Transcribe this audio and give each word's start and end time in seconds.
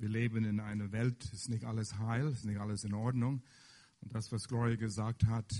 Wir 0.00 0.08
leben 0.08 0.44
in 0.44 0.60
einer 0.60 0.92
Welt, 0.92 1.24
ist 1.32 1.48
nicht 1.48 1.64
alles 1.64 1.98
heil, 1.98 2.28
ist 2.28 2.44
nicht 2.44 2.58
alles 2.58 2.84
in 2.84 2.94
Ordnung. 2.94 3.42
Und 4.00 4.14
das, 4.14 4.30
was 4.30 4.46
Gloria 4.46 4.76
gesagt 4.76 5.26
hat, 5.26 5.50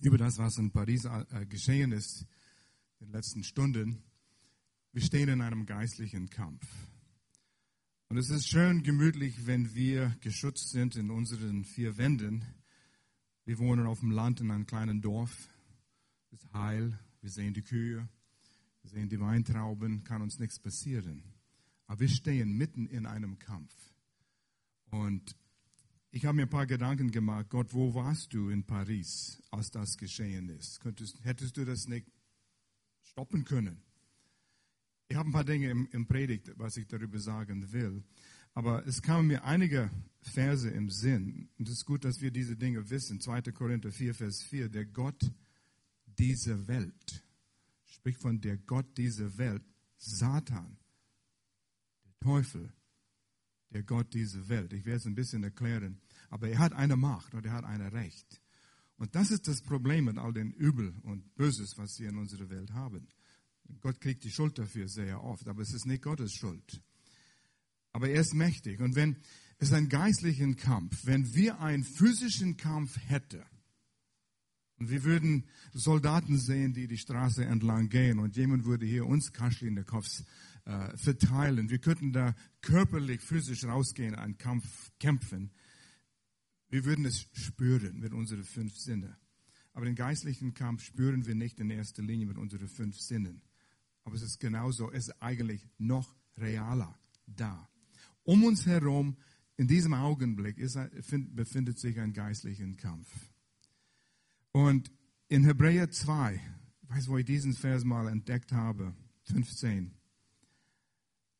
über 0.00 0.16
das, 0.16 0.38
was 0.38 0.56
in 0.56 0.70
Paris 0.70 1.04
äh, 1.04 1.44
geschehen 1.44 1.92
ist 1.92 2.26
in 3.00 3.08
den 3.08 3.12
letzten 3.12 3.44
Stunden, 3.44 4.02
wir 4.92 5.02
stehen 5.02 5.28
in 5.28 5.42
einem 5.42 5.66
geistlichen 5.66 6.30
Kampf. 6.30 6.66
Und 8.08 8.16
es 8.16 8.30
ist 8.30 8.48
schön 8.48 8.82
gemütlich, 8.82 9.46
wenn 9.46 9.74
wir 9.74 10.16
geschützt 10.20 10.70
sind 10.70 10.96
in 10.96 11.10
unseren 11.10 11.64
vier 11.64 11.98
Wänden. 11.98 12.46
Wir 13.44 13.58
wohnen 13.58 13.86
auf 13.86 14.00
dem 14.00 14.10
Land 14.10 14.40
in 14.40 14.50
einem 14.50 14.64
kleinen 14.64 15.02
Dorf. 15.02 15.50
Es 16.30 16.42
ist 16.42 16.52
heil. 16.54 16.98
Wir 17.20 17.30
sehen 17.30 17.52
die 17.52 17.62
Kühe. 17.62 18.08
Wir 18.80 18.90
sehen 18.90 19.10
die 19.10 19.20
Weintrauben. 19.20 20.04
Kann 20.04 20.22
uns 20.22 20.38
nichts 20.38 20.58
passieren. 20.58 21.22
Aber 21.88 22.00
wir 22.00 22.08
stehen 22.08 22.56
mitten 22.56 22.86
in 22.86 23.06
einem 23.06 23.38
Kampf. 23.38 23.74
Und 24.90 25.36
ich 26.10 26.24
habe 26.24 26.36
mir 26.36 26.42
ein 26.42 26.50
paar 26.50 26.66
Gedanken 26.66 27.10
gemacht. 27.10 27.48
Gott, 27.48 27.74
wo 27.74 27.94
warst 27.94 28.32
du 28.32 28.50
in 28.50 28.64
Paris, 28.64 29.42
als 29.50 29.70
das 29.70 29.96
geschehen 29.98 30.48
ist? 30.50 30.80
Könntest, 30.80 31.22
hättest 31.24 31.56
du 31.56 31.64
das 31.64 31.88
nicht 31.88 32.06
stoppen 33.02 33.44
können? 33.44 33.82
Ich 35.08 35.16
habe 35.16 35.30
ein 35.30 35.32
paar 35.32 35.44
Dinge 35.44 35.70
im, 35.70 35.88
im 35.92 36.06
Predigt, 36.06 36.52
was 36.56 36.76
ich 36.76 36.86
darüber 36.86 37.18
sagen 37.18 37.72
will. 37.72 38.04
Aber 38.52 38.86
es 38.86 39.00
kamen 39.00 39.28
mir 39.28 39.44
einige 39.44 39.90
Verse 40.20 40.68
im 40.68 40.90
Sinn. 40.90 41.48
Und 41.58 41.68
es 41.68 41.76
ist 41.76 41.86
gut, 41.86 42.04
dass 42.04 42.20
wir 42.20 42.30
diese 42.30 42.56
Dinge 42.56 42.90
wissen. 42.90 43.20
2. 43.20 43.42
Korinther 43.52 43.92
4, 43.92 44.14
Vers 44.14 44.42
4. 44.42 44.68
Der 44.68 44.84
Gott 44.84 45.30
dieser 46.06 46.68
Welt, 46.68 47.24
spricht 47.86 48.20
von 48.20 48.40
der 48.40 48.58
Gott 48.58 48.98
dieser 48.98 49.38
Welt, 49.38 49.62
Satan, 49.96 50.76
Teufel, 52.20 52.72
der 53.70 53.82
Gott 53.82 54.14
dieser 54.14 54.48
Welt. 54.48 54.72
Ich 54.72 54.84
werde 54.84 54.98
es 54.98 55.06
ein 55.06 55.14
bisschen 55.14 55.42
erklären. 55.44 56.00
Aber 56.30 56.48
er 56.48 56.58
hat 56.58 56.72
eine 56.72 56.96
Macht 56.96 57.34
und 57.34 57.44
er 57.46 57.52
hat 57.52 57.64
ein 57.64 57.80
Recht. 57.80 58.40
Und 58.96 59.14
das 59.14 59.30
ist 59.30 59.46
das 59.46 59.62
Problem 59.62 60.06
mit 60.06 60.18
all 60.18 60.32
den 60.32 60.52
Übel 60.52 60.94
und 61.02 61.34
Böses, 61.36 61.74
was 61.76 61.98
wir 62.00 62.08
in 62.08 62.18
unserer 62.18 62.50
Welt 62.50 62.72
haben. 62.72 63.08
Gott 63.80 64.00
kriegt 64.00 64.24
die 64.24 64.30
Schuld 64.30 64.58
dafür 64.58 64.88
sehr 64.88 65.22
oft, 65.22 65.46
aber 65.48 65.62
es 65.62 65.72
ist 65.72 65.86
nicht 65.86 66.02
Gottes 66.02 66.32
Schuld. 66.32 66.80
Aber 67.92 68.08
er 68.08 68.20
ist 68.20 68.34
mächtig. 68.34 68.80
Und 68.80 68.96
wenn 68.96 69.16
es 69.58 69.72
einen 69.72 69.88
geistlichen 69.88 70.56
Kampf, 70.56 71.04
wenn 71.04 71.34
wir 71.34 71.60
einen 71.60 71.84
physischen 71.84 72.56
Kampf 72.56 72.98
hätten, 73.06 73.44
und 74.78 74.90
wir 74.90 75.02
würden 75.02 75.44
Soldaten 75.72 76.38
sehen, 76.38 76.72
die 76.72 76.86
die 76.86 76.98
Straße 76.98 77.44
entlang 77.44 77.88
gehen 77.88 78.20
und 78.20 78.36
jemand 78.36 78.64
würde 78.64 78.86
hier 78.86 79.06
uns 79.06 79.32
Kaschlinekows 79.32 80.24
äh, 80.68 80.96
verteilen. 80.98 81.70
Wir 81.70 81.78
könnten 81.78 82.12
da 82.12 82.34
körperlich, 82.60 83.22
physisch 83.22 83.64
rausgehen, 83.64 84.14
einen 84.14 84.36
Kampf 84.36 84.92
kämpfen. 85.00 85.50
Wir 86.68 86.84
würden 86.84 87.06
es 87.06 87.26
spüren 87.32 87.98
mit 87.98 88.12
unseren 88.12 88.44
fünf 88.44 88.76
Sinnen. 88.76 89.16
Aber 89.72 89.86
den 89.86 89.94
geistlichen 89.94 90.52
Kampf 90.52 90.84
spüren 90.84 91.26
wir 91.26 91.34
nicht 91.34 91.58
in 91.58 91.70
erster 91.70 92.02
Linie 92.02 92.26
mit 92.26 92.36
unseren 92.36 92.68
fünf 92.68 93.00
Sinnen. 93.00 93.40
Aber 94.04 94.14
es 94.14 94.22
ist 94.22 94.40
genauso, 94.40 94.92
es 94.92 95.08
ist 95.08 95.22
eigentlich 95.22 95.66
noch 95.78 96.14
realer 96.36 96.94
da. 97.26 97.68
Um 98.24 98.44
uns 98.44 98.66
herum, 98.66 99.16
in 99.56 99.68
diesem 99.68 99.94
Augenblick, 99.94 100.58
ist, 100.58 100.78
befindet 101.34 101.78
sich 101.78 101.98
ein 101.98 102.12
geistlicher 102.12 102.70
Kampf. 102.74 103.08
Und 104.52 104.92
in 105.28 105.44
Hebräer 105.44 105.90
2, 105.90 106.34
ich 106.82 106.90
weiß, 106.90 107.08
wo 107.08 107.16
ich 107.16 107.24
diesen 107.24 107.54
Vers 107.54 107.84
mal 107.84 108.08
entdeckt 108.08 108.52
habe, 108.52 108.94
15. 109.24 109.97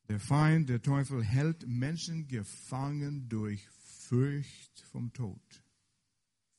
Der 0.08 0.20
Feind, 0.20 0.70
der 0.70 0.80
Teufel, 0.80 1.22
hält 1.22 1.66
Menschen 1.66 2.28
gefangen 2.28 3.28
durch 3.28 3.68
Furcht 4.08 4.80
vom 4.90 5.12
Tod. 5.12 5.62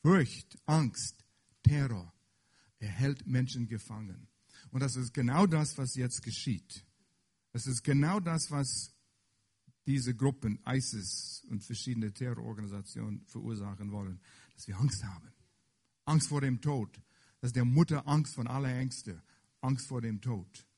Furcht, 0.03 0.58
Angst, 0.67 1.25
Terror. 1.64 2.14
Er 2.77 2.89
hält 2.89 3.26
Menschen 3.26 3.67
gefangen. 3.67 4.27
Und 4.71 4.82
das 4.82 4.95
ist 4.95 5.14
genau 5.14 5.48
das, 5.48 5.77
was 5.77 5.95
jetzt 5.95 6.21
geschieht. 6.21 6.86
Es 7.52 7.65
ist 7.65 7.83
genau 7.83 8.20
das, 8.20 8.52
was 8.52 8.93
diese 9.87 10.16
Gruppen, 10.16 10.60
ISIS 10.67 11.43
und 11.49 11.64
verschiedene 11.64 12.14
Terrororganisationen 12.14 13.26
verursachen 13.26 13.92
wollen, 13.92 14.21
dass 14.54 14.67
wir 14.67 14.77
Angst 14.77 15.04
haben. 15.04 15.33
Angst 16.05 16.27
vor 16.27 16.42
dem 16.42 16.61
Tod. 16.61 17.02
Das 17.42 17.49
ist 17.49 17.55
der 17.55 17.66
Mutter 17.66 18.08
Angst 18.08 18.36
von 18.36 18.48
aller 18.48 18.76
Ängste. 18.76 19.23
Angst 19.61 19.87
vor 19.87 20.02
dem 20.02 20.21
Tod. 20.21 20.68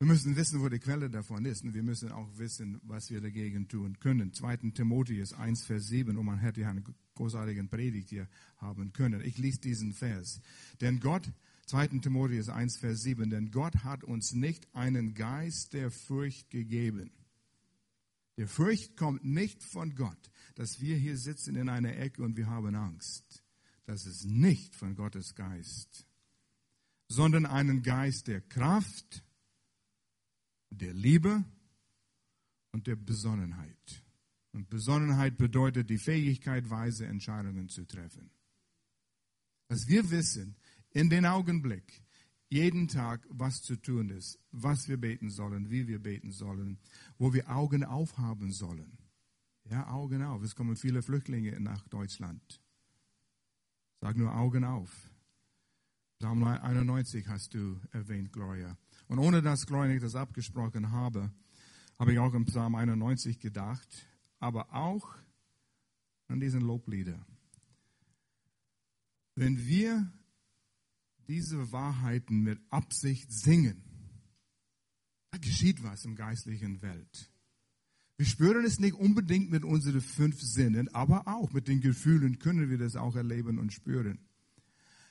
Wir 0.00 0.06
müssen 0.06 0.36
wissen, 0.36 0.60
wo 0.60 0.68
die 0.68 0.78
Quelle 0.78 1.10
davon 1.10 1.44
ist. 1.44 1.64
Und 1.64 1.74
wir 1.74 1.82
müssen 1.82 2.12
auch 2.12 2.28
wissen, 2.38 2.80
was 2.84 3.10
wir 3.10 3.20
dagegen 3.20 3.66
tun 3.68 3.98
können. 3.98 4.32
2. 4.32 4.56
Timotheus 4.74 5.32
1, 5.32 5.64
Vers 5.64 5.88
7. 5.88 6.16
Und 6.16 6.24
man 6.24 6.38
hätte 6.38 6.60
ja 6.60 6.70
einen 6.70 6.84
großartigen 7.14 7.68
Predigt 7.68 8.10
hier 8.10 8.28
haben 8.58 8.92
können. 8.92 9.20
Ich 9.22 9.38
lese 9.38 9.60
diesen 9.60 9.92
Vers. 9.92 10.40
Denn 10.80 11.00
Gott 11.00 11.28
2. 11.68 11.98
Timotheus 11.98 12.48
1, 12.48 12.78
Vers 12.78 13.02
7, 13.02 13.28
denn 13.28 13.50
Gott 13.50 13.84
hat 13.84 14.02
uns 14.02 14.32
nicht 14.32 14.74
einen 14.74 15.12
Geist 15.12 15.74
der 15.74 15.90
Furcht 15.90 16.48
gegeben. 16.48 17.10
Der 18.38 18.48
Furcht 18.48 18.96
kommt 18.96 19.22
nicht 19.24 19.62
von 19.62 19.94
Gott, 19.94 20.30
dass 20.54 20.80
wir 20.80 20.96
hier 20.96 21.18
sitzen 21.18 21.56
in 21.56 21.68
einer 21.68 21.94
Ecke 21.98 22.22
und 22.22 22.38
wir 22.38 22.46
haben 22.46 22.74
Angst. 22.74 23.44
Das 23.84 24.06
ist 24.06 24.24
nicht 24.24 24.76
von 24.76 24.94
Gottes 24.94 25.34
Geist, 25.34 26.06
sondern 27.08 27.44
einen 27.44 27.82
Geist 27.82 28.28
der 28.28 28.40
Kraft, 28.40 29.22
der 30.70 30.92
Liebe 30.92 31.44
und 32.72 32.86
der 32.86 32.96
Besonnenheit. 32.96 34.04
Und 34.52 34.70
Besonnenheit 34.70 35.36
bedeutet 35.36 35.90
die 35.90 35.98
Fähigkeit, 35.98 36.68
weise 36.70 37.06
Entscheidungen 37.06 37.68
zu 37.68 37.84
treffen. 37.86 38.30
Dass 39.68 39.86
wir 39.88 40.10
wissen, 40.10 40.56
in 40.90 41.10
den 41.10 41.26
Augenblick, 41.26 42.02
jeden 42.48 42.88
Tag, 42.88 43.26
was 43.28 43.62
zu 43.62 43.76
tun 43.76 44.08
ist, 44.08 44.38
was 44.50 44.88
wir 44.88 44.96
beten 44.96 45.30
sollen, 45.30 45.70
wie 45.70 45.86
wir 45.86 45.98
beten 45.98 46.32
sollen, 46.32 46.78
wo 47.18 47.34
wir 47.34 47.50
Augen 47.50 47.84
aufhaben 47.84 48.52
sollen. 48.52 48.98
Ja, 49.70 49.88
Augen 49.88 50.22
auf. 50.22 50.42
Es 50.42 50.54
kommen 50.54 50.76
viele 50.76 51.02
Flüchtlinge 51.02 51.60
nach 51.60 51.86
Deutschland. 51.88 52.62
Sag 54.00 54.16
nur 54.16 54.34
Augen 54.34 54.64
auf. 54.64 55.10
Psalm 56.18 56.42
91 56.42 57.28
hast 57.28 57.52
du 57.54 57.78
erwähnt, 57.92 58.32
Gloria. 58.32 58.76
Und 59.08 59.18
ohne 59.18 59.42
dass 59.42 59.68
nicht 59.68 60.02
das 60.02 60.14
abgesprochen 60.14 60.92
habe, 60.92 61.32
habe 61.98 62.12
ich 62.12 62.18
auch 62.18 62.34
im 62.34 62.44
Psalm 62.44 62.74
91 62.74 63.40
gedacht, 63.40 64.06
aber 64.38 64.72
auch 64.74 65.16
an 66.28 66.40
diesen 66.40 66.60
Loblieder. 66.60 67.18
Wenn 69.34 69.66
wir 69.66 70.12
diese 71.26 71.72
Wahrheiten 71.72 72.42
mit 72.42 72.60
Absicht 72.70 73.32
singen, 73.32 73.82
da 75.30 75.38
geschieht 75.38 75.82
was 75.82 76.04
im 76.04 76.14
geistlichen 76.14 76.82
Welt. 76.82 77.30
Wir 78.16 78.26
spüren 78.26 78.64
es 78.64 78.80
nicht 78.80 78.94
unbedingt 78.94 79.50
mit 79.50 79.64
unseren 79.64 80.00
fünf 80.00 80.40
Sinnen, 80.40 80.92
aber 80.94 81.28
auch 81.28 81.52
mit 81.52 81.68
den 81.68 81.80
Gefühlen 81.80 82.38
können 82.38 82.68
wir 82.68 82.78
das 82.78 82.96
auch 82.96 83.14
erleben 83.14 83.58
und 83.58 83.72
spüren. 83.72 84.18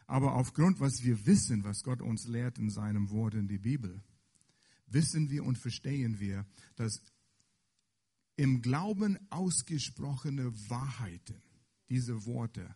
Aber 0.07 0.35
aufgrund, 0.35 0.79
was 0.79 1.03
wir 1.03 1.25
wissen, 1.25 1.63
was 1.63 1.83
Gott 1.83 2.01
uns 2.01 2.27
lehrt 2.27 2.57
in 2.57 2.69
seinem 2.69 3.09
Wort 3.11 3.33
in 3.33 3.47
die 3.47 3.59
Bibel, 3.59 4.01
wissen 4.87 5.29
wir 5.29 5.43
und 5.43 5.57
verstehen 5.57 6.19
wir, 6.19 6.45
dass 6.75 7.01
im 8.37 8.61
Glauben 8.61 9.17
ausgesprochene 9.29 10.53
Wahrheiten, 10.69 11.41
diese 11.89 12.25
Worte, 12.25 12.75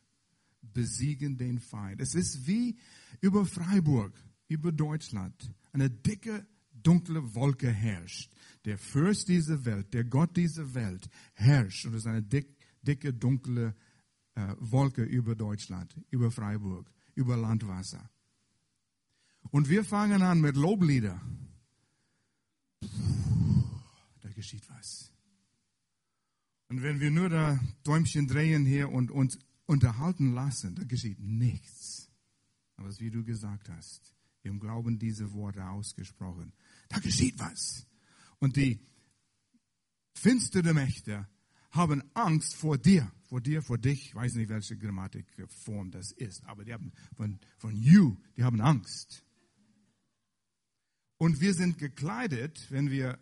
besiegen 0.61 1.37
den 1.37 1.59
Feind. 1.59 2.01
Es 2.01 2.15
ist 2.15 2.45
wie 2.47 2.77
über 3.21 3.45
Freiburg, 3.45 4.13
über 4.47 4.71
Deutschland. 4.71 5.53
Eine 5.71 5.89
dicke, 5.89 6.45
dunkle 6.73 7.33
Wolke 7.33 7.71
herrscht. 7.71 8.31
Der 8.65 8.77
Fürst 8.77 9.27
dieser 9.27 9.65
Welt, 9.65 9.93
der 9.93 10.03
Gott 10.03 10.35
dieser 10.35 10.73
Welt 10.73 11.09
herrscht. 11.33 11.85
Und 11.85 11.93
es 11.93 12.01
ist 12.01 12.07
eine 12.07 12.23
dick, 12.23 12.57
dicke, 12.81 13.13
dunkle 13.13 13.75
äh, 14.35 14.55
Wolke 14.59 15.03
über 15.03 15.35
Deutschland, 15.35 15.95
über 16.09 16.31
Freiburg, 16.31 16.91
über 17.15 17.37
Landwasser. 17.37 18.09
Und 19.49 19.69
wir 19.69 19.83
fangen 19.83 20.21
an 20.21 20.41
mit 20.41 20.55
Loblieder. 20.55 21.21
Da 24.21 24.29
geschieht 24.33 24.69
was. 24.69 25.11
Und 26.69 26.83
wenn 26.83 26.99
wir 26.99 27.11
nur 27.11 27.29
da 27.29 27.59
Däumchen 27.83 28.27
drehen 28.27 28.65
hier 28.65 28.89
und 28.89 29.11
uns 29.11 29.37
unterhalten 29.65 30.33
lassen, 30.33 30.75
da 30.75 30.83
geschieht 30.83 31.19
nichts. 31.19 32.09
Aber 32.77 32.97
wie 32.99 33.11
du 33.11 33.23
gesagt 33.23 33.69
hast, 33.69 34.13
haben 34.47 34.59
Glauben 34.59 34.97
diese 34.97 35.33
Worte 35.33 35.65
ausgesprochen. 35.67 36.53
Da 36.89 36.99
geschieht 36.99 37.37
was. 37.39 37.85
Und 38.39 38.55
die 38.55 38.79
finsteren 40.13 40.75
Mächte 40.75 41.27
haben 41.71 42.03
Angst 42.13 42.55
vor 42.55 42.77
dir, 42.77 43.11
vor 43.23 43.41
dir, 43.41 43.61
vor 43.61 43.77
dich. 43.77 44.07
Ich 44.07 44.15
weiß 44.15 44.35
nicht, 44.35 44.49
welche 44.49 44.77
Grammatikform 44.77 45.91
das 45.91 46.11
ist, 46.11 46.43
aber 46.45 46.65
die 46.65 46.73
haben 46.73 46.91
von, 47.15 47.39
von 47.57 47.75
you, 47.75 48.17
die 48.37 48.43
haben 48.43 48.61
Angst. 48.61 49.23
Und 51.17 51.39
wir 51.39 51.53
sind 51.53 51.77
gekleidet, 51.77 52.65
wenn 52.71 52.89
wir 52.89 53.19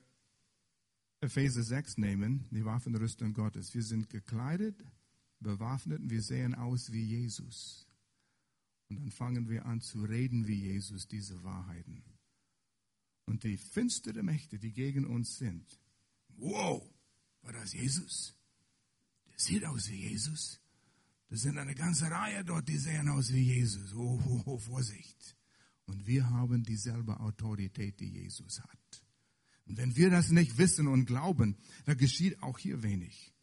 Epheser 1.21 1.63
6 1.63 1.97
nehmen, 1.97 2.47
die 2.49 2.63
Waffenrüstung 2.63 3.33
Gottes. 3.33 3.73
Wir 3.73 3.83
sind 3.83 4.09
gekleidet, 4.09 4.83
bewaffnet 5.39 5.99
und 5.99 6.09
wir 6.09 6.21
sehen 6.21 6.55
aus 6.55 6.91
wie 6.91 7.03
Jesus. 7.03 7.87
Und 8.89 8.99
dann 9.01 9.11
fangen 9.11 9.49
wir 9.49 9.65
an 9.65 9.81
zu 9.81 10.03
reden 10.03 10.47
wie 10.47 10.55
Jesus 10.55 11.07
diese 11.07 11.43
Wahrheiten. 11.43 12.03
Und 13.25 13.43
die 13.43 13.57
finsteren 13.57 14.25
Mächte, 14.25 14.57
die 14.57 14.71
gegen 14.71 15.05
uns 15.05 15.37
sind, 15.37 15.79
wow, 16.37 16.81
war 17.41 17.53
das 17.53 17.73
Jesus? 17.73 18.38
Sieht 19.39 19.63
aus 19.63 19.89
wie 19.89 20.09
Jesus. 20.09 20.59
Das 21.29 21.41
sind 21.41 21.57
eine 21.57 21.73
ganze 21.73 22.11
Reihe 22.11 22.43
dort, 22.43 22.67
die 22.67 22.77
sehen 22.77 23.07
aus 23.07 23.31
wie 23.31 23.41
Jesus. 23.41 23.93
Oh, 23.93 24.21
oh, 24.27 24.41
oh, 24.45 24.57
Vorsicht. 24.57 25.37
Und 25.85 26.05
wir 26.05 26.29
haben 26.29 26.63
dieselbe 26.63 27.17
Autorität, 27.21 28.01
die 28.01 28.09
Jesus 28.09 28.59
hat. 28.59 29.03
Und 29.65 29.77
wenn 29.77 29.95
wir 29.95 30.09
das 30.09 30.29
nicht 30.29 30.57
wissen 30.57 30.87
und 30.87 31.05
glauben, 31.05 31.55
dann 31.85 31.97
geschieht 31.97 32.43
auch 32.43 32.59
hier 32.59 32.83
wenig. 32.83 33.33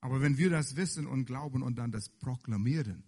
Aber 0.00 0.20
wenn 0.20 0.38
wir 0.38 0.50
das 0.50 0.74
wissen 0.74 1.06
und 1.06 1.24
glauben 1.24 1.62
und 1.62 1.76
dann 1.78 1.92
das 1.92 2.08
proklamieren 2.08 3.04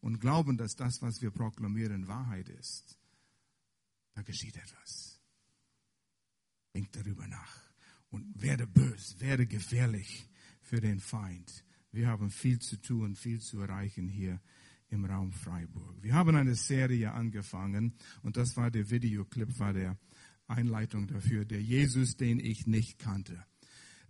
und 0.00 0.20
glauben, 0.20 0.58
dass 0.58 0.76
das, 0.76 1.00
was 1.00 1.22
wir 1.22 1.30
proklamieren, 1.30 2.08
Wahrheit 2.08 2.50
ist, 2.50 2.98
da 4.12 4.20
geschieht 4.20 4.56
etwas. 4.58 5.18
Denk 6.74 6.92
darüber 6.92 7.26
nach 7.26 7.62
und 8.10 8.42
werde 8.42 8.66
bös, 8.66 9.18
werde 9.18 9.46
gefährlich 9.46 10.28
für 10.68 10.80
den 10.82 11.00
Feind. 11.00 11.64
Wir 11.92 12.08
haben 12.08 12.30
viel 12.30 12.58
zu 12.58 12.76
tun, 12.76 13.16
viel 13.16 13.40
zu 13.40 13.58
erreichen 13.60 14.06
hier 14.06 14.38
im 14.90 15.06
Raum 15.06 15.32
Freiburg. 15.32 16.02
Wir 16.02 16.12
haben 16.12 16.36
eine 16.36 16.54
Serie 16.54 17.12
angefangen 17.12 17.94
und 18.22 18.36
das 18.36 18.54
war 18.56 18.70
der 18.70 18.90
Videoclip, 18.90 19.58
war 19.58 19.72
der 19.72 19.96
Einleitung 20.46 21.06
dafür, 21.06 21.46
der 21.46 21.62
Jesus, 21.62 22.16
den 22.16 22.38
ich 22.38 22.66
nicht 22.66 22.98
kannte. 22.98 23.42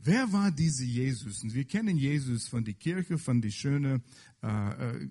Wer 0.00 0.32
war 0.32 0.50
diese 0.50 0.84
Jesus? 0.84 1.42
Und 1.44 1.54
wir 1.54 1.64
kennen 1.64 1.96
Jesus 1.96 2.48
von 2.48 2.64
der 2.64 2.74
Kirche, 2.74 3.18
von 3.18 3.40
die 3.40 3.52
schönen 3.52 4.02
äh, 4.42 4.46
äh, 4.46 5.08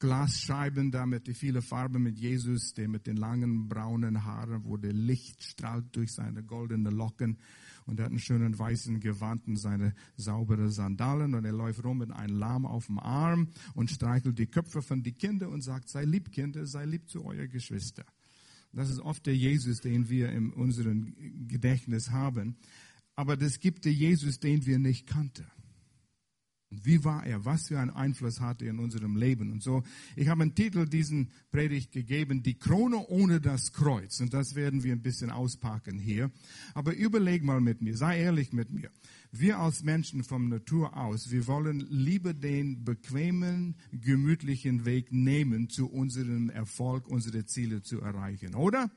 Glasscheiben 0.00 0.90
da 0.90 1.06
mit 1.06 1.26
die 1.26 1.34
viele 1.34 1.62
Farben 1.62 2.02
mit 2.02 2.18
Jesus, 2.18 2.72
der 2.72 2.88
mit 2.88 3.06
den 3.06 3.16
langen 3.16 3.68
braunen 3.68 4.24
Haaren, 4.24 4.64
wo 4.64 4.78
der 4.78 4.94
Licht 4.94 5.42
strahlt 5.44 5.94
durch 5.94 6.12
seine 6.12 6.42
goldenen 6.42 6.94
Locken 6.94 7.38
und 7.84 7.98
er 7.98 8.06
hat 8.06 8.10
einen 8.10 8.18
schönen 8.18 8.58
weißen 8.58 8.98
Gewand 9.00 9.46
und 9.46 9.56
seine 9.56 9.94
saubere 10.16 10.70
Sandalen 10.70 11.34
und 11.34 11.44
er 11.44 11.52
läuft 11.52 11.84
rum 11.84 11.98
mit 11.98 12.10
einem 12.12 12.38
Lamm 12.38 12.64
auf 12.64 12.86
dem 12.86 12.98
Arm 12.98 13.48
und 13.74 13.90
streichelt 13.90 14.38
die 14.38 14.46
Köpfe 14.46 14.80
von 14.80 15.02
die 15.02 15.12
Kinder 15.12 15.50
und 15.50 15.62
sagt, 15.62 15.88
sei 15.88 16.04
lieb 16.04 16.32
Kinder, 16.32 16.66
sei 16.66 16.86
lieb 16.86 17.08
zu 17.08 17.24
euer 17.24 17.46
Geschwister. 17.46 18.04
Das 18.72 18.88
ist 18.88 19.00
oft 19.00 19.26
der 19.26 19.36
Jesus, 19.36 19.80
den 19.80 20.08
wir 20.08 20.30
in 20.30 20.50
unserem 20.50 21.14
Gedächtnis 21.48 22.10
haben. 22.10 22.56
Aber 23.16 23.36
das 23.36 23.58
gibt 23.58 23.84
der 23.84 23.92
Jesus, 23.92 24.38
den 24.38 24.64
wir 24.64 24.78
nicht 24.78 25.06
kannten. 25.06 25.46
Und 26.70 26.86
wie 26.86 27.02
war 27.02 27.26
er? 27.26 27.44
Was 27.44 27.66
für 27.66 27.80
einen 27.80 27.90
Einfluss 27.90 28.40
hatte 28.40 28.64
er 28.64 28.70
in 28.70 28.78
unserem 28.78 29.16
Leben? 29.16 29.50
Und 29.50 29.62
so, 29.62 29.82
ich 30.14 30.28
habe 30.28 30.42
einen 30.42 30.54
Titel 30.54 30.86
diesen 30.86 31.30
Predigt 31.50 31.90
gegeben, 31.90 32.44
die 32.44 32.58
Krone 32.58 32.98
ohne 33.08 33.40
das 33.40 33.72
Kreuz. 33.72 34.20
Und 34.20 34.32
das 34.32 34.54
werden 34.54 34.84
wir 34.84 34.92
ein 34.92 35.02
bisschen 35.02 35.30
auspacken 35.30 35.98
hier. 35.98 36.30
Aber 36.74 36.94
überleg 36.94 37.42
mal 37.42 37.60
mit 37.60 37.82
mir, 37.82 37.96
sei 37.96 38.20
ehrlich 38.20 38.52
mit 38.52 38.70
mir. 38.70 38.90
Wir 39.32 39.58
als 39.58 39.82
Menschen 39.82 40.22
vom 40.22 40.48
Natur 40.48 40.96
aus, 40.96 41.30
wir 41.30 41.46
wollen 41.48 41.86
lieber 41.90 42.34
den 42.34 42.84
bequemen, 42.84 43.76
gemütlichen 43.92 44.84
Weg 44.84 45.12
nehmen, 45.12 45.68
zu 45.68 45.88
unserem 45.88 46.50
Erfolg, 46.50 47.08
unsere 47.08 47.44
Ziele 47.46 47.82
zu 47.82 48.00
erreichen, 48.00 48.54
oder? 48.54 48.90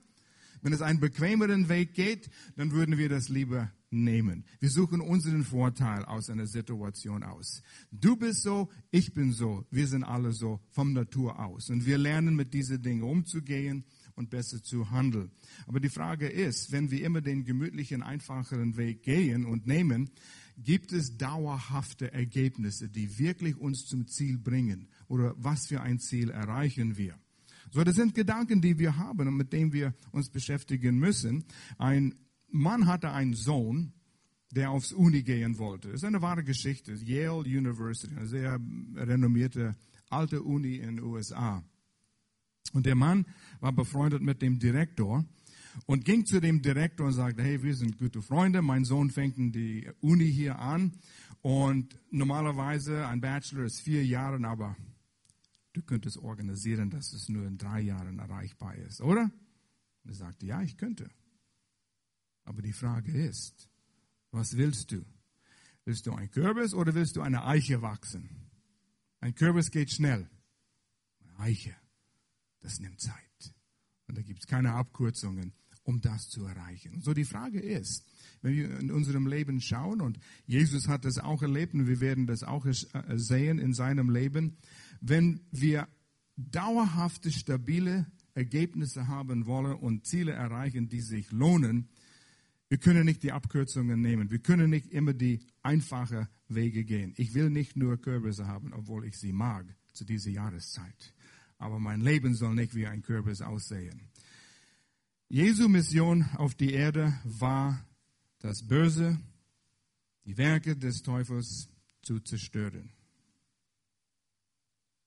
Wenn 0.62 0.74
es 0.74 0.82
einen 0.82 1.00
bequemeren 1.00 1.70
Weg 1.70 1.94
geht, 1.94 2.30
dann 2.56 2.72
würden 2.72 2.98
wir 2.98 3.10
das 3.10 3.30
lieber 3.30 3.72
nehmen. 3.94 4.46
Wir 4.60 4.70
suchen 4.70 5.02
unseren 5.02 5.44
Vorteil 5.44 6.04
aus 6.06 6.30
einer 6.30 6.48
Situation 6.48 7.24
aus. 7.24 7.62
Du 7.92 8.16
bist 8.16 8.44
so, 8.44 8.70
ich 8.92 9.14
bin 9.14 9.32
so, 9.32 9.66
wir 9.72 9.88
sind 9.88 10.04
alle 10.04 10.32
so 10.34 10.60
vom 10.70 10.94
Natur 10.94 11.40
aus. 11.40 11.70
Und 11.70 11.86
wir 11.86 11.98
lernen 11.98 12.36
mit 12.36 12.54
diesen 12.54 12.82
Dingen 12.82 13.04
umzugehen 13.04 13.86
und 14.16 14.30
besser 14.30 14.62
zu 14.62 14.92
handeln. 14.92 15.32
Aber 15.68 15.80
die 15.80 15.90
Frage 15.90 16.28
ist, 16.28 16.72
wenn 16.72 16.92
wir 16.92 17.04
immer 17.04 17.22
den 17.22 17.46
gemütlichen, 17.46 18.04
einfacheren 18.04 18.78
Weg 18.78 19.04
gehen 19.04 19.46
und 19.46 19.68
nehmen, 19.68 20.10
gibt 20.58 20.92
es 20.92 21.18
dauerhafte 21.18 22.12
Ergebnisse, 22.14 22.90
die 22.90 23.18
wirklich 23.18 23.58
uns 23.58 23.86
zum 23.86 24.08
Ziel 24.08 24.38
bringen? 24.38 24.88
Oder 25.08 25.34
was 25.38 25.68
für 25.68 25.82
ein 25.82 26.00
Ziel 26.00 26.30
erreichen 26.30 26.98
wir? 26.98 27.18
So, 27.72 27.84
das 27.84 27.96
sind 27.96 28.14
Gedanken, 28.14 28.62
die 28.62 28.78
wir 28.78 28.98
haben 28.98 29.28
und 29.28 29.36
mit 29.36 29.52
denen 29.52 29.74
wir 29.74 29.96
uns 30.12 30.30
beschäftigen 30.30 31.00
müssen. 31.00 31.44
Ein 31.80 32.14
Mann 32.54 32.86
hatte 32.86 33.12
einen 33.12 33.34
Sohn, 33.34 33.94
der 34.52 34.70
aufs 34.70 34.94
Uni 34.94 35.24
gehen 35.24 35.58
wollte. 35.58 35.90
Das 35.90 36.02
ist 36.02 36.06
eine 36.06 36.22
wahre 36.22 36.44
Geschichte. 36.44 36.94
Yale 36.94 37.40
University, 37.40 38.16
eine 38.16 38.28
sehr 38.28 38.60
renommierte 38.96 39.76
alte 40.10 40.44
Uni 40.44 40.76
in 40.76 40.98
den 40.98 41.04
USA. 41.04 41.64
Und 42.72 42.86
der 42.86 42.96
Mann 42.96 43.26
war 43.60 43.74
befreundet 43.74 44.22
mit 44.22 44.42
dem 44.44 44.60
Direktor 44.60 45.26
und 45.88 46.06
ging 46.06 46.26
zu 46.26 46.40
dem 46.40 46.62
Direktor 46.62 47.08
und 47.08 47.14
sagte, 47.14 47.42
hey, 47.42 47.64
wir 47.64 47.76
sind 47.76 47.98
gute 47.98 48.22
Freunde, 48.22 48.62
mein 48.62 48.86
Sohn 48.86 49.10
fängt 49.10 49.38
in 49.40 49.52
die 49.52 49.90
Uni 50.02 50.32
hier 50.32 50.60
an 50.60 50.94
und 51.42 52.00
normalerweise 52.12 53.08
ein 53.08 53.20
Bachelor 53.20 53.66
ist 53.66 53.82
vier 53.82 54.06
Jahre, 54.06 54.46
aber 54.46 54.78
du 55.74 55.82
könntest 55.82 56.18
organisieren, 56.18 56.92
dass 56.92 57.14
es 57.14 57.30
nur 57.30 57.48
in 57.48 57.58
drei 57.58 57.82
Jahren 57.82 58.20
erreichbar 58.20 58.76
ist, 58.76 59.02
oder? 59.02 59.32
Und 60.04 60.12
er 60.12 60.16
sagte, 60.16 60.46
ja, 60.46 60.62
ich 60.62 60.78
könnte. 60.78 61.10
Aber 62.44 62.62
die 62.62 62.74
Frage 62.74 63.12
ist, 63.12 63.70
was 64.32 64.58
willst 64.58 64.92
du? 64.92 65.06
Willst 65.86 66.06
du 66.06 66.14
ein 66.14 66.32
Kürbis 66.32 66.74
oder 66.74 66.96
willst 66.96 67.16
du 67.16 67.22
eine 67.22 67.46
Eiche 67.46 67.82
wachsen? 67.82 68.30
Ein 69.20 69.36
Kürbis 69.36 69.72
geht 69.72 69.92
schnell. 69.92 70.30
Eine 71.22 71.40
Eiche, 71.40 71.76
das 72.62 72.80
nimmt 72.80 73.02
Zeit. 73.02 73.54
Und 74.08 74.18
da 74.18 74.22
gibt 74.22 74.40
es 74.40 74.48
keine 74.48 74.74
Abkürzungen, 74.74 75.54
um 75.84 76.02
das 76.02 76.30
zu 76.30 76.46
erreichen. 76.46 77.02
So 77.02 77.14
die 77.14 77.26
Frage 77.26 77.60
ist, 77.60 78.06
wenn 78.42 78.54
wir 78.54 78.80
in 78.80 78.92
unserem 78.92 79.28
Leben 79.28 79.62
schauen, 79.62 80.02
und 80.02 80.20
Jesus 80.46 80.88
hat 80.88 81.06
das 81.06 81.18
auch 81.18 81.42
erlebt 81.42 81.74
und 81.74 81.88
wir 81.88 82.00
werden 82.00 82.28
das 82.28 82.44
auch 82.44 82.66
äh, 82.66 82.74
sehen 83.16 83.60
in 83.60 83.74
seinem 83.74 84.10
Leben, 84.10 84.58
wenn 85.02 85.42
wir 85.52 85.88
dauerhafte, 86.36 87.32
stabile 87.32 88.08
Ergebnisse 88.34 89.08
haben 89.08 89.46
wollen 89.46 89.76
und 89.76 90.06
Ziele 90.06 90.32
erreichen, 90.32 90.90
die 90.90 91.02
sich 91.02 91.32
lohnen, 91.32 91.90
wir 92.74 92.80
können 92.80 93.06
nicht 93.06 93.22
die 93.22 93.32
Abkürzungen 93.32 94.02
nehmen. 94.02 94.32
Wir 94.32 94.40
können 94.40 94.72
nicht 94.72 94.88
immer 94.88 95.14
die 95.14 95.46
einfachen 95.62 96.28
Wege 96.48 96.84
gehen. 96.86 97.14
Ich 97.18 97.36
will 97.36 97.52
nicht 97.52 97.78
nur 97.78 98.02
Kürbisse 98.02 98.48
haben, 98.48 98.74
obwohl 98.74 99.06
ich 99.06 99.16
sie 99.16 99.32
mag 99.32 99.68
zu 99.94 100.06
dieser 100.06 100.32
Jahreszeit. 100.32 101.14
Aber 101.60 101.78
mein 101.78 102.02
Leben 102.02 102.34
soll 102.34 102.56
nicht 102.56 102.74
wie 102.74 102.88
ein 102.88 103.04
Kürbis 103.04 103.44
aussehen. 103.44 104.10
Jesu 105.30 105.70
Mission 105.70 106.26
auf 106.38 106.56
die 106.56 106.74
Erde 106.74 107.14
war, 107.26 107.86
das 108.40 108.68
Böse, 108.68 109.20
die 110.26 110.36
Werke 110.40 110.76
des 110.76 111.04
Teufels 111.04 111.70
zu 112.02 112.22
zerstören. 112.22 112.90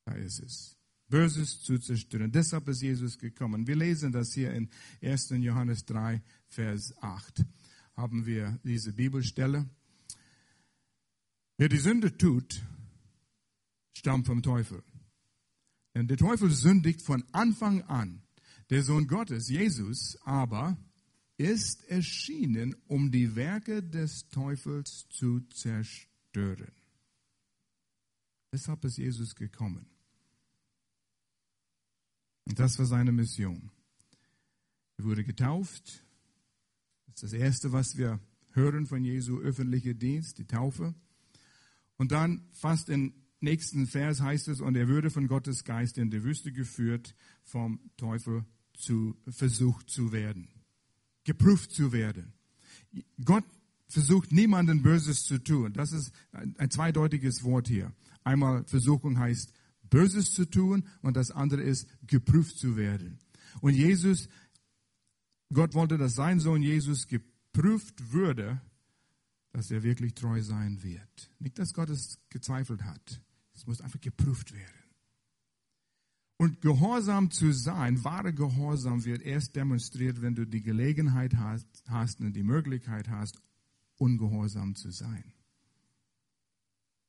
Da 0.05 0.13
ist 0.13 0.39
es. 0.39 0.77
Böses 1.09 1.63
zu 1.63 1.79
zerstören. 1.79 2.33
Deshalb 2.33 2.69
ist 2.69 2.83
Jesus 2.83 3.19
gekommen. 3.19 3.67
Wir 3.67 3.77
lesen 3.77 4.13
das 4.13 4.33
hier 4.33 4.53
in 4.53 4.69
1. 5.03 5.31
Johannes 5.31 5.85
3, 5.85 6.23
Vers 6.49 6.95
8. 7.01 7.45
Haben 7.97 8.27
wir 8.27 8.61
diese 8.63 8.93
Bibelstelle. 8.93 9.69
Wer 11.57 11.69
die 11.69 11.79
Sünde 11.79 12.17
tut, 12.17 12.63
stammt 13.95 14.27
vom 14.27 14.43
Teufel. 14.43 14.83
Denn 15.95 16.07
der 16.07 16.19
Teufel 16.19 16.51
sündigt 16.51 17.01
von 17.01 17.25
Anfang 17.33 17.83
an. 17.83 18.23
Der 18.69 18.83
Sohn 18.83 19.07
Gottes, 19.07 19.49
Jesus, 19.49 20.19
aber 20.23 20.77
ist 21.39 21.85
erschienen, 21.85 22.75
um 22.87 23.11
die 23.11 23.35
Werke 23.37 23.83
des 23.83 24.29
Teufels 24.29 25.07
zu 25.09 25.41
zerstören. 25.49 26.73
Deshalb 28.53 28.85
ist 28.85 28.99
Jesus 28.99 29.35
gekommen. 29.35 29.87
Und 32.45 32.59
das 32.59 32.79
war 32.79 32.87
seine 32.87 33.13
Mission. 33.13 33.71
Er 34.99 35.05
wurde 35.05 35.25
getauft. 35.25 36.06
Das 37.17 37.23
ist 37.23 37.33
das 37.33 37.41
Erste, 37.41 37.73
was 37.73 37.97
wir 37.97 38.21
hören 38.51 38.85
von 38.85 39.03
Jesu 39.03 39.39
öffentlicher 39.39 39.95
Dienst, 39.95 40.37
die 40.37 40.45
Taufe. 40.45 40.95
Und 41.97 42.13
dann 42.13 42.47
fast 42.53 42.91
im 42.91 43.15
nächsten 43.41 43.87
Vers 43.87 44.21
heißt 44.21 44.49
es, 44.49 44.61
und 44.61 44.77
er 44.77 44.87
würde 44.87 45.09
von 45.09 45.27
Gottes 45.27 45.65
Geist 45.65 45.97
in 45.97 46.11
die 46.11 46.23
Wüste 46.23 46.53
geführt, 46.53 47.15
vom 47.43 47.81
Teufel 47.97 48.45
zu 48.75 49.17
versucht 49.29 49.89
zu 49.89 50.13
werden, 50.13 50.49
geprüft 51.25 51.73
zu 51.73 51.91
werden. 51.91 52.35
Gott 53.25 53.45
versucht 53.89 54.31
niemanden 54.31 54.83
Böses 54.83 55.25
zu 55.25 55.43
tun. 55.43 55.73
Das 55.73 55.93
ist 55.93 56.13
ein 56.33 56.71
zweideutiges 56.71 57.45
Wort 57.45 57.69
hier. 57.69 57.95
Einmal 58.25 58.65
Versuchung 58.65 59.19
heißt 59.19 59.55
Böses 59.89 60.35
zu 60.35 60.45
tun 60.45 60.87
und 61.01 61.17
das 61.17 61.31
andere 61.31 61.63
ist, 61.63 61.89
geprüft 62.07 62.59
zu 62.59 62.77
werden. 62.77 63.21
Und 63.63 63.73
Jesus, 63.73 64.29
Gott 65.53 65.75
wollte, 65.75 65.99
dass 65.99 66.15
sein 66.15 66.41
Sohn 66.41 66.63
Jesus 66.63 67.07
geprüft 67.07 68.13
würde, 68.13 68.61
dass 69.53 69.71
er 69.71 69.83
wirklich 69.83 70.15
treu 70.15 70.43
sein 70.43 70.83
wird. 70.83 71.31
Nicht, 71.39 71.59
dass 71.59 71.73
Gott 71.73 71.89
es 71.89 72.19
gezweifelt 72.29 72.85
hat. 72.85 73.23
Es 73.55 73.67
muss 73.67 73.81
einfach 73.81 74.01
geprüft 74.01 74.53
werden. 74.53 74.87
Und 76.39 76.61
Gehorsam 76.61 77.31
zu 77.31 77.53
sein, 77.53 78.05
wahre 78.05 78.35
Gehorsam 78.35 79.05
wird 79.07 79.23
erst 79.23 79.57
demonstriert, 79.57 80.21
wenn 80.21 80.35
du 80.35 80.47
die 80.47 80.63
Gelegenheit 80.63 81.35
hast, 81.37 81.67
hast 81.87 82.21
und 82.21 82.35
die 82.35 82.43
Möglichkeit 82.43 83.09
hast, 83.09 83.41
ungehorsam 83.97 84.75
zu 84.75 84.91
sein. 84.91 85.33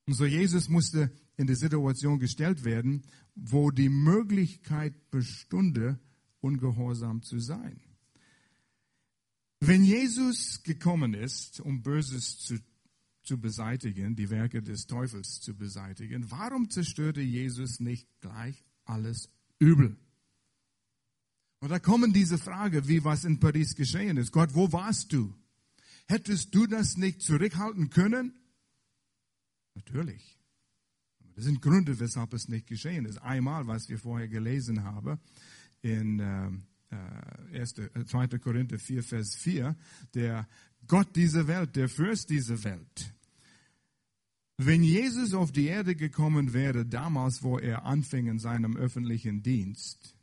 Und 0.05 0.13
so 0.13 0.25
Jesus 0.25 0.69
musste 0.69 1.11
in 1.35 1.47
die 1.47 1.55
Situation 1.55 2.19
gestellt 2.19 2.63
werden, 2.63 3.03
wo 3.35 3.71
die 3.71 3.89
Möglichkeit 3.89 5.11
bestünde, 5.11 5.99
ungehorsam 6.39 7.21
zu 7.21 7.39
sein. 7.39 7.81
Wenn 9.59 9.83
Jesus 9.83 10.61
gekommen 10.63 11.13
ist, 11.13 11.59
um 11.59 11.81
Böses 11.81 12.37
zu, 12.39 12.59
zu 13.23 13.39
beseitigen, 13.39 14.15
die 14.15 14.29
Werke 14.29 14.61
des 14.61 14.85
Teufels 14.85 15.41
zu 15.41 15.55
beseitigen, 15.55 16.29
warum 16.29 16.69
zerstörte 16.69 17.21
Jesus 17.21 17.79
nicht 17.79 18.07
gleich 18.21 18.63
alles 18.85 19.29
übel? 19.59 19.97
Und 21.59 21.69
da 21.69 21.79
kommen 21.79 22.13
diese 22.13 22.37
Frage, 22.37 22.87
wie 22.87 23.03
was 23.03 23.25
in 23.25 23.39
Paris 23.39 23.75
geschehen 23.75 24.17
ist. 24.17 24.31
Gott, 24.31 24.53
wo 24.53 24.71
warst 24.71 25.11
du? 25.11 25.33
Hättest 26.07 26.53
du 26.53 26.67
das 26.67 26.97
nicht 26.97 27.21
zurückhalten 27.21 27.89
können? 27.89 28.33
Natürlich. 29.73 30.37
Das 31.35 31.45
sind 31.45 31.61
Gründe, 31.61 31.99
weshalb 31.99 32.33
es 32.33 32.47
nicht 32.47 32.67
geschehen 32.67 33.05
ist. 33.05 33.17
Einmal, 33.17 33.67
was 33.67 33.89
wir 33.89 33.99
vorher 33.99 34.27
gelesen 34.27 34.83
haben, 34.83 35.19
in 35.81 36.65
äh, 36.89 37.59
1, 37.59 37.75
2. 38.05 38.23
Äh, 38.23 38.39
Korinther 38.39 38.79
4, 38.79 39.03
Vers 39.03 39.35
4, 39.35 39.75
der 40.13 40.47
Gott 40.87 41.15
dieser 41.15 41.47
Welt, 41.47 41.75
der 41.75 41.89
Fürst 41.89 42.29
dieser 42.29 42.63
Welt. 42.63 43.13
Wenn 44.57 44.81
Jesus 44.81 45.33
auf 45.33 45.51
die 45.51 45.67
Erde 45.67 45.95
gekommen 45.95 46.53
wäre, 46.53 46.85
damals, 46.85 47.43
wo 47.43 47.59
er 47.59 47.85
anfing 47.85 48.27
in 48.27 48.39
seinem 48.39 48.75
öffentlichen 48.75 49.43
Dienst, 49.43 50.15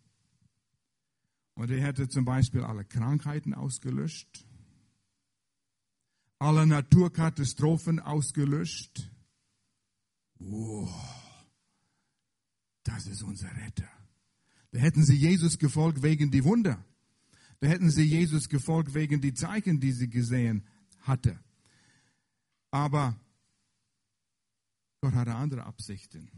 und 1.54 1.70
er 1.70 1.80
hätte 1.80 2.08
zum 2.08 2.24
Beispiel 2.24 2.64
alle 2.64 2.84
Krankheiten 2.84 3.54
ausgelöscht, 3.54 4.44
alle 6.40 6.66
Naturkatastrophen 6.66 8.00
ausgelöscht, 8.00 9.08
wow, 10.40 10.90
das 12.82 13.06
ist 13.06 13.22
unser 13.22 13.54
Retter. 13.56 13.88
Da 14.74 14.80
hätten 14.80 15.04
sie 15.04 15.14
Jesus 15.14 15.56
gefolgt 15.56 16.02
wegen 16.02 16.32
die 16.32 16.42
Wunder. 16.42 16.84
Da 17.60 17.68
hätten 17.68 17.92
sie 17.92 18.02
Jesus 18.02 18.48
gefolgt 18.48 18.92
wegen 18.92 19.20
die 19.20 19.32
Zeichen, 19.32 19.78
die 19.78 19.92
sie 19.92 20.10
gesehen 20.10 20.66
hatte. 20.98 21.38
Aber 22.72 23.16
Gott 25.00 25.14
hatte 25.14 25.36
andere 25.36 25.62
Absichten. 25.62 26.28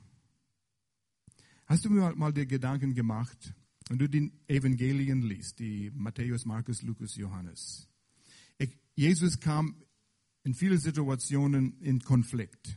Hast 1.65 1.87
du 1.87 1.89
mir 1.89 2.15
mal 2.15 2.35
die 2.35 2.47
Gedanken 2.47 2.93
gemacht, 2.93 3.55
wenn 3.89 3.97
du 3.97 4.07
die 4.07 4.31
Evangelien 4.49 5.23
liest, 5.23 5.59
die 5.59 5.91
Matthäus, 5.95 6.45
Markus, 6.45 6.83
Lukas, 6.83 7.17
Johannes? 7.17 7.89
Jesus 8.97 9.41
kam 9.41 9.83
in 10.43 10.53
vielen 10.53 10.79
Situationen 10.79 11.81
in 11.81 12.01
Konflikt. 12.01 12.77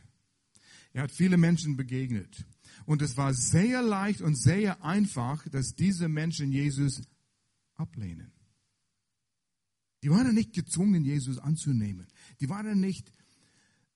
Er 0.94 1.02
hat 1.02 1.12
viele 1.12 1.36
Menschen 1.36 1.76
begegnet. 1.76 2.46
Und 2.86 3.02
es 3.02 3.16
war 3.16 3.34
sehr 3.34 3.82
leicht 3.82 4.20
und 4.20 4.36
sehr 4.36 4.84
einfach, 4.84 5.46
dass 5.48 5.74
diese 5.74 6.08
Menschen 6.08 6.52
Jesus 6.52 7.02
ablehnen. 7.76 8.32
Die 10.02 10.10
waren 10.10 10.34
nicht 10.34 10.52
gezwungen, 10.52 11.04
Jesus 11.04 11.38
anzunehmen. 11.38 12.06
Die 12.40 12.48
waren 12.48 12.80
nicht 12.80 13.12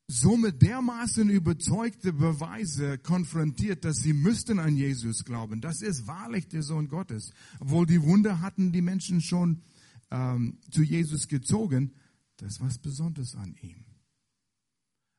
so 0.06 0.36
mit 0.36 0.60
dermaßen 0.60 1.30
überzeugte 1.30 2.12
Beweise 2.12 2.98
konfrontiert, 2.98 3.84
dass 3.84 3.96
sie 3.96 4.12
müssten 4.12 4.58
an 4.58 4.76
Jesus 4.76 5.24
glauben. 5.24 5.62
Das 5.62 5.80
ist 5.80 6.06
wahrlich 6.06 6.48
der 6.48 6.62
Sohn 6.62 6.88
Gottes. 6.88 7.32
Obwohl 7.58 7.86
die 7.86 8.02
Wunder 8.02 8.40
hatten 8.40 8.70
die 8.70 8.82
Menschen 8.82 9.22
schon 9.22 9.62
ähm, 10.10 10.58
zu 10.70 10.82
Jesus 10.82 11.26
gezogen. 11.28 11.94
Das 12.36 12.54
ist 12.54 12.60
was 12.60 12.78
Besonderes 12.78 13.34
an 13.34 13.54
ihm. 13.62 13.84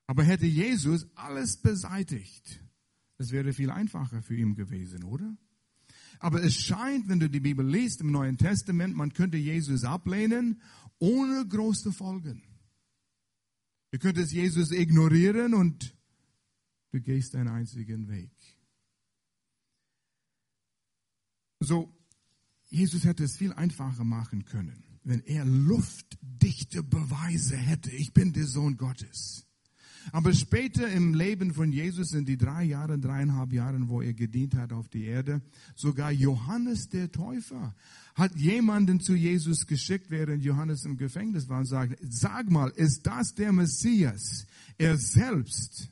Aber 0.08 0.24
hätte 0.24 0.46
Jesus 0.46 1.08
alles 1.16 1.58
beseitigt, 1.58 2.62
es 3.18 3.32
wäre 3.32 3.54
viel 3.54 3.70
einfacher 3.70 4.22
für 4.22 4.36
ihn 4.36 4.56
gewesen, 4.56 5.04
oder? 5.04 5.36
Aber 6.20 6.44
es 6.44 6.56
scheint, 6.56 7.08
wenn 7.08 7.20
du 7.20 7.30
die 7.30 7.40
Bibel 7.40 7.66
liest 7.68 8.02
im 8.02 8.12
Neuen 8.12 8.38
Testament, 8.38 8.96
man 8.96 9.14
könnte 9.14 9.38
Jesus 9.38 9.84
ablehnen 9.84 10.62
ohne 11.00 11.46
große 11.48 11.92
Folgen. 11.92 12.44
Du 13.92 14.00
könntest 14.00 14.32
Jesus 14.32 14.72
ignorieren 14.72 15.54
und 15.54 15.96
du 16.92 17.02
gehst 17.02 17.34
deinen 17.34 17.50
einzigen 17.50 18.08
Weg. 18.08 18.32
So, 21.60 21.94
Jesus 22.70 23.06
hätte 23.06 23.24
es 23.24 23.38
viel 23.38 23.54
einfacher 23.54 24.04
machen 24.04 24.46
können, 24.46 24.84
wenn 25.04 25.22
er 25.22 25.46
luftdichte 25.46 26.84
Beweise 26.84 27.56
hätte. 27.56 27.92
Ich 27.92 28.14
bin 28.14 28.34
der 28.34 28.46
Sohn 28.46 28.78
Gottes. 28.78 29.45
Aber 30.12 30.34
später 30.34 30.88
im 30.90 31.14
Leben 31.14 31.54
von 31.54 31.72
Jesus, 31.72 32.14
in 32.14 32.26
die 32.26 32.38
drei 32.38 32.64
Jahre, 32.64 33.00
dreieinhalb 33.00 33.54
Jahren, 33.54 33.90
wo 33.90 34.02
er 34.02 34.14
gedient 34.14 34.56
hat 34.56 34.74
auf 34.74 34.88
die 34.88 35.06
Erde, 35.06 35.42
sogar 35.76 36.12
Johannes 36.12 36.90
der 36.90 37.12
Täufer 37.12 37.76
hat 38.16 38.36
jemanden 38.36 39.02
zu 39.02 39.14
Jesus 39.14 39.68
geschickt, 39.68 40.10
während 40.10 40.44
Johannes 40.44 40.86
im 40.86 40.98
Gefängnis 40.98 41.50
war 41.50 41.60
und 41.60 41.66
sagt, 41.66 41.98
sag 42.02 42.50
mal, 42.50 42.70
ist 42.70 43.06
das 43.06 43.34
der 43.34 43.52
Messias? 43.52 44.48
Er 44.78 44.98
selbst, 44.98 45.90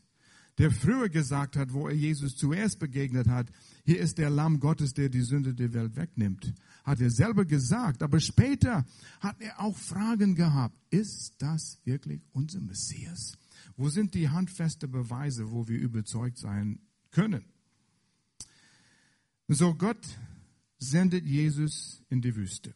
der 0.57 0.71
früher 0.71 1.09
gesagt 1.09 1.57
hat, 1.57 1.73
wo 1.73 1.89
er 1.89 1.95
Jesus 1.95 2.35
zuerst 2.37 2.79
begegnet 2.79 3.27
hat, 3.27 3.51
hier 3.83 3.99
ist 3.99 4.17
der 4.17 4.29
Lamm 4.29 4.61
Gottes, 4.61 4.93
der 4.93 5.09
die 5.09 5.21
Sünde 5.21 5.53
der 5.53 5.73
Welt 5.73 5.97
wegnimmt. 5.97 6.53
Hat 6.85 7.01
er 7.01 7.09
selber 7.09 7.43
gesagt, 7.43 8.01
aber 8.01 8.21
später 8.21 8.85
hat 9.19 9.41
er 9.41 9.59
auch 9.59 9.75
Fragen 9.75 10.35
gehabt. 10.35 10.77
Ist 10.89 11.33
das 11.39 11.79
wirklich 11.83 12.21
unser 12.31 12.61
Messias? 12.61 13.37
Wo 13.75 13.89
sind 13.89 14.13
die 14.13 14.29
handfesten 14.29 14.91
Beweise, 14.91 15.51
wo 15.51 15.67
wir 15.67 15.79
überzeugt 15.79 16.37
sein 16.37 16.79
können? 17.11 17.45
So, 19.47 19.73
Gott 19.73 20.05
sendet 20.77 21.25
Jesus 21.25 22.01
in 22.09 22.21
die 22.21 22.35
Wüste. 22.35 22.73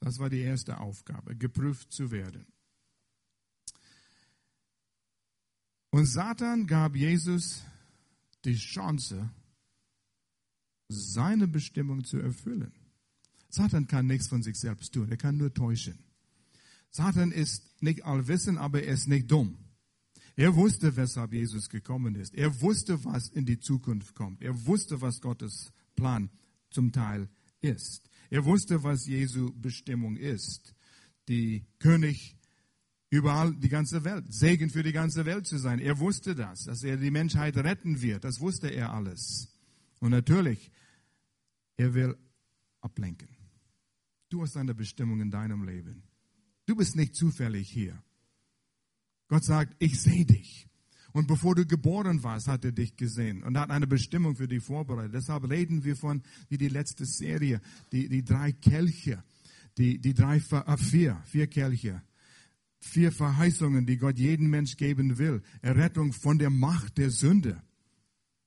Das 0.00 0.18
war 0.18 0.30
die 0.30 0.40
erste 0.40 0.78
Aufgabe, 0.78 1.36
geprüft 1.36 1.92
zu 1.92 2.10
werden. 2.10 2.46
Und 5.90 6.06
Satan 6.06 6.66
gab 6.66 6.94
Jesus 6.94 7.62
die 8.44 8.56
Chance, 8.56 9.30
seine 10.88 11.48
Bestimmung 11.48 12.04
zu 12.04 12.18
erfüllen. 12.18 12.72
Satan 13.50 13.86
kann 13.86 14.06
nichts 14.06 14.28
von 14.28 14.42
sich 14.42 14.58
selbst 14.58 14.94
tun, 14.94 15.10
er 15.10 15.16
kann 15.16 15.36
nur 15.36 15.52
täuschen. 15.52 15.98
Satan 16.90 17.32
ist 17.32 17.82
nicht 17.82 18.04
allwissend, 18.04 18.58
aber 18.58 18.82
er 18.82 18.94
ist 18.94 19.08
nicht 19.08 19.30
dumm. 19.30 19.58
Er 20.38 20.54
wusste, 20.54 20.94
weshalb 20.94 21.32
Jesus 21.32 21.68
gekommen 21.68 22.14
ist. 22.14 22.32
Er 22.36 22.60
wusste, 22.60 23.04
was 23.04 23.28
in 23.28 23.44
die 23.44 23.58
Zukunft 23.58 24.14
kommt. 24.14 24.40
Er 24.40 24.66
wusste, 24.66 25.00
was 25.00 25.20
Gottes 25.20 25.72
Plan 25.96 26.30
zum 26.70 26.92
Teil 26.92 27.28
ist. 27.60 28.08
Er 28.30 28.44
wusste, 28.44 28.84
was 28.84 29.04
Jesu 29.08 29.52
Bestimmung 29.52 30.16
ist. 30.16 30.76
Die 31.26 31.66
König 31.80 32.36
überall 33.10 33.52
die 33.52 33.68
ganze 33.68 34.04
Welt, 34.04 34.32
Segen 34.32 34.70
für 34.70 34.84
die 34.84 34.92
ganze 34.92 35.26
Welt 35.26 35.44
zu 35.48 35.58
sein. 35.58 35.80
Er 35.80 35.98
wusste 35.98 36.36
das, 36.36 36.66
dass 36.66 36.84
er 36.84 36.98
die 36.98 37.10
Menschheit 37.10 37.56
retten 37.56 38.00
wird. 38.00 38.22
Das 38.22 38.38
wusste 38.38 38.68
er 38.68 38.92
alles. 38.92 39.48
Und 39.98 40.10
natürlich, 40.10 40.70
er 41.76 41.94
will 41.94 42.16
ablenken. 42.80 43.28
Du 44.28 44.42
hast 44.42 44.56
eine 44.56 44.76
Bestimmung 44.76 45.20
in 45.20 45.32
deinem 45.32 45.64
Leben. 45.64 46.04
Du 46.64 46.76
bist 46.76 46.94
nicht 46.94 47.16
zufällig 47.16 47.68
hier. 47.68 48.00
Gott 49.28 49.44
sagt, 49.44 49.76
ich 49.78 50.00
sehe 50.00 50.24
dich. 50.24 50.68
Und 51.12 51.26
bevor 51.26 51.54
du 51.54 51.66
geboren 51.66 52.22
warst, 52.22 52.48
hat 52.48 52.64
er 52.64 52.72
dich 52.72 52.96
gesehen 52.96 53.42
und 53.42 53.56
hat 53.58 53.70
eine 53.70 53.86
Bestimmung 53.86 54.36
für 54.36 54.46
dich 54.46 54.62
vorbereitet. 54.62 55.14
Deshalb 55.14 55.48
reden 55.48 55.84
wir 55.84 55.96
von, 55.96 56.22
wie 56.48 56.58
die 56.58 56.68
letzte 56.68 57.06
Serie, 57.06 57.60
die, 57.92 58.08
die 58.08 58.24
drei 58.24 58.52
Kelche, 58.52 59.22
die, 59.78 59.98
die 59.98 60.14
drei, 60.14 60.36
äh, 60.36 60.76
vier, 60.76 61.20
vier 61.24 61.46
Kelche, 61.46 62.02
vier 62.80 63.10
Verheißungen, 63.10 63.86
die 63.86 63.96
Gott 63.96 64.18
jedem 64.18 64.50
Mensch 64.50 64.76
geben 64.76 65.18
will. 65.18 65.42
Errettung 65.62 66.12
von 66.12 66.38
der 66.38 66.50
Macht 66.50 66.98
der 66.98 67.10
Sünde. 67.10 67.62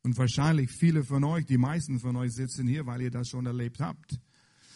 Und 0.03 0.17
wahrscheinlich 0.17 0.71
viele 0.71 1.03
von 1.03 1.23
euch, 1.23 1.45
die 1.45 1.57
meisten 1.57 1.99
von 1.99 2.15
euch 2.15 2.33
sitzen 2.33 2.67
hier, 2.67 2.85
weil 2.85 3.01
ihr 3.01 3.11
das 3.11 3.27
schon 3.27 3.45
erlebt 3.45 3.79
habt. 3.79 4.19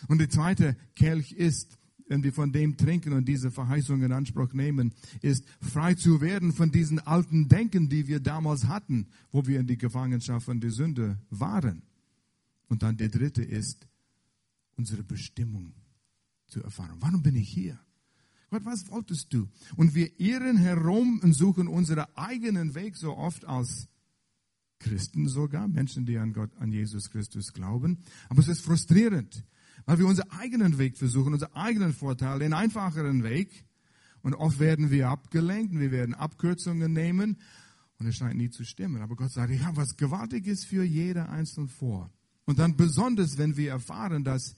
Und 0.07 0.19
der 0.19 0.29
zweite 0.29 0.75
Kelch 0.95 1.31
ist 1.31 1.77
wenn 2.07 2.23
wir 2.23 2.33
von 2.33 2.51
dem 2.51 2.77
trinken 2.77 3.13
und 3.13 3.27
diese 3.27 3.51
Verheißung 3.51 4.01
in 4.03 4.11
Anspruch 4.11 4.53
nehmen, 4.53 4.93
ist 5.21 5.45
frei 5.59 5.95
zu 5.95 6.21
werden 6.21 6.53
von 6.53 6.71
diesen 6.71 6.99
alten 6.99 7.47
Denken, 7.47 7.89
die 7.89 8.07
wir 8.07 8.19
damals 8.19 8.65
hatten, 8.67 9.07
wo 9.31 9.45
wir 9.47 9.59
in 9.59 9.67
die 9.67 9.77
Gefangenschaft 9.77 10.45
von 10.45 10.59
der 10.59 10.71
Sünde 10.71 11.19
waren. 11.29 11.81
Und 12.67 12.83
dann 12.83 12.97
der 12.97 13.09
dritte 13.09 13.43
ist, 13.43 13.87
unsere 14.75 15.03
Bestimmung 15.03 15.73
zu 16.47 16.61
erfahren. 16.61 16.97
Warum 16.99 17.23
bin 17.23 17.35
ich 17.35 17.49
hier? 17.49 17.79
Gott, 18.49 18.65
was 18.65 18.89
wolltest 18.89 19.33
du? 19.33 19.49
Und 19.75 19.95
wir 19.95 20.19
irren 20.19 20.57
herum 20.57 21.19
und 21.23 21.33
suchen 21.33 21.67
unseren 21.67 22.05
eigenen 22.15 22.75
Weg 22.75 22.95
so 22.95 23.17
oft 23.17 23.45
als 23.45 23.87
Christen 24.79 25.27
sogar, 25.27 25.67
Menschen, 25.67 26.05
die 26.05 26.17
an 26.17 26.33
Gott, 26.33 26.51
an 26.57 26.71
Jesus 26.71 27.09
Christus 27.09 27.53
glauben. 27.53 27.99
Aber 28.29 28.39
es 28.39 28.47
ist 28.47 28.61
frustrierend, 28.61 29.43
weil 29.85 29.99
wir 29.99 30.07
unseren 30.07 30.31
eigenen 30.31 30.77
Weg 30.77 30.97
versuchen, 30.97 31.33
unseren 31.33 31.53
eigenen 31.53 31.93
Vorteil, 31.93 32.39
den 32.39 32.53
einfacheren 32.53 33.23
Weg. 33.23 33.65
Und 34.21 34.33
oft 34.33 34.59
werden 34.59 34.89
wir 34.89 35.09
abgelenkt 35.09 35.73
und 35.73 35.79
wir 35.79 35.91
werden 35.91 36.15
Abkürzungen 36.15 36.91
nehmen 36.91 37.37
und 37.99 38.07
es 38.07 38.15
scheint 38.15 38.37
nie 38.37 38.49
zu 38.49 38.63
stimmen. 38.63 39.01
Aber 39.01 39.15
Gott 39.15 39.31
sagt, 39.31 39.51
ich 39.51 39.63
habe 39.63 39.77
was 39.77 39.97
Gewaltiges 39.97 40.65
für 40.65 40.83
jeder 40.83 41.29
Einzelne 41.29 41.67
vor. 41.67 42.11
Und 42.45 42.59
dann 42.59 42.75
besonders, 42.75 43.37
wenn 43.37 43.55
wir 43.55 43.71
erfahren, 43.71 44.23
dass 44.23 44.55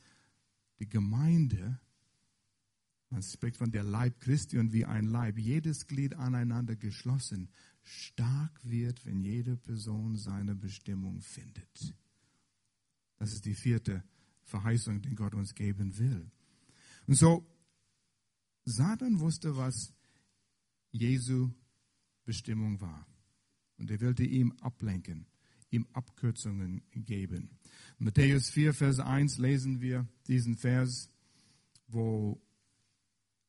die 0.79 0.87
Gemeinde, 0.87 1.79
man 3.09 3.21
spricht 3.21 3.57
von 3.57 3.71
der 3.71 3.83
Leib 3.83 4.19
Christi 4.21 4.57
und 4.57 4.73
wie 4.73 4.85
ein 4.85 5.05
Leib, 5.05 5.37
jedes 5.37 5.87
Glied 5.87 6.15
aneinander 6.15 6.75
geschlossen, 6.75 7.49
stark 7.83 8.59
wird, 8.63 9.05
wenn 9.05 9.21
jede 9.21 9.57
Person 9.57 10.15
seine 10.15 10.55
Bestimmung 10.55 11.21
findet. 11.21 11.95
Das 13.17 13.33
ist 13.33 13.45
die 13.45 13.55
vierte 13.55 14.03
Verheißung, 14.47 15.01
die 15.01 15.15
Gott 15.15 15.35
uns 15.35 15.53
geben 15.53 15.97
will. 15.99 16.31
Und 17.05 17.15
so, 17.15 17.45
Satan 18.65 19.19
wusste, 19.19 19.55
was 19.55 19.93
Jesu 20.91 21.51
Bestimmung 22.25 22.81
war. 22.81 23.05
Und 23.77 23.91
er 23.91 24.01
wollte 24.01 24.23
ihm 24.23 24.53
ablenken, 24.61 25.27
ihm 25.69 25.85
Abkürzungen 25.93 26.81
geben. 26.91 27.57
Matthäus 27.99 28.49
4, 28.49 28.73
Vers 28.73 28.99
1 28.99 29.37
lesen 29.37 29.81
wir 29.81 30.07
diesen 30.27 30.55
Vers, 30.55 31.09
wo 31.87 32.41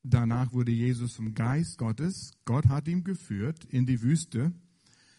danach 0.02 0.52
wurde 0.52 0.73
Jesus 0.73 1.14
vom 1.14 1.35
Geist 1.35 1.78
Gottes, 1.78 2.33
Gott 2.45 2.67
hat 2.67 2.88
ihn 2.88 3.05
geführt 3.05 3.64
in 3.64 3.87
die 3.87 4.02
Wüste, 4.02 4.52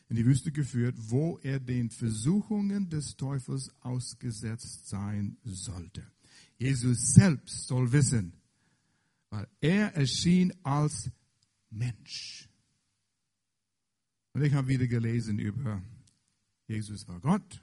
in 0.09 0.15
die 0.15 0.25
Wüste 0.25 0.51
geführt, 0.51 0.95
wo 0.97 1.37
er 1.43 1.59
den 1.59 1.91
Versuchungen 1.91 2.89
des 2.89 3.15
Teufels 3.15 3.71
ausgesetzt 3.81 4.87
sein 4.87 5.37
sollte. 5.43 6.03
Jesus 6.57 7.13
selbst 7.13 7.67
soll 7.67 7.91
wissen, 7.91 8.33
weil 9.29 9.47
er 9.61 9.95
erschien 9.95 10.53
als 10.63 11.11
Mensch. 11.69 12.49
Und 14.33 14.43
ich 14.43 14.53
habe 14.53 14.67
wieder 14.67 14.87
gelesen 14.87 15.39
über 15.39 15.81
Jesus 16.67 17.07
war 17.07 17.19
Gott, 17.19 17.61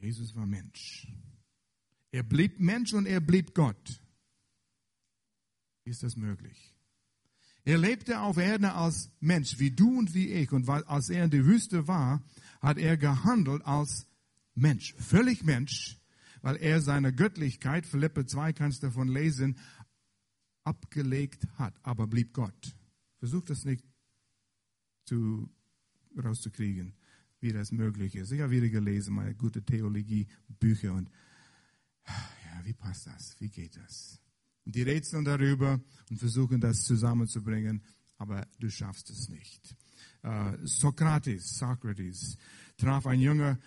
Jesus 0.00 0.34
war 0.36 0.46
Mensch. 0.46 1.08
Er 2.12 2.22
blieb 2.22 2.60
Mensch 2.60 2.92
und 2.94 3.06
er 3.06 3.20
blieb 3.20 3.52
Gott. 3.52 4.00
Ist 5.84 6.04
das 6.04 6.16
möglich? 6.16 6.75
Er 7.66 7.78
lebte 7.78 8.20
auf 8.20 8.36
Erden 8.36 8.66
als 8.66 9.10
Mensch, 9.18 9.58
wie 9.58 9.72
du 9.72 9.98
und 9.98 10.14
wie 10.14 10.28
ich. 10.28 10.52
Und 10.52 10.68
als 10.68 11.10
er 11.10 11.24
in 11.24 11.32
der 11.32 11.44
Wüste 11.44 11.88
war, 11.88 12.22
hat 12.60 12.78
er 12.78 12.96
gehandelt 12.96 13.66
als 13.66 14.06
Mensch, 14.54 14.94
völlig 14.94 15.42
Mensch, 15.42 15.98
weil 16.42 16.56
er 16.56 16.80
seine 16.80 17.12
Göttlichkeit, 17.12 17.84
Philippe 17.84 18.24
2 18.24 18.52
kannst 18.52 18.84
du 18.84 18.86
davon 18.86 19.08
lesen, 19.08 19.58
abgelegt 20.62 21.48
hat, 21.58 21.74
aber 21.82 22.06
blieb 22.06 22.32
Gott. 22.32 22.76
Versuch 23.18 23.44
das 23.44 23.64
nicht 23.64 23.84
zu, 25.04 25.50
rauszukriegen 26.16 26.94
wie 27.40 27.52
das 27.52 27.72
möglich 27.72 28.14
ist. 28.14 28.30
Ich 28.30 28.42
habe 28.42 28.52
wieder 28.52 28.68
gelesen, 28.68 29.12
meine 29.12 29.34
gute 29.34 29.64
Theologie-Bücher 29.64 30.94
und 30.94 31.10
ja, 32.06 32.64
wie 32.64 32.74
passt 32.74 33.08
das? 33.08 33.34
Wie 33.40 33.48
geht 33.48 33.76
das? 33.76 34.20
Und 34.66 34.74
die 34.74 34.82
rätseln 34.82 35.24
darüber 35.24 35.80
und 36.10 36.18
versuchen 36.18 36.60
das 36.60 36.82
zusammenzubringen, 36.82 37.82
aber 38.18 38.46
du 38.58 38.68
schaffst 38.68 39.10
es 39.10 39.28
nicht. 39.28 39.76
Uh, 40.24 40.56
Sokrates, 40.64 41.56
Socrates, 41.56 42.36
traf 42.76 43.06
ein, 43.06 43.20
junger, 43.20 43.58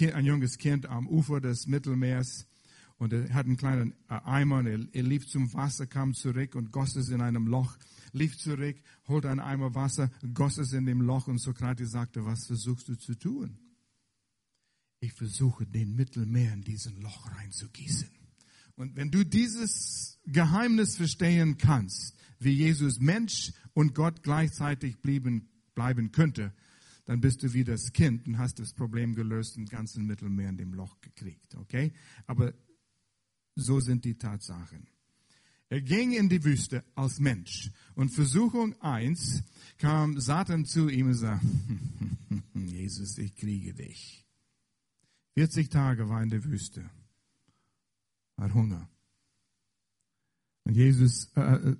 ein 0.00 0.24
junges 0.24 0.56
Kind 0.56 0.86
am 0.86 1.06
Ufer 1.06 1.40
des 1.40 1.66
Mittelmeers 1.66 2.46
und 2.96 3.12
er 3.12 3.32
hat 3.34 3.46
einen 3.46 3.58
kleinen 3.58 3.92
äh, 4.08 4.14
Eimer 4.24 4.58
und 4.58 4.66
er, 4.66 4.80
er 4.92 5.02
lief 5.02 5.28
zum 5.28 5.52
Wasser, 5.52 5.86
kam 5.86 6.14
zurück 6.14 6.54
und 6.54 6.72
goss 6.72 6.96
es 6.96 7.10
in 7.10 7.20
einem 7.20 7.46
Loch 7.46 7.76
lief 8.12 8.38
zurück, 8.38 8.76
holte 9.06 9.28
einen 9.30 9.40
Eimer 9.40 9.74
Wasser, 9.74 10.10
goss 10.32 10.58
es 10.58 10.72
in 10.72 10.86
dem 10.86 11.02
Loch 11.02 11.28
und 11.28 11.38
Sokrates 11.38 11.90
sagte, 11.90 12.24
was 12.24 12.46
versuchst 12.46 12.88
du 12.88 12.96
zu 12.96 13.14
tun? 13.14 13.58
Ich 15.00 15.12
versuche, 15.12 15.66
den 15.66 15.94
Mittelmeer 15.94 16.54
in 16.54 16.62
diesen 16.62 17.00
Loch 17.00 17.30
reinzugießen. 17.36 18.17
Und 18.78 18.94
wenn 18.94 19.10
du 19.10 19.24
dieses 19.24 20.20
Geheimnis 20.24 20.96
verstehen 20.96 21.58
kannst, 21.58 22.14
wie 22.38 22.52
Jesus 22.52 23.00
Mensch 23.00 23.52
und 23.74 23.92
Gott 23.92 24.22
gleichzeitig 24.22 25.00
blieben, 25.02 25.48
bleiben 25.74 26.12
könnte, 26.12 26.54
dann 27.04 27.20
bist 27.20 27.42
du 27.42 27.52
wie 27.54 27.64
das 27.64 27.92
Kind 27.92 28.28
und 28.28 28.38
hast 28.38 28.60
das 28.60 28.72
Problem 28.72 29.16
gelöst 29.16 29.56
und 29.56 29.68
ganzen 29.68 30.06
Mittelmeer 30.06 30.50
in 30.50 30.58
dem 30.58 30.74
Loch 30.74 31.00
gekriegt, 31.00 31.56
okay? 31.56 31.92
Aber 32.28 32.54
so 33.56 33.80
sind 33.80 34.04
die 34.04 34.16
Tatsachen. 34.16 34.86
Er 35.70 35.80
ging 35.80 36.12
in 36.12 36.28
die 36.28 36.44
Wüste 36.44 36.84
als 36.94 37.18
Mensch. 37.18 37.72
Und 37.96 38.10
Versuchung 38.10 38.80
1 38.80 39.42
kam 39.78 40.20
Satan 40.20 40.64
zu 40.66 40.88
ihm 40.88 41.08
und 41.08 41.14
sagte, 41.14 41.44
Jesus, 42.54 43.18
ich 43.18 43.34
kriege 43.34 43.74
dich. 43.74 44.24
40 45.34 45.68
Tage 45.68 46.08
war 46.08 46.22
in 46.22 46.30
der 46.30 46.44
Wüste, 46.44 46.88
hat 48.38 48.54
Hunger. 48.54 48.88
Und 50.64 50.74
Jesus, 50.74 51.30
äh, 51.36 51.40
äh, 51.40 51.76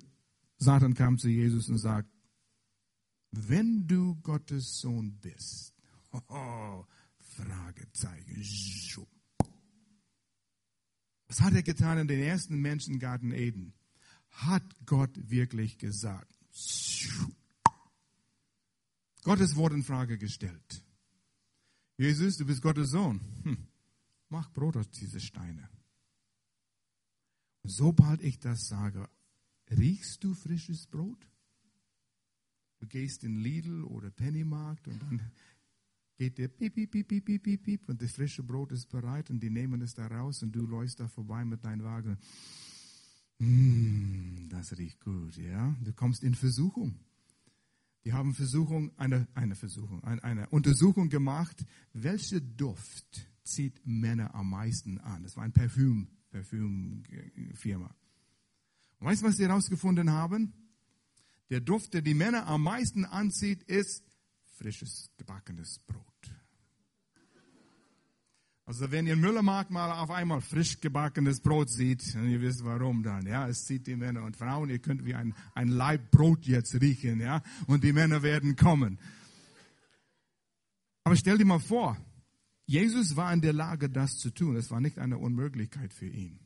Satan 0.57 0.93
kam 0.93 1.17
zu 1.17 1.29
Jesus 1.29 1.69
und 1.69 1.77
sagt, 1.77 2.09
wenn 3.31 3.87
du 3.87 4.15
Gottes 4.21 4.79
Sohn 4.79 5.19
bist, 5.19 5.73
oh, 6.11 6.85
Fragezeichen, 7.19 8.43
was 11.27 11.41
hat 11.41 11.53
er 11.53 11.63
getan 11.63 11.99
in 11.99 12.07
den 12.07 12.19
ersten 12.19 12.59
Menschengarten 12.59 13.31
Eden? 13.31 13.73
hat 14.31 14.63
Gott 14.85 15.11
wirklich 15.29 15.77
gesagt? 15.77 16.33
Gottes 19.23 19.55
Wort 19.55 19.73
in 19.73 19.83
Frage 19.83 20.17
gestellt. 20.17 20.83
Jesus, 21.97 22.37
du 22.37 22.45
bist 22.45 22.61
Gottes 22.61 22.91
Sohn. 22.91 23.19
Hm. 23.43 23.67
Mach 24.29 24.49
Brot 24.53 24.77
aus 24.77 24.89
diesen 24.91 25.19
Steinen. 25.19 25.67
Sobald 27.69 28.21
ich 28.21 28.39
das 28.39 28.67
sage, 28.67 29.09
riechst 29.69 30.23
du 30.23 30.33
frisches 30.33 30.87
Brot? 30.87 31.27
Du 32.79 32.87
gehst 32.87 33.23
in 33.23 33.37
Lidl 33.37 33.83
oder 33.83 34.09
Pennymarkt 34.09 34.87
und 34.87 35.01
dann 35.01 35.21
geht 36.17 36.37
der 36.37 36.47
piep, 36.47 36.73
piep, 36.73 36.91
piep, 36.91 37.07
piep, 37.07 37.25
piep, 37.25 37.43
piep, 37.43 37.63
piep 37.63 37.89
und 37.89 38.01
das 38.01 38.11
frische 38.11 38.43
Brot 38.43 38.71
ist 38.71 38.89
bereit 38.89 39.29
und 39.29 39.41
die 39.41 39.49
nehmen 39.49 39.81
es 39.81 39.93
da 39.93 40.07
raus 40.07 40.41
und 40.43 40.53
du 40.53 40.65
läufst 40.65 40.99
da 40.99 41.07
vorbei 41.07 41.45
mit 41.45 41.63
deinem 41.63 41.83
Wagen. 41.83 42.17
Mm, 43.39 44.49
das 44.49 44.77
riecht 44.77 44.99
gut, 45.01 45.37
ja. 45.37 45.75
Du 45.81 45.93
kommst 45.93 46.23
in 46.23 46.35
Versuchung. 46.35 46.99
Die 48.05 48.13
haben 48.13 48.33
Versuchung, 48.33 48.91
eine, 48.97 49.27
eine 49.33 49.55
Versuchung, 49.55 50.03
eine, 50.03 50.23
eine 50.23 50.49
Untersuchung 50.49 51.09
gemacht, 51.09 51.65
welche 51.93 52.41
Duft 52.41 53.27
zieht 53.43 53.81
Männer 53.85 54.33
am 54.35 54.49
meisten 54.49 54.99
an. 54.99 55.23
Das 55.23 55.35
war 55.35 55.43
ein 55.43 55.51
Parfüm, 55.51 56.07
Parfümfirma. 56.31 57.95
Und 58.99 59.07
weißt 59.07 59.21
du, 59.21 59.27
was 59.27 59.37
sie 59.37 59.47
herausgefunden 59.47 60.11
haben? 60.11 60.53
Der 61.49 61.61
Duft, 61.61 61.93
der 61.93 62.01
die 62.01 62.13
Männer 62.13 62.47
am 62.47 62.63
meisten 62.63 63.05
anzieht, 63.05 63.63
ist 63.63 64.03
frisches 64.57 65.09
gebackenes 65.17 65.79
Brot. 65.79 66.05
Also 68.69 68.91
wenn 68.91 69.07
ihr 69.07 69.13
im 69.13 69.21
Müllermarkt 69.21 69.71
mal 69.71 69.91
auf 69.91 70.11
einmal 70.11 70.41
frisch 70.41 70.79
gebackenes 70.79 71.39
Brot 71.39 71.71
seht, 71.71 72.13
ihr 72.13 72.39
wisst 72.39 72.63
warum 72.63 73.01
dann, 73.01 73.25
ja, 73.25 73.47
es 73.47 73.65
zieht 73.65 73.87
die 73.87 73.95
Männer 73.95 74.23
und 74.23 74.37
Frauen, 74.37 74.69
ihr 74.69 74.77
könnt 74.77 75.05
wie 75.05 75.15
ein, 75.15 75.33
ein 75.55 75.69
Laib 75.69 76.11
Brot 76.11 76.45
jetzt 76.45 76.79
riechen, 76.79 77.19
ja, 77.19 77.41
und 77.65 77.83
die 77.83 77.93
Männer 77.93 78.21
werden 78.21 78.55
kommen. 78.55 78.99
Aber 81.03 81.15
stell 81.15 81.39
dir 81.39 81.45
mal 81.45 81.59
vor, 81.59 81.97
Jesus 82.69 83.15
war 83.15 83.33
in 83.33 83.41
der 83.41 83.53
Lage, 83.53 83.89
das 83.89 84.17
zu 84.17 84.29
tun. 84.31 84.55
Es 84.55 84.69
war 84.69 84.79
nicht 84.79 84.99
eine 84.99 85.17
Unmöglichkeit 85.17 85.93
für 85.93 86.07
ihn. 86.07 86.39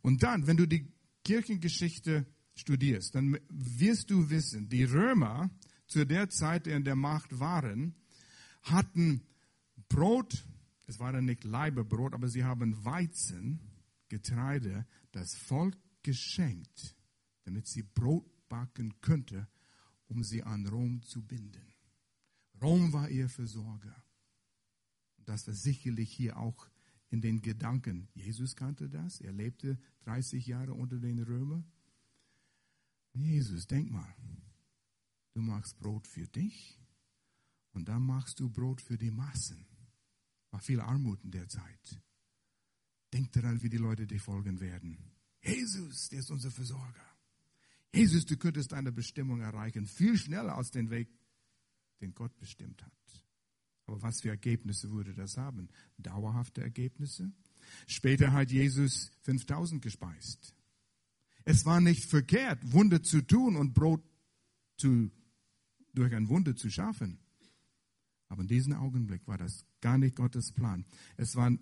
Und 0.00 0.22
dann, 0.22 0.46
wenn 0.46 0.56
du 0.56 0.66
die 0.66 0.90
Kirchengeschichte 1.24 2.26
studierst, 2.54 3.14
dann 3.14 3.38
wirst 3.48 4.10
du 4.10 4.30
wissen, 4.30 4.68
die 4.68 4.84
Römer 4.84 5.50
zu 5.86 6.06
der 6.06 6.30
Zeit, 6.30 6.66
in 6.66 6.84
der 6.84 6.96
Macht 6.96 7.38
waren, 7.38 7.94
hatten 8.62 9.22
Brot 9.88 10.42
es 10.92 10.98
war 10.98 11.12
dann 11.12 11.24
nicht 11.24 11.44
Leibebrot, 11.44 12.12
aber 12.12 12.28
sie 12.28 12.44
haben 12.44 12.84
Weizen, 12.84 13.60
Getreide, 14.10 14.86
das 15.12 15.34
Volk 15.34 15.74
geschenkt, 16.02 16.94
damit 17.44 17.66
sie 17.66 17.82
Brot 17.82 18.26
backen 18.48 19.00
könnte, 19.00 19.48
um 20.08 20.22
sie 20.22 20.42
an 20.42 20.66
Rom 20.66 21.02
zu 21.02 21.22
binden. 21.22 21.72
Rom 22.60 22.92
war 22.92 23.08
ihr 23.08 23.30
Versorger. 23.30 24.01
Das 25.24 25.46
war 25.46 25.54
sicherlich 25.54 26.12
hier 26.12 26.36
auch 26.36 26.68
in 27.10 27.20
den 27.20 27.42
Gedanken. 27.42 28.08
Jesus 28.14 28.56
kannte 28.56 28.88
das. 28.88 29.20
Er 29.20 29.32
lebte 29.32 29.78
30 30.04 30.46
Jahre 30.46 30.72
unter 30.74 30.98
den 30.98 31.18
Römern. 31.18 31.70
Jesus, 33.12 33.66
denk 33.66 33.90
mal, 33.90 34.16
du 35.34 35.42
machst 35.42 35.78
Brot 35.78 36.06
für 36.06 36.26
dich 36.26 36.80
und 37.72 37.88
dann 37.88 38.02
machst 38.02 38.40
du 38.40 38.48
Brot 38.48 38.80
für 38.80 38.96
die 38.96 39.10
Massen. 39.10 39.66
War 40.50 40.60
viel 40.60 40.80
Armut 40.80 41.22
in 41.24 41.30
der 41.30 41.48
Zeit. 41.48 42.00
Denk 43.12 43.30
daran, 43.32 43.62
wie 43.62 43.68
die 43.68 43.76
Leute 43.76 44.06
dir 44.06 44.20
folgen 44.20 44.60
werden. 44.60 44.96
Jesus, 45.42 46.08
der 46.08 46.20
ist 46.20 46.30
unser 46.30 46.50
Versorger. 46.50 47.06
Jesus, 47.94 48.24
du 48.24 48.38
könntest 48.38 48.72
deine 48.72 48.90
Bestimmung 48.90 49.40
erreichen, 49.40 49.86
viel 49.86 50.16
schneller 50.16 50.56
als 50.56 50.70
den 50.70 50.88
Weg, 50.88 51.10
den 52.00 52.14
Gott 52.14 52.34
bestimmt 52.38 52.82
hat. 52.82 53.21
Aber 53.92 54.00
was 54.00 54.22
für 54.22 54.30
Ergebnisse 54.30 54.90
würde 54.90 55.12
das 55.12 55.36
haben? 55.36 55.68
Dauerhafte 55.98 56.62
Ergebnisse? 56.62 57.30
Später 57.86 58.32
hat 58.32 58.50
Jesus 58.50 59.10
5000 59.20 59.82
gespeist. 59.82 60.54
Es 61.44 61.66
war 61.66 61.78
nicht 61.82 62.06
verkehrt, 62.06 62.72
Wunder 62.72 63.02
zu 63.02 63.20
tun 63.20 63.54
und 63.54 63.74
Brot 63.74 64.02
zu, 64.78 65.10
durch 65.92 66.14
ein 66.14 66.30
Wunder 66.30 66.56
zu 66.56 66.70
schaffen. 66.70 67.18
Aber 68.28 68.40
in 68.40 68.48
diesem 68.48 68.72
Augenblick 68.72 69.28
war 69.28 69.36
das 69.36 69.66
gar 69.82 69.98
nicht 69.98 70.16
Gottes 70.16 70.52
Plan. 70.52 70.86
Es 71.18 71.36
war 71.36 71.52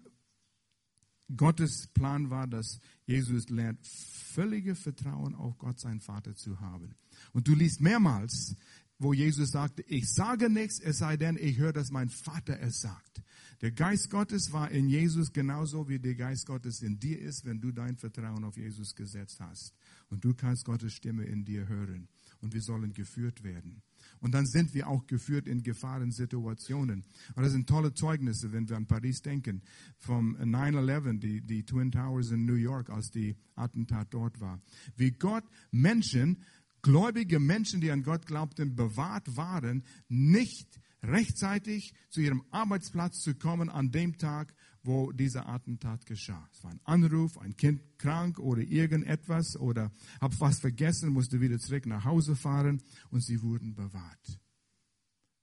Gottes 1.37 1.88
Plan 1.88 2.31
war, 2.31 2.47
dass 2.47 2.81
Jesus 3.07 3.49
lernt, 3.49 3.85
völlige 3.87 4.75
Vertrauen 4.75 5.35
auf 5.35 5.59
Gott, 5.59 5.79
seinen 5.79 6.01
Vater 6.01 6.35
zu 6.35 6.61
haben. 6.61 6.95
Und 7.33 7.49
du 7.49 7.55
liest 7.55 7.81
mehrmals, 7.81 8.57
wo 9.01 9.15
Jesus 9.15 9.51
sagte, 9.51 9.83
ich 9.89 10.13
sage 10.13 10.51
nichts, 10.51 10.79
es 10.79 10.99
sei 10.99 11.17
denn, 11.17 11.39
ich 11.41 11.59
höre, 11.59 11.73
dass 11.73 11.91
mein 11.91 12.11
Vater 12.11 12.61
es 12.61 12.81
sagt. 12.81 13.23
Der 13.63 13.73
Geist 13.73 14.11
Gottes 14.11 14.53
war 14.53 14.71
in 14.71 14.89
Jesus 14.89 15.33
genauso, 15.33 15.89
wie 15.89 15.99
der 15.99 16.15
Geist 16.15 16.47
Gottes 16.47 16.83
in 16.83 16.99
dir 16.99 17.19
ist, 17.19 17.45
wenn 17.45 17.61
du 17.61 17.73
dein 17.73 17.97
Vertrauen 17.97 18.45
auf 18.45 18.57
Jesus 18.57 18.95
gesetzt 18.95 19.41
hast. 19.41 19.75
Und 20.11 20.25
du 20.25 20.35
kannst 20.35 20.65
Gottes 20.65 20.93
Stimme 20.93 21.25
in 21.25 21.45
dir 21.45 21.67
hören. 21.67 22.09
Und 22.43 22.55
wir 22.55 22.63
sollen 22.63 22.93
geführt 22.93 23.43
werden. 23.43 23.83
Und 24.21 24.33
dann 24.33 24.47
sind 24.47 24.75
wir 24.75 24.89
auch 24.89 25.07
geführt 25.07 25.47
in 25.47 25.63
Gefahrensituationen. 25.63 27.05
Und 27.35 27.43
das 27.43 27.53
sind 27.53 27.69
tolle 27.69 27.93
Zeugnisse, 27.93 28.53
wenn 28.53 28.69
wir 28.69 28.77
an 28.77 28.87
Paris 28.87 29.21
denken. 29.23 29.63
Vom 29.99 30.37
9-11, 30.37 31.19
die, 31.19 31.41
die 31.43 31.65
Twin 31.65 31.91
Towers 31.91 32.31
in 32.31 32.47
New 32.47 32.55
York, 32.55 32.91
als 32.91 33.11
die 33.11 33.37
Attentat 33.57 34.09
dort 34.13 34.41
war. 34.41 34.61
Wie 34.97 35.11
Gott 35.11 35.45
Menschen, 35.71 36.45
gläubige 36.83 37.38
Menschen, 37.38 37.81
die 37.81 37.90
an 37.90 38.03
Gott 38.03 38.27
glaubten, 38.27 38.75
bewahrt 38.75 39.37
waren, 39.37 39.85
nicht 40.09 40.81
rechtzeitig 41.03 41.95
zu 42.11 42.21
ihrem 42.21 42.43
Arbeitsplatz 42.51 43.21
zu 43.21 43.35
kommen 43.35 43.69
an 43.69 43.90
dem 43.90 44.19
Tag, 44.19 44.55
wo 44.83 45.12
dieser 45.12 45.49
Attentat 45.49 46.07
geschah. 46.07 46.49
Es 46.53 46.62
war 46.64 46.71
ein 46.71 46.81
Anruf, 46.85 47.38
ein 47.38 47.57
Kind 47.57 47.83
krank 47.99 48.38
oder 48.38 48.62
irgendetwas 48.62 49.57
oder 49.57 49.93
hab 50.21 50.38
was 50.40 50.61
vergessen, 50.61 51.11
musste 51.11 51.40
wieder 51.40 51.59
zurück 51.59 51.87
nach 51.87 52.05
Hause 52.05 52.37
fahren 52.37 52.83
und 53.11 53.23
sie 53.23 53.43
wurden 53.43 53.75
bewahrt. 53.75 54.40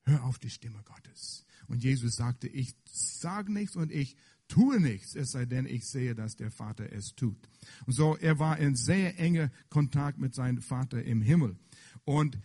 Hör 0.05 0.23
auf 0.23 0.39
die 0.39 0.49
Stimme 0.49 0.81
Gottes. 0.83 1.45
Und 1.67 1.83
Jesus 1.83 2.15
sagte, 2.15 2.47
ich 2.47 2.75
sage 2.85 3.51
nichts 3.51 3.75
und 3.75 3.91
ich 3.91 4.15
tue 4.47 4.79
nichts, 4.79 5.15
es 5.15 5.31
sei 5.31 5.45
denn, 5.45 5.65
ich 5.65 5.85
sehe, 5.85 6.15
dass 6.15 6.35
der 6.35 6.51
Vater 6.51 6.91
es 6.91 7.15
tut. 7.15 7.49
Und 7.85 7.93
so, 7.93 8.17
er 8.17 8.39
war 8.39 8.57
in 8.57 8.75
sehr 8.75 9.19
enger 9.19 9.51
Kontakt 9.69 10.19
mit 10.19 10.33
seinem 10.33 10.61
Vater 10.61 11.03
im 11.03 11.21
Himmel. 11.21 11.57
Und 12.05 12.39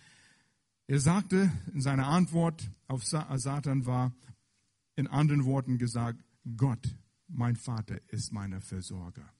er 0.87 1.01
sagte 1.01 1.51
in 1.73 1.81
seiner 1.81 2.07
Antwort 2.07 2.71
auf 2.87 3.05
Satan 3.05 3.87
war 3.87 4.13
in 4.97 5.07
anderen 5.07 5.45
Worten 5.45 5.79
gesagt, 5.79 6.23
Gott, 6.57 6.97
mein 7.29 7.57
Vater, 7.57 8.01
ist 8.09 8.33
mein 8.33 8.61
Versorger. 8.61 9.33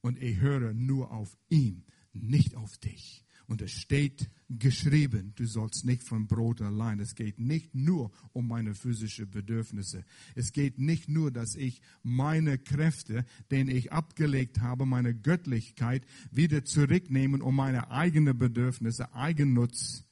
Und 0.00 0.22
ich 0.22 0.38
höre 0.38 0.72
nur 0.72 1.10
auf 1.10 1.36
ihn, 1.48 1.84
nicht 2.12 2.54
auf 2.54 2.78
dich. 2.78 3.23
Und 3.46 3.60
es 3.60 3.72
steht 3.72 4.30
geschrieben, 4.48 5.32
du 5.36 5.46
sollst 5.46 5.84
nicht 5.84 6.02
von 6.02 6.26
Brot 6.26 6.62
allein. 6.62 6.98
Es 6.98 7.14
geht 7.14 7.38
nicht 7.38 7.74
nur 7.74 8.10
um 8.32 8.48
meine 8.48 8.74
physischen 8.74 9.30
Bedürfnisse. 9.30 10.04
Es 10.34 10.52
geht 10.52 10.78
nicht 10.78 11.08
nur, 11.08 11.30
dass 11.30 11.54
ich 11.54 11.82
meine 12.02 12.58
Kräfte, 12.58 13.26
den 13.50 13.68
ich 13.68 13.92
abgelegt 13.92 14.60
habe, 14.60 14.86
meine 14.86 15.14
Göttlichkeit 15.14 16.06
wieder 16.30 16.64
zurücknehmen, 16.64 17.42
um 17.42 17.54
meine 17.54 17.90
eigenen 17.90 18.38
Bedürfnisse, 18.38 19.12
Eigennutz 19.14 20.04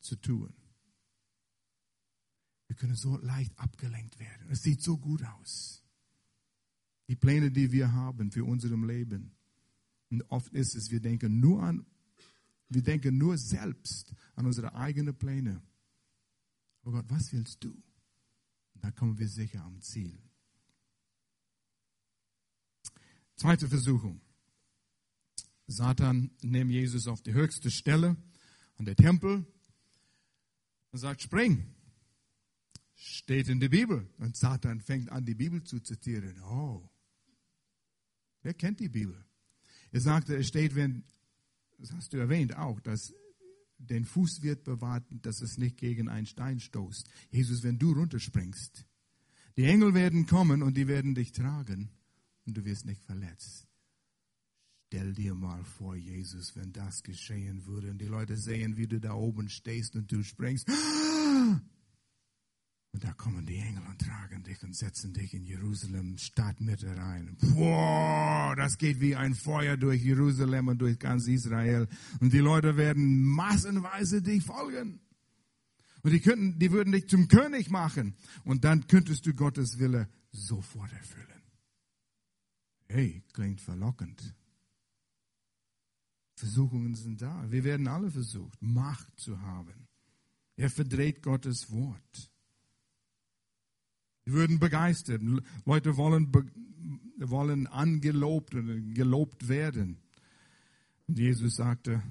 zu 0.00 0.16
tun. 0.16 0.54
Wir 2.68 2.76
können 2.76 2.94
so 2.94 3.18
leicht 3.18 3.58
abgelenkt 3.58 4.20
werden. 4.20 4.46
Es 4.48 4.62
sieht 4.62 4.80
so 4.80 4.96
gut 4.96 5.24
aus. 5.24 5.82
Die 7.08 7.16
Pläne, 7.16 7.50
die 7.50 7.72
wir 7.72 7.92
haben 7.92 8.30
für 8.30 8.44
unser 8.44 8.76
Leben. 8.76 9.32
Und 10.10 10.22
oft 10.30 10.52
ist 10.52 10.76
es, 10.76 10.92
wir 10.92 11.00
denken 11.00 11.40
nur 11.40 11.64
an, 11.64 11.84
wir 12.70 12.82
denken 12.82 13.18
nur 13.18 13.36
selbst 13.36 14.14
an 14.36 14.46
unsere 14.46 14.74
eigenen 14.74 15.16
Pläne. 15.16 15.60
Oh 16.84 16.92
Gott, 16.92 17.04
was 17.08 17.32
willst 17.32 17.62
du? 17.62 17.76
Da 18.74 18.90
kommen 18.90 19.18
wir 19.18 19.28
sicher 19.28 19.62
am 19.62 19.80
Ziel. 19.82 20.18
Zweite 23.36 23.68
Versuchung. 23.68 24.20
Satan 25.66 26.30
nimmt 26.42 26.70
Jesus 26.70 27.06
auf 27.06 27.22
die 27.22 27.32
höchste 27.32 27.70
Stelle 27.70 28.16
an 28.76 28.84
der 28.84 28.96
Tempel 28.96 29.44
und 30.92 30.98
sagt, 30.98 31.22
spring. 31.22 31.74
Steht 32.94 33.48
in 33.48 33.60
der 33.60 33.68
Bibel. 33.68 34.08
Und 34.18 34.36
Satan 34.36 34.80
fängt 34.80 35.10
an, 35.10 35.24
die 35.24 35.34
Bibel 35.34 35.62
zu 35.64 35.80
zitieren. 35.80 36.40
Oh. 36.42 36.88
Wer 38.42 38.54
kennt 38.54 38.80
die 38.80 38.88
Bibel? 38.88 39.24
Er 39.90 40.00
sagte, 40.00 40.36
es 40.36 40.48
steht, 40.48 40.74
wenn, 40.74 41.04
das 41.80 41.92
hast 41.92 42.12
du 42.12 42.18
erwähnt 42.18 42.56
auch, 42.56 42.78
dass 42.80 43.14
den 43.78 44.04
Fuß 44.04 44.42
wird 44.42 44.64
bewahrt, 44.64 45.04
dass 45.22 45.40
es 45.40 45.56
nicht 45.56 45.78
gegen 45.78 46.08
einen 46.08 46.26
Stein 46.26 46.60
stoßt. 46.60 47.08
Jesus, 47.30 47.62
wenn 47.62 47.78
du 47.78 47.92
runterspringst, 47.92 48.84
die 49.56 49.64
Engel 49.64 49.94
werden 49.94 50.26
kommen 50.26 50.62
und 50.62 50.76
die 50.76 50.86
werden 50.86 51.14
dich 51.14 51.32
tragen 51.32 51.90
und 52.46 52.56
du 52.56 52.64
wirst 52.64 52.84
nicht 52.84 53.02
verletzt. 53.02 53.66
Stell 54.86 55.14
dir 55.14 55.34
mal 55.34 55.64
vor, 55.64 55.96
Jesus, 55.96 56.56
wenn 56.56 56.72
das 56.72 57.02
geschehen 57.02 57.64
würde 57.64 57.90
und 57.90 57.98
die 57.98 58.06
Leute 58.06 58.36
sehen, 58.36 58.76
wie 58.76 58.86
du 58.86 59.00
da 59.00 59.14
oben 59.14 59.48
stehst 59.48 59.94
und 59.96 60.10
du 60.10 60.22
springst. 60.22 60.68
Und 62.92 63.04
da 63.04 63.12
kommen 63.12 63.46
die 63.46 63.56
Engel 63.56 63.84
und 63.86 64.00
tragen 64.00 64.42
dich 64.42 64.62
und 64.64 64.76
setzen 64.76 65.12
dich 65.12 65.32
in 65.34 65.44
Jerusalem 65.44 66.18
Stadtmitte 66.18 66.96
rein. 66.96 67.36
Boah, 67.54 68.54
das 68.56 68.78
geht 68.78 69.00
wie 69.00 69.14
ein 69.14 69.34
Feuer 69.34 69.76
durch 69.76 70.02
Jerusalem 70.02 70.68
und 70.68 70.78
durch 70.78 70.98
ganz 70.98 71.28
Israel. 71.28 71.86
Und 72.20 72.32
die 72.32 72.38
Leute 72.38 72.76
werden 72.76 73.22
massenweise 73.22 74.22
dich 74.22 74.42
folgen. 74.44 75.00
Und 76.02 76.10
die 76.10 76.20
könnten, 76.20 76.58
die 76.58 76.72
würden 76.72 76.92
dich 76.92 77.08
zum 77.08 77.28
König 77.28 77.70
machen. 77.70 78.16
Und 78.44 78.64
dann 78.64 78.86
könntest 78.86 79.24
du 79.26 79.34
Gottes 79.34 79.78
Wille 79.78 80.08
sofort 80.32 80.92
erfüllen. 80.92 81.42
Hey, 82.88 83.22
klingt 83.32 83.60
verlockend. 83.60 84.34
Versuchungen 86.34 86.94
sind 86.94 87.22
da. 87.22 87.50
Wir 87.50 87.62
werden 87.62 87.86
alle 87.86 88.10
versucht, 88.10 88.60
Macht 88.60 89.20
zu 89.20 89.40
haben. 89.40 89.86
Er 90.56 90.70
verdreht 90.70 91.22
Gottes 91.22 91.70
Wort. 91.70 92.29
Würden 94.32 94.58
begeistert. 94.58 95.22
Leute 95.64 95.96
wollen, 95.96 96.30
wollen 97.18 97.66
angelobt 97.66 98.54
und 98.54 98.94
gelobt 98.94 99.48
werden. 99.48 99.98
Und 101.06 101.18
Jesus 101.18 101.56
sagte, 101.56 102.02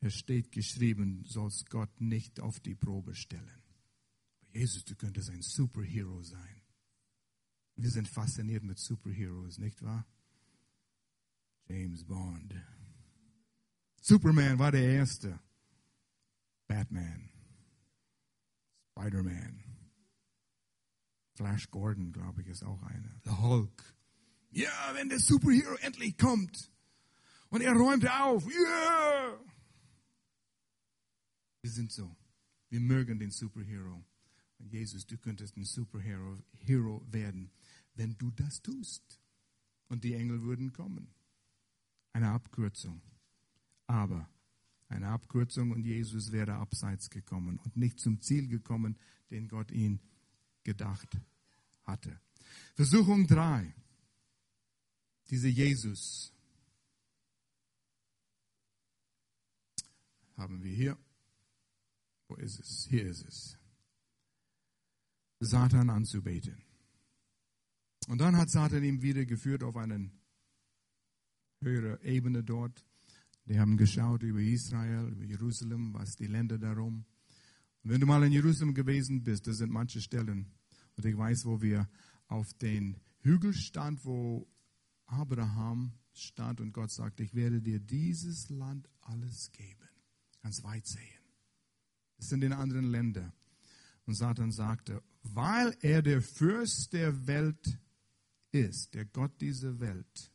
es 0.00 0.14
steht 0.14 0.50
geschrieben, 0.52 1.24
sollst 1.26 1.70
Gott 1.70 2.00
nicht 2.00 2.40
auf 2.40 2.60
die 2.60 2.74
Probe 2.74 3.14
stellen. 3.14 3.62
Jesus, 4.52 4.84
du 4.84 4.94
könntest 4.94 5.30
ein 5.30 5.42
Superhero 5.42 6.22
sein. 6.22 6.62
Wir 7.76 7.90
sind 7.90 8.08
fasziniert 8.08 8.64
mit 8.64 8.78
Superheroes, 8.78 9.58
nicht 9.58 9.82
wahr? 9.82 10.06
James 11.68 12.04
Bond. 12.04 12.54
Superman 14.00 14.58
war 14.58 14.72
der 14.72 14.84
Erste. 14.84 15.38
Batman. 16.66 17.30
Spider-Man. 18.90 19.71
Flash 21.34 21.70
Gordon, 21.70 22.12
glaube 22.12 22.42
ich, 22.42 22.48
ist 22.48 22.62
auch 22.62 22.82
einer. 22.82 23.14
The 23.24 23.30
Hulk. 23.30 23.94
Ja, 24.50 24.92
wenn 24.94 25.08
der 25.08 25.18
Superhero 25.18 25.74
endlich 25.76 26.16
kommt. 26.18 26.70
Und 27.48 27.62
er 27.62 27.72
räumt 27.72 28.08
auf. 28.08 28.44
Ja. 28.44 29.40
Wir 31.62 31.70
sind 31.70 31.92
so. 31.92 32.14
Wir 32.68 32.80
mögen 32.80 33.18
den 33.18 33.30
Superhero. 33.30 34.04
Und 34.58 34.72
Jesus, 34.72 35.06
du 35.06 35.16
könntest 35.18 35.56
ein 35.56 35.64
Superhero 35.64 36.38
Hero 36.58 37.06
werden, 37.10 37.50
wenn 37.94 38.16
du 38.18 38.30
das 38.30 38.62
tust. 38.62 39.20
Und 39.88 40.04
die 40.04 40.14
Engel 40.14 40.42
würden 40.42 40.72
kommen. 40.72 41.14
Eine 42.12 42.30
Abkürzung. 42.30 43.02
Aber 43.86 44.28
eine 44.88 45.08
Abkürzung 45.08 45.70
und 45.70 45.84
Jesus 45.84 46.32
wäre 46.32 46.54
abseits 46.54 47.08
gekommen 47.10 47.58
und 47.64 47.76
nicht 47.76 47.98
zum 47.98 48.20
Ziel 48.20 48.48
gekommen, 48.48 48.98
den 49.30 49.48
Gott 49.48 49.70
ihn 49.70 50.00
gedacht 50.64 51.08
hatte. 51.84 52.20
Versuchung 52.74 53.26
drei. 53.26 53.74
Diese 55.30 55.48
Jesus. 55.48 56.32
haben 60.42 60.62
wir 60.62 60.72
hier. 60.72 60.98
Wo 62.28 62.34
ist 62.34 62.58
es? 62.60 62.86
Hier 62.88 63.06
ist 63.06 63.24
es. 63.26 63.58
Satan 65.40 65.90
anzubeten. 65.90 66.62
Und 68.08 68.18
dann 68.18 68.36
hat 68.36 68.50
Satan 68.50 68.82
ihn 68.82 69.02
wieder 69.02 69.24
geführt 69.24 69.62
auf 69.62 69.76
eine 69.76 70.10
höhere 71.60 72.02
Ebene 72.02 72.42
dort. 72.42 72.84
Die 73.46 73.58
haben 73.58 73.76
geschaut 73.76 74.22
über 74.22 74.40
Israel, 74.40 75.08
über 75.08 75.24
Jerusalem, 75.24 75.94
was 75.94 76.16
die 76.16 76.26
Länder 76.26 76.58
darum. 76.58 77.04
Und 77.82 77.90
wenn 77.90 78.00
du 78.00 78.06
mal 78.06 78.22
in 78.22 78.32
Jerusalem 78.32 78.74
gewesen 78.74 79.22
bist, 79.24 79.46
das 79.46 79.58
sind 79.58 79.70
manche 79.70 80.00
Stellen, 80.00 80.46
und 80.96 81.06
ich 81.06 81.16
weiß, 81.16 81.44
wo 81.46 81.60
wir 81.60 81.88
auf 82.28 82.52
den 82.54 82.96
Hügel 83.20 83.54
stand, 83.54 84.04
wo 84.04 84.46
Abraham 85.06 85.92
stand 86.12 86.60
und 86.60 86.72
Gott 86.72 86.90
sagte, 86.90 87.22
ich 87.22 87.34
werde 87.34 87.60
dir 87.60 87.80
dieses 87.80 88.50
Land 88.50 88.88
alles 89.00 89.50
geben. 89.52 89.88
Ganz 90.42 90.62
weit 90.62 90.86
sehen. 90.86 91.20
Das 92.18 92.28
sind 92.28 92.42
in 92.44 92.52
anderen 92.52 92.90
Ländern. 92.90 93.32
Und 94.06 94.14
Satan 94.14 94.52
sagte, 94.52 95.02
weil 95.22 95.76
er 95.80 96.02
der 96.02 96.22
Fürst 96.22 96.92
der 96.92 97.26
Welt 97.26 97.78
ist, 98.50 98.94
der 98.94 99.04
Gott 99.04 99.40
dieser 99.40 99.80
Welt, 99.80 100.32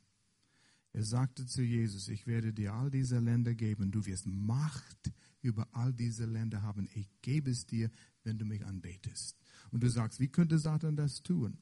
er 0.94 1.04
sagte 1.04 1.46
zu 1.46 1.62
Jesus, 1.62 2.08
ich 2.08 2.26
werde 2.26 2.54
dir 2.54 2.74
all 2.74 2.90
diese 2.90 3.20
Länder 3.20 3.54
geben, 3.54 3.92
du 3.92 4.06
wirst 4.06 4.26
Macht 4.26 5.12
über 5.48 5.68
all 5.72 5.94
diese 5.94 6.26
Länder 6.26 6.62
haben. 6.62 6.88
Ich 6.94 7.10
gebe 7.22 7.50
es 7.50 7.66
dir, 7.66 7.90
wenn 8.24 8.38
du 8.38 8.46
mich 8.46 8.66
anbetest. 8.66 9.38
Und 9.72 9.84
du 9.84 9.90
sagst, 9.90 10.20
wie 10.20 10.28
könnte 10.28 10.60
Satan 10.60 10.96
das 10.96 11.22
tun? 11.24 11.58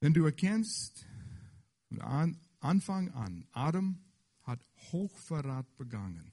Wenn 0.00 0.12
du 0.12 0.24
erkennst, 0.24 1.06
von 1.88 2.00
Anfang 2.60 3.10
an, 3.10 3.46
Adam 3.52 3.98
hat 4.42 4.64
Hochverrat 4.92 5.76
begangen. 5.76 6.32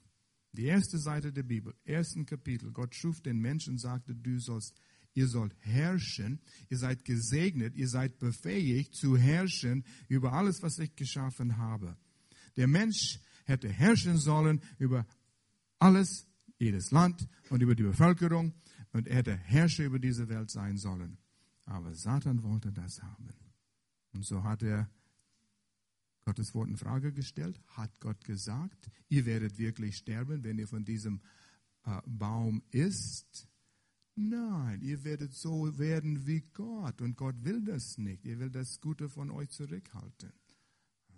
Die 0.51 0.65
erste 0.65 0.99
Seite 0.99 1.31
der 1.31 1.43
Bibel, 1.43 1.73
ersten 1.83 2.25
Kapitel. 2.25 2.71
Gott 2.71 2.93
schuf 2.93 3.21
den 3.21 3.39
Menschen 3.39 3.73
und 3.73 3.79
sagte, 3.79 4.13
du 4.13 4.39
sollst, 4.39 4.79
ihr 5.13 5.27
sollt 5.27 5.55
herrschen, 5.59 6.39
ihr 6.69 6.77
seid 6.77 7.05
gesegnet, 7.05 7.75
ihr 7.75 7.87
seid 7.87 8.19
befähigt 8.19 8.95
zu 8.95 9.17
herrschen 9.17 9.83
über 10.07 10.33
alles, 10.33 10.61
was 10.61 10.77
ich 10.77 10.95
geschaffen 10.95 11.57
habe. 11.57 11.97
Der 12.55 12.67
Mensch 12.67 13.19
hätte 13.45 13.69
herrschen 13.69 14.19
sollen 14.19 14.61
über 14.77 15.07
alles, 15.83 16.25
jedes 16.59 16.91
Land 16.91 17.27
und 17.49 17.61
über 17.61 17.75
die 17.75 17.83
Bevölkerung 17.83 18.53
und 18.93 19.07
er 19.07 19.17
hätte 19.17 19.35
Herrscher 19.35 19.83
über 19.83 19.99
diese 19.99 20.29
Welt 20.29 20.49
sein 20.49 20.77
sollen. 20.77 21.17
Aber 21.65 21.93
Satan 21.93 22.41
wollte 22.43 22.71
das 22.71 23.03
haben. 23.03 23.29
Und 24.13 24.25
so 24.25 24.43
hat 24.43 24.63
er 24.63 24.89
Gottes 26.23 26.55
Wort 26.55 26.69
in 26.69 26.77
Frage 26.77 27.11
gestellt. 27.11 27.59
Hat 27.67 27.91
Gott 27.99 28.23
gesagt, 28.23 28.89
ihr 29.09 29.25
werdet 29.25 29.57
wirklich 29.57 29.97
sterben, 29.97 30.43
wenn 30.43 30.57
ihr 30.57 30.69
von 30.69 30.85
diesem 30.85 31.21
äh, 31.83 31.99
Baum 32.05 32.63
isst? 32.71 33.49
Nein, 34.15 34.81
ihr 34.81 35.03
werdet 35.03 35.33
so 35.33 35.77
werden 35.77 36.25
wie 36.25 36.41
Gott. 36.53 37.01
Und 37.01 37.17
Gott 37.17 37.43
will 37.43 37.61
das 37.61 37.97
nicht. 37.97 38.25
Er 38.25 38.39
will 38.39 38.51
das 38.51 38.79
Gute 38.79 39.09
von 39.09 39.29
euch 39.31 39.49
zurückhalten. 39.49 40.31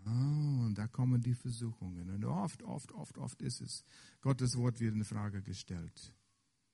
Oh, 0.05 0.65
und 0.65 0.75
da 0.75 0.87
kommen 0.87 1.21
die 1.21 1.33
Versuchungen. 1.33 2.09
Und 2.09 2.25
oft, 2.25 2.61
oft, 2.63 2.91
oft, 2.91 3.17
oft 3.17 3.41
ist 3.41 3.61
es. 3.61 3.83
Gottes 4.21 4.55
Wort 4.55 4.79
wird 4.79 4.93
in 4.93 5.03
Frage 5.03 5.41
gestellt. 5.41 6.13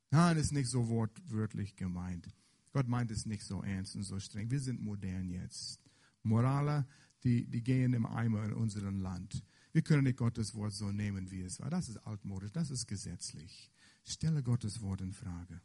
Nein, 0.09 0.37
ist 0.37 0.51
nicht 0.51 0.69
so 0.69 0.89
wortwörtlich 0.89 1.75
gemeint. 1.75 2.27
Gott 2.73 2.87
meint 2.87 3.11
es 3.11 3.25
nicht 3.25 3.43
so 3.43 3.61
ernst 3.63 3.95
und 3.95 4.03
so 4.03 4.19
streng. 4.19 4.51
Wir 4.51 4.59
sind 4.59 4.81
modern 4.81 5.29
jetzt. 5.29 5.79
Moraler, 6.23 6.85
die, 7.23 7.45
die 7.45 7.63
gehen 7.63 7.93
im 7.93 8.05
Eimer 8.05 8.43
in 8.43 8.53
unserem 8.53 8.99
Land. 8.99 9.43
Wir 9.71 9.81
können 9.81 10.03
nicht 10.03 10.17
Gottes 10.17 10.53
Wort 10.55 10.73
so 10.73 10.91
nehmen, 10.91 11.31
wie 11.31 11.41
es 11.41 11.59
war. 11.59 11.69
Das 11.69 11.87
ist 11.87 11.97
altmodisch, 12.05 12.51
das 12.51 12.69
ist 12.69 12.87
gesetzlich. 12.87 13.71
Stelle 14.03 14.43
Gottes 14.43 14.81
Wort 14.81 15.01
in 15.01 15.13
Frage. 15.13 15.61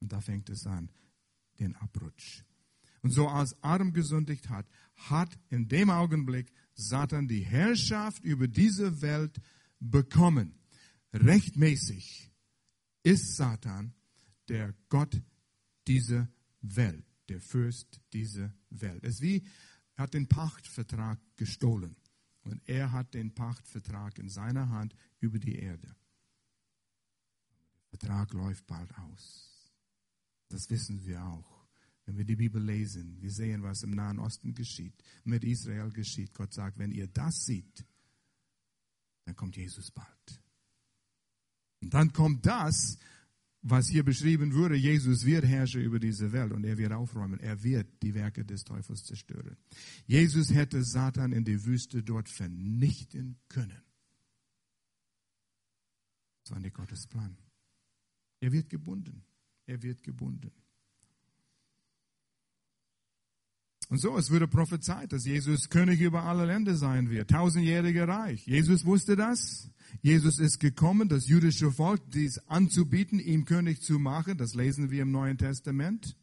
Und 0.00 0.12
da 0.12 0.20
fängt 0.20 0.50
es 0.50 0.66
an, 0.66 0.90
den 1.60 1.76
Abrutsch. 1.76 2.44
Und 3.02 3.10
so 3.12 3.28
als 3.28 3.56
Adam 3.62 3.92
gesündigt 3.92 4.48
hat, 4.48 4.66
hat 4.94 5.38
in 5.48 5.68
dem 5.68 5.90
Augenblick 5.90 6.52
Satan 6.80 7.28
die 7.28 7.44
Herrschaft 7.44 8.24
über 8.24 8.48
diese 8.48 9.02
Welt 9.02 9.40
bekommen. 9.78 10.58
Rechtmäßig 11.12 12.30
ist 13.02 13.36
Satan 13.36 13.94
der 14.48 14.74
Gott 14.88 15.20
dieser 15.86 16.28
Welt, 16.60 17.04
der 17.28 17.40
Fürst 17.40 18.00
dieser 18.12 18.54
Welt. 18.70 19.04
Es 19.04 19.16
ist 19.16 19.22
wie 19.22 19.46
er 19.96 20.04
hat 20.04 20.14
den 20.14 20.28
Pachtvertrag 20.28 21.18
gestohlen. 21.36 21.94
Und 22.42 22.66
er 22.66 22.90
hat 22.92 23.12
den 23.12 23.34
Pachtvertrag 23.34 24.18
in 24.18 24.30
seiner 24.30 24.70
Hand 24.70 24.94
über 25.18 25.38
die 25.38 25.56
Erde. 25.56 25.94
Der 27.92 27.98
Vertrag 27.98 28.32
läuft 28.32 28.66
bald 28.66 28.96
aus. 28.96 29.74
Das 30.48 30.70
wissen 30.70 31.04
wir 31.04 31.22
auch. 31.22 31.59
Wir 32.20 32.26
die 32.26 32.36
Bibel 32.36 32.62
lesen, 32.62 33.16
wir 33.22 33.30
sehen, 33.30 33.62
was 33.62 33.82
im 33.82 33.92
Nahen 33.92 34.18
Osten 34.18 34.52
geschieht, 34.52 34.92
mit 35.24 35.42
Israel 35.42 35.90
geschieht. 35.90 36.34
Gott 36.34 36.52
sagt, 36.52 36.78
wenn 36.78 36.92
ihr 36.92 37.06
das 37.06 37.46
seht, 37.46 37.82
dann 39.24 39.34
kommt 39.34 39.56
Jesus 39.56 39.90
bald. 39.90 40.42
Und 41.80 41.94
dann 41.94 42.12
kommt 42.12 42.44
das, 42.44 42.98
was 43.62 43.88
hier 43.88 44.04
beschrieben 44.04 44.52
wurde, 44.52 44.76
Jesus 44.76 45.24
wird 45.24 45.46
Herrscher 45.46 45.80
über 45.80 45.98
diese 45.98 46.30
Welt 46.30 46.52
und 46.52 46.64
er 46.64 46.76
wird 46.76 46.92
aufräumen. 46.92 47.40
Er 47.40 47.62
wird 47.62 48.02
die 48.02 48.12
Werke 48.12 48.44
des 48.44 48.64
Teufels 48.64 49.02
zerstören. 49.04 49.56
Jesus 50.06 50.52
hätte 50.52 50.84
Satan 50.84 51.32
in 51.32 51.46
die 51.46 51.64
Wüste 51.64 52.02
dort 52.02 52.28
vernichten 52.28 53.38
können. 53.48 53.82
Das 56.42 56.52
war 56.52 56.60
nicht 56.60 56.74
Gottes 56.74 57.06
Plan. 57.06 57.38
Er 58.40 58.52
wird 58.52 58.68
gebunden. 58.68 59.24
Er 59.64 59.82
wird 59.82 60.02
gebunden. 60.02 60.52
Und 63.90 63.98
so, 63.98 64.16
es 64.16 64.30
wurde 64.30 64.46
prophezeit, 64.46 65.12
dass 65.12 65.24
Jesus 65.24 65.68
König 65.68 66.00
über 66.00 66.22
alle 66.22 66.46
Länder 66.46 66.76
sein 66.76 67.10
wird. 67.10 67.28
Tausendjähriger 67.28 68.06
Reich. 68.06 68.46
Jesus 68.46 68.84
wusste 68.84 69.16
das. 69.16 69.68
Jesus 70.00 70.38
ist 70.38 70.60
gekommen, 70.60 71.08
das 71.08 71.26
jüdische 71.26 71.72
Volk 71.72 72.00
dies 72.12 72.38
anzubieten, 72.46 73.18
ihm 73.18 73.46
König 73.46 73.82
zu 73.82 73.98
machen. 73.98 74.38
Das 74.38 74.54
lesen 74.54 74.92
wir 74.92 75.02
im 75.02 75.10
Neuen 75.10 75.38
Testament. 75.38 76.16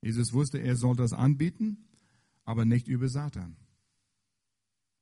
Jesus 0.00 0.32
wusste, 0.32 0.58
er 0.58 0.76
soll 0.76 0.96
das 0.96 1.12
anbieten, 1.12 1.84
aber 2.44 2.64
nicht 2.64 2.88
über 2.88 3.10
Satan. 3.10 3.58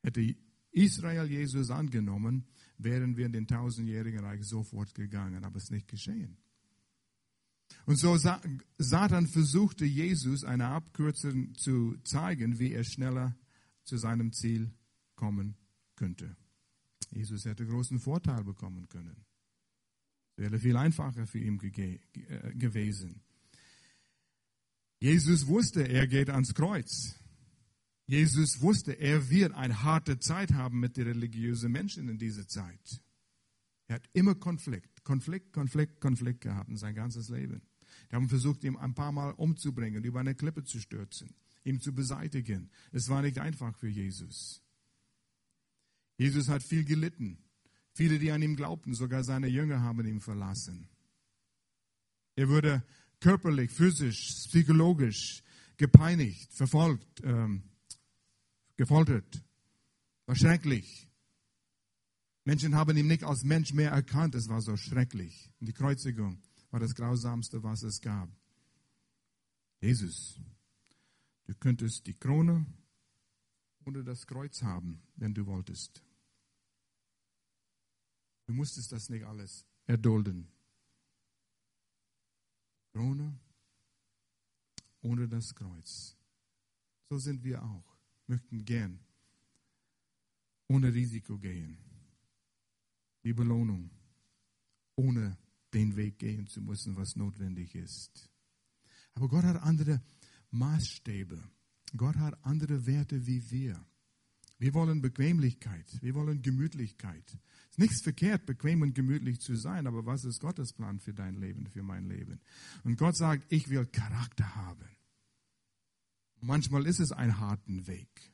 Hätte 0.03 0.35
Israel 0.73 1.31
Jesus 1.31 1.71
angenommen, 1.71 2.49
wären 2.77 3.17
wir 3.17 3.27
in 3.27 3.33
den 3.33 3.47
tausendjährigen 3.47 4.25
Reich 4.25 4.43
sofort 4.43 4.97
gegangen, 4.97 5.45
aber 5.45 5.59
es 5.59 5.65
ist 5.65 5.71
nicht 5.71 5.87
geschehen. 5.87 6.39
Und 7.87 7.97
so 7.97 8.17
Satan 8.17 9.27
versuchte 9.27 9.85
Jesus 9.85 10.45
eine 10.45 10.69
Abkürzung 10.69 11.55
zu 11.55 11.97
zeigen, 12.05 12.59
wie 12.59 12.73
er 12.73 12.85
schneller 12.85 13.37
zu 13.85 13.97
seinem 13.97 14.33
Ziel 14.33 14.73
kommen 15.17 15.57
könnte. 15.97 16.37
Jesus 17.11 17.45
hätte 17.45 17.67
großen 17.67 17.99
Vorteil 17.99 18.45
bekommen 18.45 18.89
können. 18.89 19.25
Es 20.37 20.45
wäre 20.45 20.59
viel 20.59 20.77
einfacher 20.77 21.27
für 21.27 21.39
ihn 21.39 21.61
äh, 21.61 21.99
gewesen. 22.55 23.23
Jesus 24.99 25.47
wusste, 25.47 25.87
er 25.89 26.07
geht 26.07 26.31
ans 26.31 26.55
Kreuz. 26.55 27.17
Jesus 28.07 28.61
wusste, 28.61 28.93
er 28.93 29.31
wird 29.31 29.53
eine 29.55 29.83
harte 29.83 30.19
Zeit 30.19 30.53
haben 30.53 30.81
mit 30.81 30.97
den 30.97 31.07
religiösen 31.07 31.73
Menschen 31.73 32.09
in 32.09 32.19
dieser 32.19 32.47
Zeit. 32.47 33.01
Er 33.89 33.97
hat 33.97 34.09
immer 34.13 34.35
Konflikt, 34.35 34.92
Konflikt, 35.05 35.53
Konflikt, 35.53 36.01
Konflikt 36.01 36.41
gehabt 36.41 36.69
in 36.69 36.77
sein 36.77 36.95
ganzes 36.95 37.29
Leben. 37.29 37.63
Die 38.11 38.17
haben 38.17 38.29
versucht, 38.29 38.65
ihn 38.65 38.77
ein 38.77 38.95
paar 38.95 39.13
Mal 39.13 39.33
umzubringen, 39.33 40.05
über 40.05 40.21
eine 40.21 40.35
Klippe 40.35 40.65
zu 40.65 40.79
stürzen, 40.81 41.35
ihn 41.65 41.81
zu 41.81 41.93
beseitigen. 41.93 42.71
Es 42.93 43.09
war 43.09 43.23
nicht 43.23 43.39
einfach 43.39 43.77
für 43.77 43.89
Jesus. 43.89 44.63
Jesus 46.17 46.49
hat 46.49 46.63
viel 46.63 46.85
gelitten. 46.85 47.39
Viele, 47.95 48.19
die 48.19 48.31
an 48.31 48.43
ihm 48.43 48.57
glaubten, 48.57 48.95
sogar 48.95 49.25
seine 49.25 49.49
Jünger 49.49 49.81
haben 49.81 50.07
ihn 50.07 50.21
verlassen. 50.21 50.89
Er 52.37 52.49
wurde 52.49 52.83
körperlich, 53.21 53.71
physisch, 53.71 54.47
psychologisch 54.49 55.43
gepeinigt, 55.77 56.53
verfolgt, 56.53 57.23
ähm, 57.25 57.63
gefoltert. 58.77 59.43
War 60.27 60.37
schrecklich. 60.37 61.09
Menschen 62.45 62.75
haben 62.75 62.97
ihn 62.97 63.07
nicht 63.07 63.25
als 63.25 63.45
Mensch 63.45 63.73
mehr 63.73 63.91
erkannt. 63.91 64.35
Es 64.35 64.49
war 64.49 64.61
so 64.61 64.77
schrecklich. 64.77 65.51
Und 65.61 65.69
die 65.69 65.73
Kreuzigung 65.73 66.43
war 66.71 66.81
das 66.81 66.95
Grausamste, 66.95 67.63
was 67.63 67.83
es 67.83 68.01
gab. 68.01 68.29
Jesus, 69.81 70.41
du 71.45 71.55
könntest 71.55 72.07
die 72.07 72.15
Krone 72.15 72.67
oder 73.85 74.03
das 74.03 74.27
Kreuz 74.27 74.63
haben, 74.63 75.03
wenn 75.17 75.35
du 75.35 75.47
wolltest. 75.47 76.03
Du 78.47 78.55
musstest 78.55 78.93
das 78.93 79.09
nicht 79.09 79.25
alles 79.25 79.65
erdulden. 79.87 80.49
Krone 82.93 83.39
ohne 85.01 85.29
das 85.29 85.55
Kreuz. 85.55 86.17
So 87.09 87.19
sind 87.19 87.43
wir 87.45 87.63
auch. 87.63 87.97
Möchten 88.27 88.65
gern 88.65 89.01
ohne 90.69 90.95
Risiko 90.95 91.39
gehen. 91.39 91.92
Die 93.25 93.33
Belohnung, 93.33 93.91
ohne 94.97 95.37
den 95.73 95.97
Weg 95.97 96.19
gehen 96.19 96.47
zu 96.47 96.61
müssen, 96.61 96.97
was 96.97 97.17
notwendig 97.17 97.75
ist. 97.75 98.31
Aber 99.15 99.29
Gott 99.29 99.45
hat 99.45 99.63
andere 99.63 100.03
Maßstäbe. 100.51 101.43
Gott 101.97 102.17
hat 102.17 102.45
andere 102.45 102.87
Werte 102.87 103.27
wie 103.27 103.51
wir. 103.51 103.85
Wir 104.63 104.75
wollen 104.75 105.03
Bequemlichkeit, 105.03 106.01
wir 106.03 106.15
wollen 106.15 106.41
Gemütlichkeit. 106.41 107.25
Es 107.27 107.71
ist 107.71 107.79
nichts 107.81 108.03
verkehrt, 108.03 108.47
bequem 108.47 108.83
und 108.83 108.95
gemütlich 108.95 109.41
zu 109.41 109.57
sein, 109.57 109.89
aber 109.89 110.07
was 110.07 110.25
ist 110.25 110.39
Gottes 110.41 110.73
Plan 110.73 111.01
für 111.01 111.13
dein 111.13 111.35
Leben, 111.35 111.67
für 111.67 111.83
mein 111.83 112.09
Leben? 112.09 112.41
Und 112.85 112.97
Gott 112.97 113.17
sagt, 113.17 113.45
ich 113.53 113.69
will 113.71 113.87
Charakter 113.87 114.55
haben. 114.55 114.89
Manchmal 116.41 116.87
ist 116.87 117.01
es 117.01 117.11
ein 117.11 117.39
harten 117.41 117.89
Weg, 117.89 118.33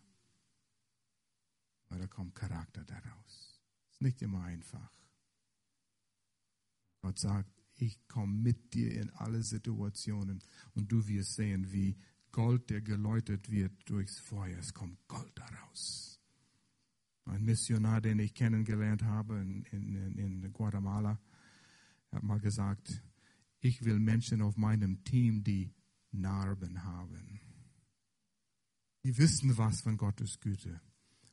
aber 1.89 2.01
da 2.01 2.07
kommt 2.09 2.35
Charakter 2.35 2.85
daraus. 2.85 3.48
Ist 3.99 4.03
nicht 4.03 4.23
immer 4.23 4.45
einfach. 4.45 4.93
Gott 7.03 7.19
sagt, 7.19 7.51
ich 7.75 8.07
komme 8.07 8.33
mit 8.33 8.73
dir 8.73 8.93
in 8.93 9.11
alle 9.11 9.43
Situationen 9.43 10.41
und 10.75 10.93
du 10.93 11.09
wirst 11.09 11.35
sehen, 11.35 11.73
wie 11.73 11.97
Gold, 12.31 12.71
der 12.71 12.81
geläutet 12.81 13.51
wird 13.51 13.73
durchs 13.91 14.21
Feuer, 14.21 14.57
es 14.57 14.73
kommt 14.73 14.99
Gold 15.09 15.33
daraus. 15.35 16.21
Ein 17.25 17.45
Missionar, 17.45 18.01
den 18.01 18.21
ich 18.21 18.35
kennengelernt 18.35 19.03
habe 19.03 19.41
in, 19.41 19.65
in, 19.73 20.17
in 20.17 20.53
Guatemala, 20.53 21.19
hat 22.13 22.23
mal 22.23 22.39
gesagt, 22.39 23.03
ich 23.59 23.85
will 23.85 23.99
Menschen 23.99 24.43
auf 24.43 24.57
meinem 24.57 25.03
Team, 25.03 25.43
die 25.43 25.75
Narben 26.13 26.85
haben. 26.85 27.41
Die 29.03 29.19
wissen 29.19 29.59
was 29.59 29.81
von 29.81 29.97
Gottes 29.97 30.39
Güte, 30.39 30.81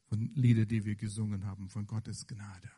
von 0.06 0.32
Lieder, 0.36 0.65
die 0.65 0.86
wir 0.86 0.96
gesungen 0.96 1.46
haben, 1.46 1.70
von 1.70 1.86
Gottes 1.88 2.28
Gnade. 2.28 2.70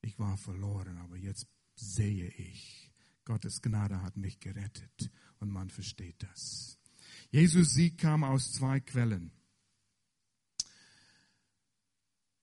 Ich 0.00 0.18
war 0.18 0.36
verloren, 0.36 0.98
aber 0.98 1.16
jetzt 1.16 1.46
sehe 1.74 2.28
ich, 2.28 2.92
Gottes 3.24 3.60
Gnade 3.60 4.02
hat 4.02 4.16
mich 4.16 4.38
gerettet 4.40 5.10
und 5.40 5.50
man 5.50 5.68
versteht 5.68 6.22
das. 6.22 6.78
Jesus 7.30 7.74
Sieg 7.74 7.98
kam 7.98 8.24
aus 8.24 8.52
zwei 8.52 8.80
Quellen. 8.80 9.32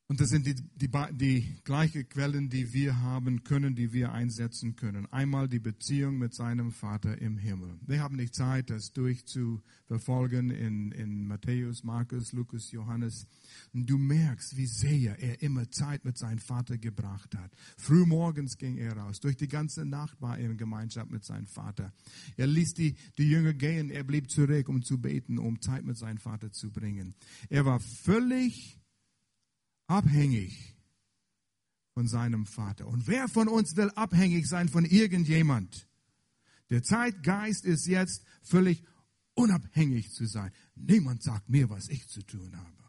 Und 0.10 0.20
das 0.20 0.30
sind 0.30 0.46
die, 0.46 0.54
die, 0.54 0.90
die 1.14 1.56
gleichen 1.64 2.08
Quellen, 2.10 2.50
die 2.50 2.74
wir 2.74 3.00
haben 3.00 3.44
können, 3.46 3.74
die 3.74 3.94
wir 3.94 4.12
einsetzen 4.12 4.76
können. 4.76 5.06
Einmal 5.14 5.48
die 5.48 5.60
Beziehung 5.60 6.18
mit 6.18 6.34
seinem 6.34 6.72
Vater 6.72 7.22
im 7.22 7.38
Himmel. 7.38 7.80
Wir 7.88 8.02
haben 8.02 8.18
nicht 8.18 8.36
Zeit, 8.36 8.70
das 8.70 8.92
durchzuverfolgen 8.92 10.50
in, 10.52 10.92
in 10.92 11.26
Matthäus, 11.26 11.86
Markus, 11.86 12.34
Lukas, 12.34 12.72
Johannes. 12.72 13.28
Und 13.72 13.90
du 13.90 13.98
merkst, 13.98 14.58
wie 14.58 14.66
sehr 14.66 15.18
er 15.20 15.42
immer 15.42 15.72
Zeit 15.72 16.04
mit 16.04 16.18
seinem 16.18 16.40
Vater 16.40 16.78
gebracht 16.78 17.34
hat. 17.36 17.52
Frühmorgens 17.78 18.58
ging 18.58 18.78
er 18.78 18.98
raus. 18.98 19.22
Durch 19.22 19.38
die 19.38 19.48
ganze 19.48 19.86
Nacht 19.86 20.22
war 20.22 20.38
er 20.38 20.52
in 20.52 20.58
Gemeinschaft 20.58 21.12
mit 21.12 21.24
seinem 21.24 21.48
Vater. 21.48 21.94
Er 22.36 22.48
ließ 22.48 22.74
die, 22.74 22.96
die 23.18 23.30
Jünger 23.30 23.54
gehen. 23.54 23.90
Er 23.90 24.04
blieb 24.04 24.30
zurück, 24.30 24.68
um 24.68 24.84
zu 24.84 25.00
beten, 25.00 25.40
um 25.40 25.62
Zeit 25.62 25.86
mit 25.86 25.98
seinem 25.98 26.18
Vater 26.18 26.52
zu 26.52 26.72
bringen. 26.72 27.16
Er 27.50 27.66
war 27.66 27.80
völlig 27.80 28.83
abhängig 29.88 30.76
von 31.94 32.08
seinem 32.08 32.46
Vater. 32.46 32.88
Und 32.88 33.08
wer 33.08 33.28
von 33.28 33.48
uns 33.48 33.76
will 33.76 33.92
abhängig 33.92 34.48
sein 34.48 34.70
von 34.70 34.86
irgendjemand? 34.86 35.88
Der 36.70 36.82
Zeitgeist 36.82 37.66
ist 37.66 37.86
jetzt 37.86 38.24
völlig 38.42 38.84
unabhängig 39.36 40.12
zu 40.12 40.26
sein. 40.26 40.52
Niemand 40.76 41.24
sagt 41.24 41.50
mir, 41.50 41.70
was 41.70 41.90
ich 41.90 42.08
zu 42.08 42.24
tun 42.24 42.56
habe. 42.56 42.84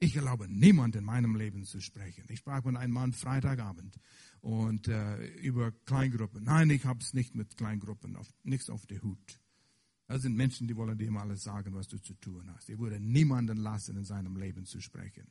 Ich 0.00 0.14
erlaube 0.14 0.46
niemand 0.48 0.94
in 0.94 1.04
meinem 1.04 1.34
Leben 1.34 1.64
zu 1.64 1.80
sprechen. 1.80 2.24
Ich 2.28 2.38
sprach 2.38 2.64
mit 2.64 2.76
einem 2.76 2.92
Mann 2.92 3.12
Freitagabend 3.12 3.98
und 4.40 4.86
äh, 4.86 5.26
über 5.38 5.72
Kleingruppen. 5.72 6.44
Nein, 6.44 6.70
ich 6.70 6.84
habe 6.84 7.00
es 7.00 7.14
nicht 7.14 7.34
mit 7.34 7.56
Kleingruppen, 7.56 8.14
auf, 8.14 8.28
nichts 8.44 8.70
auf 8.70 8.86
der 8.86 9.02
Hut. 9.02 9.40
Das 10.06 10.22
sind 10.22 10.36
Menschen, 10.36 10.68
die 10.68 10.76
wollen 10.76 10.96
dir 10.96 11.10
mal 11.10 11.22
alles 11.22 11.42
sagen, 11.42 11.74
was 11.74 11.88
du 11.88 11.98
zu 11.98 12.14
tun 12.14 12.48
hast. 12.54 12.68
Ich 12.68 12.78
würde 12.78 13.00
niemanden 13.00 13.58
lassen, 13.58 13.96
in 13.96 14.04
seinem 14.04 14.36
Leben 14.36 14.64
zu 14.64 14.80
sprechen. 14.80 15.26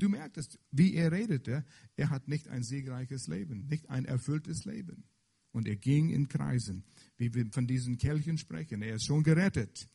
Du 0.00 0.08
merktest, 0.08 0.58
wie 0.70 0.94
er 0.94 1.12
redete, 1.12 1.64
er 1.94 2.08
hat 2.08 2.26
nicht 2.26 2.48
ein 2.48 2.62
siegreiches 2.62 3.28
Leben, 3.28 3.66
nicht 3.66 3.90
ein 3.90 4.06
erfülltes 4.06 4.64
Leben. 4.64 5.04
Und 5.52 5.68
er 5.68 5.76
ging 5.76 6.08
in 6.08 6.26
Kreisen, 6.26 6.84
wie 7.18 7.34
wir 7.34 7.46
von 7.52 7.66
diesen 7.66 7.98
Kelchen 7.98 8.38
sprechen. 8.38 8.80
Er 8.82 8.94
ist 8.94 9.04
schon 9.04 9.22
gerettet. 9.22 9.90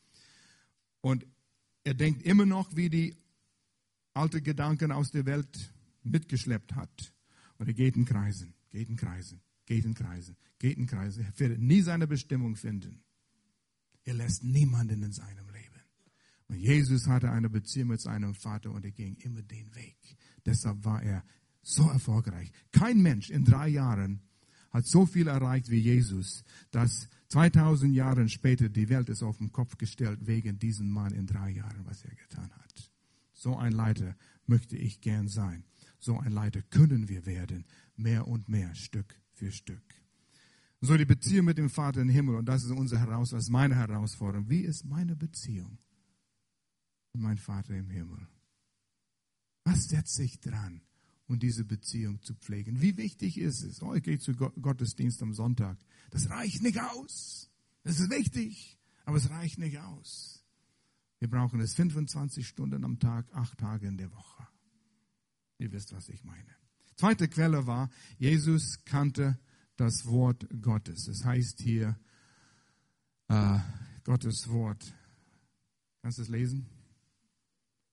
Und 1.01 1.25
er 1.83 1.95
denkt 1.95 2.23
immer 2.23 2.45
noch, 2.45 2.75
wie 2.75 2.89
die 2.89 3.15
alte 4.13 4.41
Gedanken 4.41 4.91
aus 4.91 5.09
der 5.09 5.25
Welt 5.25 5.73
mitgeschleppt 6.03 6.75
hat. 6.75 7.13
Und 7.57 7.67
er 7.67 7.73
geht 7.73 7.95
in 7.95 8.05
Kreisen, 8.05 8.53
geht 8.69 8.89
in 8.89 8.97
Kreisen, 8.97 9.41
geht 9.65 9.85
in 9.85 9.95
Kreisen, 9.95 10.37
geht 10.59 10.77
in 10.77 10.85
Kreisen. 10.85 11.25
Er 11.25 11.39
wird 11.39 11.59
nie 11.59 11.81
seine 11.81 12.05
Bestimmung 12.05 12.55
finden. 12.55 13.01
Er 14.03 14.13
lässt 14.13 14.43
niemanden 14.43 15.01
in 15.01 15.11
seinem. 15.11 15.44
Und 16.47 16.57
Jesus 16.57 17.07
hatte 17.07 17.31
eine 17.31 17.49
Beziehung 17.49 17.89
mit 17.89 18.01
seinem 18.01 18.33
Vater 18.35 18.71
und 18.71 18.85
er 18.85 18.91
ging 18.91 19.15
immer 19.15 19.41
den 19.41 19.73
Weg. 19.75 19.97
Deshalb 20.45 20.83
war 20.85 21.01
er 21.01 21.23
so 21.61 21.89
erfolgreich. 21.89 22.51
Kein 22.71 23.01
Mensch 23.01 23.29
in 23.29 23.43
drei 23.43 23.69
Jahren 23.69 24.21
hat 24.69 24.85
so 24.85 25.05
viel 25.05 25.27
erreicht 25.27 25.69
wie 25.69 25.79
Jesus, 25.79 26.43
dass 26.71 27.07
2000 27.29 27.95
Jahre 27.95 28.27
später 28.29 28.69
die 28.69 28.89
Welt 28.89 29.09
ist 29.09 29.23
auf 29.23 29.37
den 29.37 29.51
Kopf 29.51 29.77
gestellt 29.77 30.19
wegen 30.27 30.59
diesem 30.59 30.89
Mann 30.89 31.13
in 31.13 31.25
drei 31.25 31.49
Jahren, 31.49 31.85
was 31.85 32.03
er 32.03 32.13
getan 32.13 32.51
hat. 32.51 32.91
So 33.33 33.57
ein 33.57 33.71
Leiter 33.71 34.15
möchte 34.45 34.77
ich 34.77 35.01
gern 35.01 35.27
sein. 35.27 35.63
So 35.99 36.19
ein 36.19 36.31
Leiter 36.31 36.61
können 36.61 37.09
wir 37.09 37.25
werden, 37.25 37.65
mehr 37.95 38.27
und 38.27 38.49
mehr, 38.49 38.75
Stück 38.75 39.19
für 39.33 39.51
Stück. 39.51 39.83
So 40.81 40.97
die 40.97 41.05
Beziehung 41.05 41.45
mit 41.45 41.57
dem 41.57 41.69
Vater 41.69 42.01
im 42.01 42.09
Himmel, 42.09 42.35
und 42.35 42.45
das 42.45 42.63
ist 42.63 42.71
unsere 42.71 43.01
Herausforderung, 43.01 43.51
meine 43.51 43.75
Herausforderung. 43.75 44.49
Wie 44.49 44.61
ist 44.61 44.85
meine 44.85 45.15
Beziehung 45.15 45.79
mein 47.19 47.37
Vater 47.37 47.75
im 47.75 47.89
Himmel. 47.89 48.27
Was 49.63 49.85
setzt 49.85 50.15
sich 50.15 50.39
dran, 50.39 50.81
um 51.27 51.39
diese 51.39 51.65
Beziehung 51.65 52.21
zu 52.21 52.35
pflegen? 52.35 52.81
Wie 52.81 52.97
wichtig 52.97 53.37
ist 53.37 53.63
es? 53.63 53.81
Oh, 53.81 53.93
ich 53.93 54.03
gehe 54.03 54.19
zu 54.19 54.35
Gottesdienst 54.35 55.21
am 55.23 55.33
Sonntag. 55.33 55.77
Das 56.11 56.29
reicht 56.29 56.61
nicht 56.61 56.79
aus. 56.79 57.49
Das 57.83 57.99
ist 57.99 58.09
wichtig, 58.09 58.79
aber 59.05 59.17
es 59.17 59.29
reicht 59.29 59.57
nicht 59.57 59.79
aus. 59.79 60.43
Wir 61.19 61.29
brauchen 61.29 61.59
es 61.59 61.73
25 61.75 62.47
Stunden 62.47 62.83
am 62.83 62.99
Tag, 62.99 63.25
acht 63.33 63.57
Tage 63.57 63.87
in 63.87 63.97
der 63.97 64.11
Woche. 64.11 64.47
Ihr 65.57 65.71
wisst, 65.71 65.93
was 65.93 66.09
ich 66.09 66.23
meine. 66.23 66.55
Zweite 66.95 67.27
Quelle 67.27 67.65
war, 67.67 67.89
Jesus 68.17 68.83
kannte 68.85 69.39
das 69.75 70.05
Wort 70.05 70.47
Gottes. 70.61 71.07
Es 71.07 71.19
das 71.19 71.25
heißt 71.25 71.61
hier, 71.61 71.97
äh, 73.27 73.59
Gottes 74.03 74.49
Wort. 74.49 74.93
Kannst 76.01 76.19
du 76.19 76.21
es 76.21 76.29
lesen? 76.29 76.69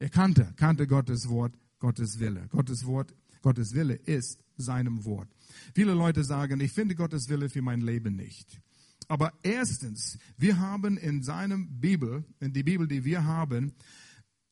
Er 0.03 0.09
kannte, 0.09 0.53
kannte 0.57 0.89
Gottes 0.89 1.29
Wort, 1.29 1.57
Gottes 1.79 2.19
Wille. 2.19 2.49
Gottes 2.49 2.85
Wort, 2.87 3.15
Gottes 3.41 3.73
Wille 3.73 3.95
ist 3.95 4.43
seinem 4.57 5.05
Wort. 5.05 5.29
Viele 5.77 5.95
Leute 5.95 6.25
sagen, 6.25 6.59
ich 6.59 6.73
finde 6.73 6.97
Gottes 6.97 7.29
Wille 7.29 7.49
für 7.49 7.63
mein 7.63 7.83
Leben 7.83 8.17
nicht. 8.17 8.61
Aber 9.07 9.33
erstens, 9.45 10.19
wir 10.37 10.59
haben 10.59 10.97
in 10.97 11.23
seinem 11.23 11.79
Bibel, 11.79 12.25
in 12.41 12.53
die 12.53 12.65
Bibel, 12.65 12.89
die 12.89 13.05
wir 13.05 13.27
haben, 13.27 13.75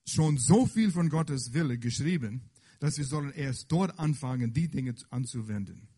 schon 0.07 0.39
so 0.39 0.67
viel 0.67 0.93
von 0.93 1.09
Gottes 1.09 1.53
Wille 1.53 1.79
geschrieben, 1.79 2.43
dass 2.79 2.97
wir 2.97 3.05
sollen 3.05 3.33
erst 3.33 3.73
dort 3.73 3.99
anfangen, 3.99 4.53
die 4.53 4.69
Dinge 4.69 4.95
anzuwenden. 5.11 5.89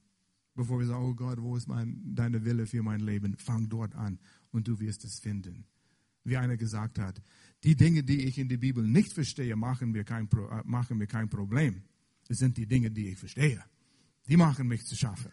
Bevor 0.54 0.78
wir 0.78 0.86
sagen, 0.86 1.04
oh 1.04 1.14
Gott, 1.14 1.42
wo 1.42 1.58
ist 1.58 1.68
mein, 1.68 2.00
deine 2.14 2.46
Wille 2.46 2.66
für 2.66 2.82
mein 2.82 3.00
Leben? 3.00 3.36
Fang 3.36 3.68
dort 3.68 3.94
an 3.96 4.18
und 4.50 4.66
du 4.66 4.80
wirst 4.80 5.04
es 5.04 5.20
finden. 5.20 5.66
Wie 6.24 6.38
einer 6.38 6.56
gesagt 6.56 6.98
hat, 6.98 7.20
die 7.64 7.76
Dinge, 7.76 8.02
die 8.02 8.24
ich 8.24 8.38
in 8.38 8.48
der 8.48 8.56
Bibel 8.56 8.86
nicht 8.86 9.12
verstehe, 9.12 9.54
machen 9.56 9.92
mir 9.92 10.04
kein, 10.04 10.28
äh, 10.30 10.62
machen 10.64 10.98
mir 10.98 11.06
kein 11.06 11.28
Problem. 11.28 11.82
Es 12.28 12.38
sind 12.38 12.56
die 12.56 12.66
Dinge, 12.66 12.90
die 12.90 13.08
ich 13.08 13.18
verstehe. 13.18 13.62
Die 14.28 14.36
machen 14.36 14.68
mich 14.68 14.84
zu 14.84 14.96
schaffen. 14.96 15.30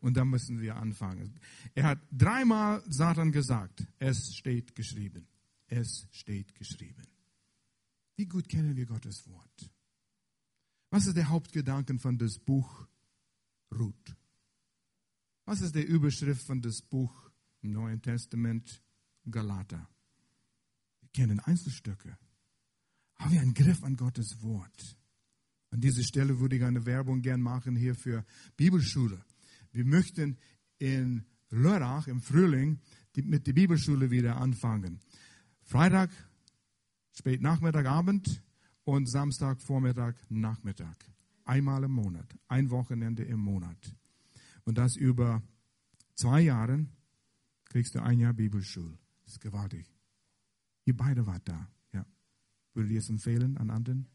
Und 0.00 0.16
da 0.16 0.24
müssen 0.24 0.60
wir 0.60 0.76
anfangen. 0.76 1.38
Er 1.74 1.84
hat 1.84 2.00
dreimal 2.10 2.82
Satan 2.88 3.30
gesagt, 3.30 3.86
es 3.98 4.34
steht 4.34 4.74
geschrieben. 4.74 5.28
Es 5.66 6.08
steht 6.10 6.54
geschrieben. 6.54 7.06
Wie 8.16 8.26
gut 8.26 8.48
kennen 8.48 8.76
wir 8.76 8.86
Gottes 8.86 9.28
Wort? 9.28 9.70
Was 10.90 11.06
ist 11.06 11.16
der 11.16 11.28
Hauptgedanke 11.28 11.98
von 11.98 12.18
das 12.18 12.38
Buch 12.38 12.86
Ruth? 13.72 14.16
Was 15.44 15.60
ist 15.60 15.74
der 15.74 15.86
Überschrift 15.86 16.42
von 16.42 16.60
das 16.60 16.82
Buch 16.82 17.30
im 17.62 17.72
Neuen 17.72 18.02
Testament 18.02 18.82
Galater? 19.30 19.88
Kennen 21.12 21.40
Einzelstücke. 21.40 22.16
Haben 23.16 23.32
wir 23.32 23.40
einen 23.40 23.54
Griff 23.54 23.82
an 23.84 23.96
Gottes 23.96 24.42
Wort? 24.42 24.96
An 25.70 25.80
dieser 25.80 26.02
Stelle 26.02 26.38
würde 26.38 26.56
ich 26.56 26.64
eine 26.64 26.84
Werbung 26.84 27.22
gern 27.22 27.40
machen 27.40 27.76
hier 27.76 27.94
für 27.94 28.24
Bibelschule. 28.56 29.24
Wir 29.72 29.84
möchten 29.84 30.36
in 30.78 31.24
Lörrach 31.50 32.08
im 32.08 32.20
Frühling 32.20 32.80
die, 33.16 33.22
mit 33.22 33.46
der 33.46 33.52
Bibelschule 33.52 34.10
wieder 34.10 34.36
anfangen. 34.36 35.00
Freitag, 35.62 36.10
spät 37.12 37.40
Nachmittag, 37.40 37.86
Abend 37.86 38.42
und 38.84 39.08
Samstag, 39.10 39.62
Vormittag, 39.62 40.16
Nachmittag. 40.28 40.96
Einmal 41.44 41.84
im 41.84 41.92
Monat. 41.92 42.26
Ein 42.48 42.70
Wochenende 42.70 43.24
im 43.24 43.40
Monat. 43.40 43.96
Und 44.64 44.78
das 44.78 44.96
über 44.96 45.42
zwei 46.14 46.42
Jahre 46.42 46.86
kriegst 47.64 47.94
du 47.94 48.02
ein 48.02 48.18
Jahr 48.18 48.32
Bibelschule. 48.32 48.98
Das 49.24 49.34
ist 49.34 49.40
gewaltig. 49.40 49.91
Ihr 50.84 50.96
beide 50.96 51.26
wart 51.26 51.48
da. 51.48 51.68
Ja. 51.92 52.06
Würdet 52.74 52.92
ihr 52.92 52.98
es 52.98 53.08
empfehlen 53.08 53.56
an 53.56 53.70
anderen? 53.70 54.08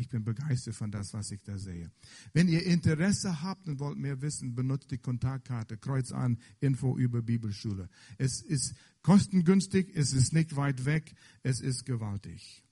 Ich 0.00 0.08
bin 0.08 0.24
begeistert 0.24 0.74
von 0.74 0.90
das, 0.90 1.12
was 1.12 1.30
ich 1.30 1.42
da 1.42 1.58
sehe. 1.58 1.90
Wenn 2.32 2.48
ihr 2.48 2.64
Interesse 2.64 3.42
habt 3.42 3.68
und 3.68 3.80
wollt 3.80 3.98
mehr 3.98 4.22
wissen, 4.22 4.54
benutzt 4.54 4.90
die 4.90 4.96
Kontaktkarte, 4.96 5.76
kreuz 5.76 6.10
an, 6.10 6.38
Info 6.58 6.96
über 6.96 7.20
Bibelschule. 7.20 7.90
Es 8.16 8.40
ist 8.40 8.74
kostengünstig, 9.02 9.94
es 9.94 10.14
ist 10.14 10.32
nicht 10.32 10.56
weit 10.56 10.86
weg, 10.86 11.14
es 11.42 11.60
ist 11.60 11.84
gewaltig. 11.84 12.64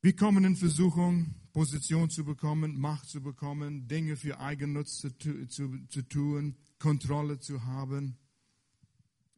Wir 0.00 0.16
kommen 0.16 0.44
in 0.44 0.56
Versuchung, 0.56 1.34
Position 1.52 2.08
zu 2.08 2.24
bekommen, 2.24 2.78
Macht 2.78 3.10
zu 3.10 3.20
bekommen, 3.20 3.86
Dinge 3.86 4.16
für 4.16 4.40
Eigennutz 4.40 4.98
zu, 4.98 5.10
zu, 5.48 5.86
zu 5.88 6.02
tun, 6.02 6.56
Kontrolle 6.78 7.38
zu 7.38 7.66
haben. 7.66 8.16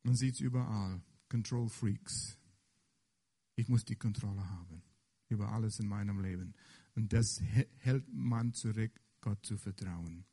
Man 0.05 0.14
sieht 0.14 0.34
es 0.34 0.40
überall. 0.40 1.01
Control 1.28 1.68
Freaks. 1.68 2.38
Ich 3.56 3.68
muss 3.68 3.84
die 3.84 3.96
Kontrolle 3.96 4.48
haben 4.50 4.82
über 5.28 5.52
alles 5.52 5.78
in 5.78 5.88
meinem 5.88 6.20
Leben. 6.20 6.54
Und 6.94 7.12
das 7.12 7.40
hält 7.78 8.06
man 8.12 8.52
zurück, 8.52 8.92
Gott 9.20 9.44
zu 9.44 9.56
vertrauen. 9.56 10.24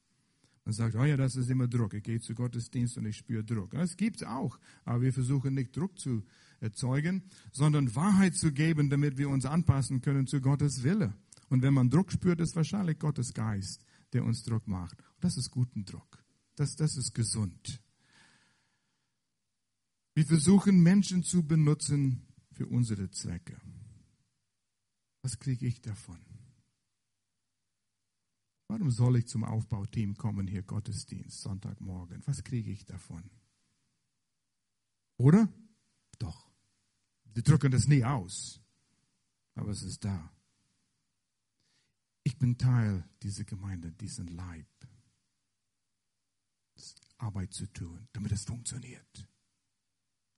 Man 0.64 0.74
sagt, 0.74 0.96
oh 0.96 1.04
ja, 1.04 1.16
das 1.16 1.36
ist 1.36 1.50
immer 1.50 1.68
Druck. 1.68 1.94
Ich 1.94 2.04
gehe 2.04 2.20
zu 2.20 2.34
Gottesdienst 2.34 2.98
und 2.98 3.06
ich 3.06 3.18
spüre 3.18 3.44
Druck. 3.44 3.72
Das 3.72 3.98
gibt 3.98 4.18
es 4.18 4.24
auch. 4.28 4.58
Aber 4.84 5.02
wir 5.02 5.14
versuchen 5.14 5.54
nicht 5.54 5.78
Druck 5.78 6.00
zu 6.00 6.24
erzeugen, 6.60 7.24
sondern 7.52 7.94
Wahrheit 7.96 8.36
zu 8.36 8.52
geben, 8.52 8.90
damit 8.90 9.18
wir 9.18 9.30
uns 9.30 9.46
anpassen 9.46 10.02
können 10.02 10.26
zu 10.26 10.42
Gottes 10.42 10.84
Wille. 10.84 11.14
Und 11.50 11.62
wenn 11.62 11.76
man 11.76 11.92
Druck 11.92 12.12
spürt, 12.12 12.40
ist 12.40 12.56
wahrscheinlich 12.56 12.98
Gottes 12.98 13.34
Geist, 13.34 13.86
der 14.14 14.24
uns 14.24 14.44
Druck 14.44 14.68
macht. 14.68 15.00
Und 15.00 15.24
das 15.24 15.38
ist 15.38 15.52
guten 15.52 15.86
Druck. 15.86 16.24
Das, 16.56 16.76
das 16.76 16.98
ist 16.98 17.14
gesund. 17.14 17.80
Wir 20.16 20.26
versuchen 20.26 20.82
Menschen 20.82 21.24
zu 21.24 21.46
benutzen 21.46 22.26
für 22.54 22.66
unsere 22.68 23.12
Zwecke. 23.12 23.60
Was 25.22 25.38
kriege 25.40 25.68
ich 25.68 25.82
davon? 25.82 26.20
Warum 28.70 28.90
soll 28.92 29.18
ich 29.18 29.28
zum 29.28 29.44
Aufbauteam 29.44 30.16
kommen 30.16 30.48
hier 30.48 30.64
Gottesdienst 30.64 31.42
Sonntagmorgen? 31.42 32.26
Was 32.26 32.44
kriege 32.46 32.72
ich 32.72 32.86
davon? 32.86 33.30
Oder? 35.18 35.52
Doch. 36.18 36.50
Sie 37.34 37.44
drücken 37.44 37.72
das 37.72 37.88
nie 37.88 38.06
aus, 38.06 38.62
aber 39.56 39.72
es 39.72 39.84
ist 39.84 40.06
da. 40.06 40.32
Ich 42.24 42.38
bin 42.38 42.58
Teil 42.58 43.04
dieser 43.22 43.44
Gemeinde, 43.44 43.92
diesen 43.92 44.28
Leib. 44.28 44.68
Arbeit 47.18 47.54
zu 47.54 47.68
tun, 47.68 48.08
damit 48.14 48.32
es 48.32 48.46
funktioniert. 48.46 49.28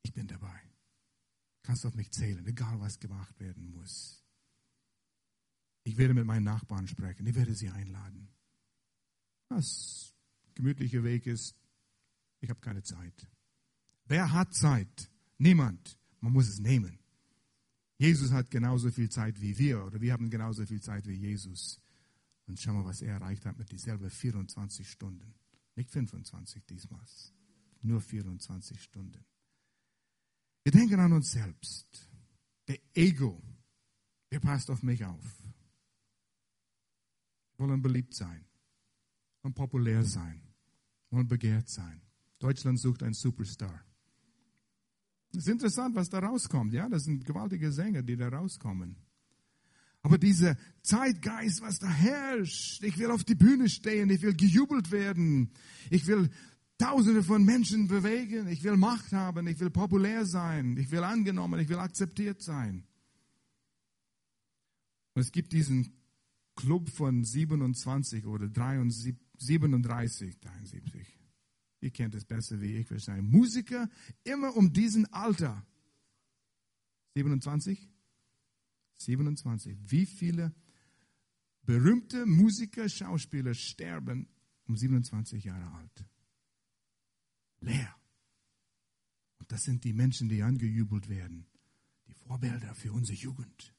Ich 0.04 0.14
bin 0.14 0.28
dabei. 0.28 0.62
Kannst 1.64 1.86
auf 1.86 1.96
mich 1.96 2.12
zählen, 2.12 2.46
egal 2.48 2.80
was 2.80 3.00
gemacht 3.00 3.40
werden 3.40 3.72
muss. 3.72 4.24
Ich 5.84 5.98
werde 5.98 6.14
mit 6.14 6.26
meinen 6.26 6.44
Nachbarn 6.44 6.88
sprechen. 6.88 7.26
Ich 7.28 7.36
werde 7.36 7.54
sie 7.54 7.70
einladen. 7.70 8.30
Das 9.50 10.14
gemütliche 10.56 11.04
Weg 11.04 11.28
ist, 11.28 11.56
ich 12.40 12.50
habe 12.50 12.60
keine 12.60 12.84
Zeit. 12.84 13.28
Wer 14.06 14.32
hat 14.32 14.54
Zeit? 14.54 15.10
Niemand. 15.38 15.98
Man 16.20 16.34
muss 16.34 16.48
es 16.48 16.60
nehmen. 16.60 17.00
Jesus 17.98 18.32
hat 18.32 18.52
genauso 18.52 18.92
viel 18.92 19.10
Zeit 19.10 19.42
wie 19.42 19.58
wir 19.58 19.84
oder 19.84 20.02
wir 20.02 20.14
haben 20.14 20.30
genauso 20.30 20.66
viel 20.66 20.82
Zeit 20.82 21.08
wie 21.08 21.16
Jesus. 21.16 21.82
Und 22.46 22.60
schau 22.60 22.74
mal, 22.74 22.86
was 22.86 23.02
er 23.02 23.14
erreicht 23.14 23.46
hat 23.46 23.58
mit 23.58 23.72
dieselben 23.72 24.10
24 24.10 24.90
Stunden. 24.90 25.34
Nicht 25.76 25.92
25 25.92 26.66
diesmal. 26.66 27.06
Nur 27.82 28.02
24 28.02 28.82
Stunden. 28.82 29.26
Wir 30.68 30.74
denken 30.74 31.00
an 31.00 31.14
uns 31.14 31.32
selbst. 31.32 31.88
Der 32.68 32.78
Ego, 32.94 33.42
der 34.30 34.42
passt 34.42 34.70
auf 34.70 34.84
mich 34.84 35.06
auf 35.06 35.24
wollen 37.58 37.82
beliebt 37.82 38.14
sein 38.14 38.44
und 39.44 39.56
populär 39.56 40.04
sein, 40.04 40.42
wollen 41.10 41.30
begehrt 41.30 41.70
sein. 41.70 42.02
Deutschland 42.38 42.82
sucht 42.82 43.02
einen 43.02 43.14
Superstar. 43.14 43.82
Es 45.32 45.38
ist 45.38 45.48
interessant, 45.48 45.96
was 45.96 46.10
da 46.10 46.20
rauskommt. 46.20 46.74
Ja, 46.74 46.90
das 46.90 47.06
sind 47.06 47.24
gewaltige 47.24 47.72
Sänger, 47.72 48.04
die 48.04 48.18
da 48.18 48.28
rauskommen. 48.28 48.98
Aber 50.02 50.18
dieser 50.18 50.58
Zeitgeist, 50.82 51.62
was 51.62 51.80
da 51.80 51.88
herrscht, 51.90 52.84
ich 52.84 52.98
will 52.98 53.12
auf 53.12 53.24
die 53.24 53.36
Bühne 53.36 53.70
stehen, 53.70 54.10
ich 54.10 54.22
will 54.22 54.36
gejubelt 54.36 54.92
werden, 54.92 55.50
ich 55.90 56.08
will 56.08 56.30
Tausende 56.78 57.24
von 57.24 57.44
Menschen 57.44 57.88
bewegen, 57.88 58.48
ich 58.48 58.64
will 58.64 58.78
Macht 58.78 59.12
haben, 59.12 59.48
ich 59.48 59.60
will 59.60 59.72
populär 59.72 60.26
sein, 60.26 60.78
ich 60.78 60.92
will 60.92 61.04
angenommen, 61.04 61.60
ich 61.60 61.70
will 61.70 61.80
akzeptiert 61.80 62.42
sein. 62.42 62.86
Und 65.14 65.22
es 65.22 65.32
gibt 65.32 65.54
diesen 65.54 65.98
Club 66.56 66.90
von 66.90 67.24
27 67.24 68.26
oder 68.28 68.48
37, 68.48 69.16
37, 69.38 70.40
73. 70.40 71.18
Ihr 71.82 71.92
kennt 71.92 72.14
es 72.16 72.26
besser 72.26 72.62
wie 72.62 72.76
ich 72.76 72.90
wahrscheinlich. 72.92 73.32
Musiker 73.32 73.90
immer 74.24 74.56
um 74.56 74.72
diesen 74.72 75.12
Alter. 75.14 75.66
27? 77.16 77.90
27. 78.98 79.78
Wie 79.86 80.06
viele 80.06 80.54
berühmte 81.64 82.26
Musiker, 82.26 82.88
Schauspieler 82.88 83.54
sterben 83.54 84.28
um 84.68 84.76
27 84.76 85.44
Jahre 85.44 85.72
alt? 85.76 86.06
Leer. 87.62 87.96
Und 89.40 89.52
das 89.52 89.64
sind 89.64 89.84
die 89.84 89.94
Menschen, 89.94 90.30
die 90.30 90.44
angejubelt 90.44 91.10
werden. 91.10 91.46
Die 92.08 92.14
Vorbilder 92.14 92.74
für 92.76 92.94
unsere 92.94 93.18
Jugend. 93.18 93.74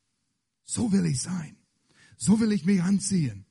So 0.64 0.92
will 0.92 1.06
ich 1.06 1.20
sein. 1.20 1.56
So 2.16 2.40
will 2.40 2.52
ich 2.52 2.64
mich 2.64 2.82
anziehen. 2.82 3.46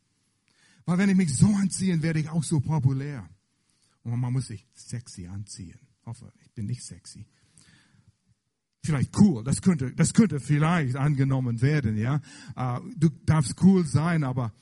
Weil 0.86 0.98
wenn 1.00 1.10
ich 1.10 1.16
mich 1.16 1.36
so 1.36 1.48
anziehe, 1.48 2.02
werde 2.02 2.20
ich 2.20 2.30
auch 2.30 2.44
so 2.44 2.60
populär. 2.60 3.30
Und 4.04 4.20
man 4.20 4.34
muss 4.34 4.48
sich 4.48 4.66
sexy 4.74 5.28
anziehen. 5.28 5.80
Ich 6.00 6.06
hoffe, 6.06 6.32
ich 6.42 6.52
bin 6.54 6.66
nicht 6.66 6.84
sexy. 6.84 7.26
Vielleicht 8.84 9.18
cool, 9.20 9.44
das 9.44 9.62
könnte, 9.62 9.94
das 9.94 10.14
könnte 10.14 10.40
vielleicht 10.40 10.96
angenommen 10.96 11.62
werden, 11.62 11.98
ja. 11.98 12.22
Uh, 12.56 12.80
du 12.96 13.10
darfst 13.26 13.62
cool 13.62 13.86
sein, 13.86 14.24
aber 14.24 14.54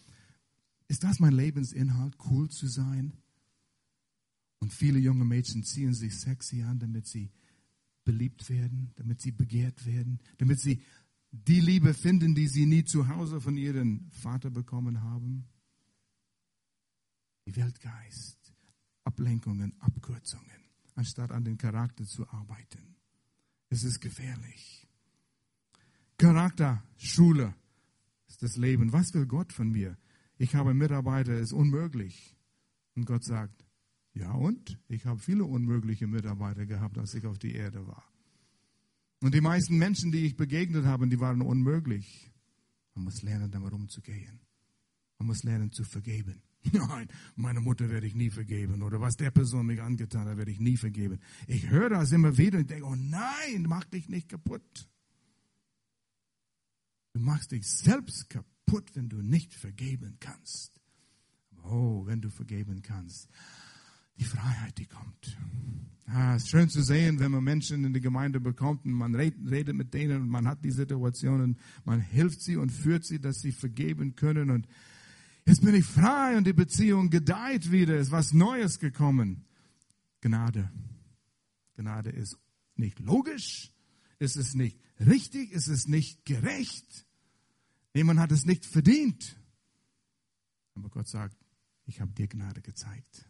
ist 0.87 1.03
das 1.03 1.19
mein 1.19 1.33
Lebensinhalt, 1.33 2.15
cool 2.31 2.49
zu 2.49 2.67
sein? 2.67 3.13
Und 4.65 4.73
viele 4.73 4.97
junge 4.97 5.25
Mädchen 5.25 5.63
ziehen 5.63 5.93
sich 5.93 6.19
sexy 6.19 6.63
an, 6.63 6.79
damit 6.79 7.05
sie 7.05 7.29
beliebt 8.03 8.49
werden, 8.49 8.91
damit 8.95 9.21
sie 9.21 9.31
begehrt 9.31 9.85
werden, 9.85 10.19
damit 10.39 10.59
sie 10.59 10.81
die 11.29 11.59
Liebe 11.59 11.93
finden, 11.93 12.33
die 12.33 12.47
sie 12.47 12.65
nie 12.65 12.83
zu 12.83 13.07
Hause 13.07 13.39
von 13.39 13.57
ihrem 13.57 14.09
Vater 14.09 14.49
bekommen 14.49 15.03
haben? 15.03 15.45
Die 17.45 17.55
Weltgeist, 17.55 18.55
Ablenkungen, 19.03 19.79
Abkürzungen, 19.81 20.63
anstatt 20.95 21.29
an 21.29 21.43
den 21.43 21.59
Charakter 21.59 22.03
zu 22.03 22.27
arbeiten. 22.27 22.95
Es 23.69 23.83
ist 23.83 23.99
gefährlich. 24.01 24.87
Charakterschule 26.17 27.53
ist 28.27 28.41
das 28.41 28.57
Leben. 28.57 28.91
Was 28.91 29.13
will 29.13 29.27
Gott 29.27 29.53
von 29.53 29.69
mir? 29.69 29.95
Ich 30.39 30.55
habe 30.55 30.73
Mitarbeiter, 30.73 31.33
es 31.33 31.49
ist 31.49 31.53
unmöglich. 31.53 32.35
Und 32.95 33.05
Gott 33.05 33.23
sagt, 33.23 33.64
ja 34.15 34.31
und? 34.31 34.77
Ich 34.87 35.05
habe 35.05 35.19
viele 35.19 35.43
unmögliche 35.43 36.07
Mitarbeiter 36.07 36.65
gehabt, 36.65 36.97
als 36.97 37.13
ich 37.13 37.25
auf 37.25 37.37
die 37.37 37.53
Erde 37.53 37.85
war. 37.85 38.03
Und 39.21 39.33
die 39.33 39.41
meisten 39.41 39.77
Menschen, 39.77 40.11
die 40.11 40.25
ich 40.25 40.35
begegnet 40.35 40.85
habe, 40.85 41.07
die 41.07 41.19
waren 41.19 41.41
unmöglich. 41.41 42.31
Man 42.93 43.05
muss 43.05 43.21
lernen, 43.23 43.51
damit 43.51 43.73
umzugehen. 43.73 44.39
Man 45.19 45.27
muss 45.27 45.43
lernen 45.43 45.71
zu 45.71 45.83
vergeben. 45.83 46.41
Nein, 46.71 47.07
meine 47.35 47.61
Mutter 47.61 47.89
werde 47.89 48.07
ich 48.07 48.15
nie 48.15 48.29
vergeben. 48.29 48.81
Oder 48.81 49.01
was 49.01 49.15
der 49.15 49.31
Person 49.31 49.65
mich 49.65 49.81
angetan 49.81 50.27
hat, 50.27 50.37
werde 50.37 50.51
ich 50.51 50.59
nie 50.59 50.77
vergeben. 50.77 51.19
Ich 51.47 51.69
höre 51.69 51.89
das 51.89 52.11
immer 52.11 52.37
wieder 52.37 52.59
und 52.59 52.69
denke, 52.69 52.85
oh 52.85 52.95
nein, 52.95 53.65
mach 53.67 53.85
dich 53.85 54.09
nicht 54.09 54.29
kaputt. 54.29 54.89
Du 57.13 57.19
machst 57.19 57.51
dich 57.51 57.67
selbst 57.67 58.29
kaputt, 58.29 58.95
wenn 58.95 59.09
du 59.09 59.21
nicht 59.21 59.53
vergeben 59.53 60.17
kannst. 60.19 60.81
Oh, 61.63 62.05
wenn 62.05 62.21
du 62.21 62.29
vergeben 62.29 62.81
kannst 62.81 63.29
die 64.17 64.23
Freiheit, 64.23 64.77
die 64.77 64.85
kommt. 64.85 65.37
Ah, 66.07 66.35
es 66.35 66.43
ist 66.43 66.49
schön 66.49 66.69
zu 66.69 66.83
sehen, 66.83 67.19
wenn 67.19 67.31
man 67.31 67.43
Menschen 67.43 67.83
in 67.83 67.93
die 67.93 67.99
Gemeinde 67.99 68.39
bekommt 68.39 68.85
und 68.85 68.93
man 68.93 69.15
redet 69.15 69.75
mit 69.75 69.93
denen 69.93 70.21
und 70.21 70.29
man 70.29 70.47
hat 70.47 70.63
die 70.63 70.71
Situationen, 70.71 71.57
man 71.83 71.99
hilft 71.99 72.41
sie 72.41 72.57
und 72.57 72.71
führt 72.71 73.05
sie, 73.05 73.19
dass 73.19 73.39
sie 73.39 73.51
vergeben 73.51 74.15
können 74.15 74.51
und 74.51 74.67
jetzt 75.45 75.63
bin 75.63 75.73
ich 75.73 75.85
frei 75.85 76.37
und 76.37 76.45
die 76.45 76.53
Beziehung 76.53 77.09
gedeiht 77.09 77.71
wieder, 77.71 77.97
ist 77.97 78.11
was 78.11 78.33
Neues 78.33 78.79
gekommen. 78.79 79.45
Gnade. 80.21 80.71
Gnade 81.75 82.11
ist 82.11 82.37
nicht 82.75 82.99
logisch, 82.99 83.71
es 84.19 84.35
ist 84.35 84.55
nicht 84.55 84.79
richtig, 84.99 85.53
es 85.53 85.67
ist 85.67 85.89
nicht 85.89 86.23
gerecht. 86.25 87.05
Jemand 87.93 88.19
hat 88.19 88.31
es 88.31 88.45
nicht 88.45 88.65
verdient. 88.65 89.37
Aber 90.75 90.89
Gott 90.89 91.07
sagt, 91.07 91.35
ich 91.85 91.99
habe 91.99 92.11
dir 92.13 92.27
Gnade 92.27 92.61
gezeigt. 92.61 93.27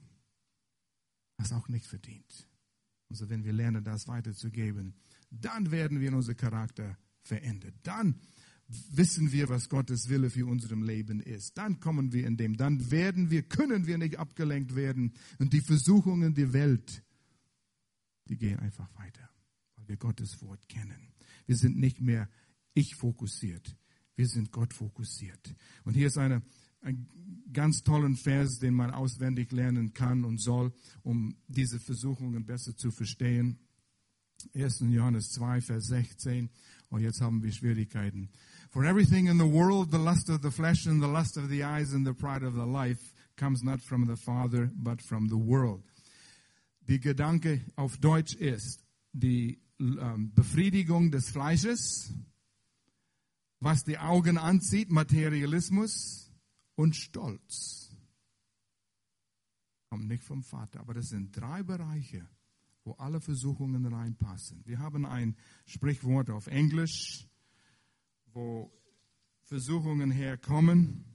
Hast 1.37 1.53
auch 1.53 1.67
nicht 1.67 1.85
verdient. 1.85 2.47
Also 3.09 3.29
wenn 3.29 3.43
wir 3.43 3.53
lernen, 3.53 3.83
das 3.83 4.07
weiterzugeben, 4.07 4.95
dann 5.29 5.71
werden 5.71 5.99
wir 5.99 6.07
in 6.07 6.15
unser 6.15 6.35
Charakter 6.35 6.97
verändert. 7.21 7.75
Dann 7.83 8.19
wissen 8.67 9.31
wir, 9.31 9.49
was 9.49 9.69
Gottes 9.69 10.09
Wille 10.09 10.29
für 10.29 10.45
unserem 10.47 10.81
Leben 10.81 11.19
ist. 11.19 11.57
Dann 11.57 11.79
kommen 11.79 12.13
wir 12.13 12.25
in 12.25 12.37
dem, 12.37 12.57
dann 12.57 12.89
werden 12.89 13.29
wir, 13.29 13.43
können 13.43 13.85
wir 13.85 13.97
nicht 13.97 14.17
abgelenkt 14.17 14.75
werden. 14.75 15.13
Und 15.37 15.53
die 15.53 15.61
Versuchungen 15.61 16.33
der 16.33 16.53
Welt, 16.53 17.03
die 18.27 18.37
gehen 18.37 18.59
einfach 18.59 18.89
weiter, 18.95 19.29
weil 19.75 19.87
wir 19.87 19.97
Gottes 19.97 20.41
Wort 20.41 20.67
kennen. 20.67 21.13
Wir 21.45 21.57
sind 21.57 21.77
nicht 21.77 22.01
mehr 22.01 22.27
ich 22.73 22.95
fokussiert. 22.95 23.75
Wir 24.15 24.27
sind 24.27 24.51
Gott 24.51 24.73
fokussiert. 24.73 25.53
Und 25.83 25.93
hier 25.93 26.07
ist 26.07 26.17
eine, 26.17 26.41
ein 26.85 27.07
ganz 27.51 27.83
tollen 27.83 28.15
Vers, 28.15 28.59
den 28.59 28.75
man 28.75 28.91
auswendig 28.91 29.51
lernen 29.51 29.93
kann 29.93 30.23
und 30.23 30.41
soll, 30.41 30.71
um 31.03 31.35
diese 31.47 31.79
Versuchungen 31.79 32.45
besser 32.45 32.75
zu 32.77 32.91
verstehen. 32.91 33.59
1. 34.53 34.81
Johannes 34.89 35.31
2, 35.31 35.61
Vers 35.61 35.87
16. 35.87 36.49
Und 36.89 37.01
jetzt 37.01 37.21
haben 37.21 37.41
wir 37.41 37.51
Schwierigkeiten. 37.51 38.29
For 38.69 38.83
everything 38.83 39.27
in 39.27 39.39
the 39.39 39.45
world, 39.45 39.89
the 39.91 39.97
lust 39.97 40.29
of 40.29 40.41
the 40.43 40.51
flesh 40.51 40.85
and 40.85 41.01
the 41.01 41.09
lust 41.09 41.37
of 41.37 41.49
the 41.49 41.63
eyes 41.63 41.93
and 41.93 42.05
the 42.05 42.13
pride 42.13 42.45
of 42.45 42.53
the 42.53 42.65
life 42.65 43.13
comes 43.35 43.63
not 43.63 43.81
from 43.81 44.05
the 44.07 44.15
Father, 44.15 44.69
but 44.75 45.01
from 45.01 45.27
the 45.29 45.35
world. 45.35 45.83
Die 46.87 46.99
Gedanke 46.99 47.61
auf 47.75 47.97
Deutsch 47.97 48.35
ist 48.35 48.85
die 49.11 49.59
ähm, 49.79 50.33
Befriedigung 50.35 51.09
des 51.09 51.29
Fleisches, 51.29 52.13
was 53.59 53.83
die 53.83 53.97
Augen 53.97 54.37
anzieht, 54.37 54.91
Materialismus 54.91 56.24
und 56.75 56.95
Stolz. 56.95 57.95
Kommt 59.89 60.07
nicht 60.07 60.23
vom 60.23 60.43
Vater, 60.43 60.79
aber 60.79 60.93
das 60.93 61.09
sind 61.09 61.35
drei 61.35 61.63
Bereiche, 61.63 62.27
wo 62.83 62.93
alle 62.93 63.21
Versuchungen 63.21 63.85
reinpassen. 63.85 64.61
Wir 64.65 64.79
haben 64.79 65.05
ein 65.05 65.35
Sprichwort 65.65 66.29
auf 66.29 66.47
Englisch, 66.47 67.27
wo 68.33 68.71
Versuchungen 69.43 70.11
herkommen. 70.11 71.05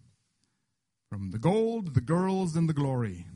From 1.08 1.32
the 1.32 1.40
gold, 1.40 1.92
the 1.94 2.04
girls 2.04 2.56
and 2.56 2.68
the 2.70 2.74
glory. 2.74 3.26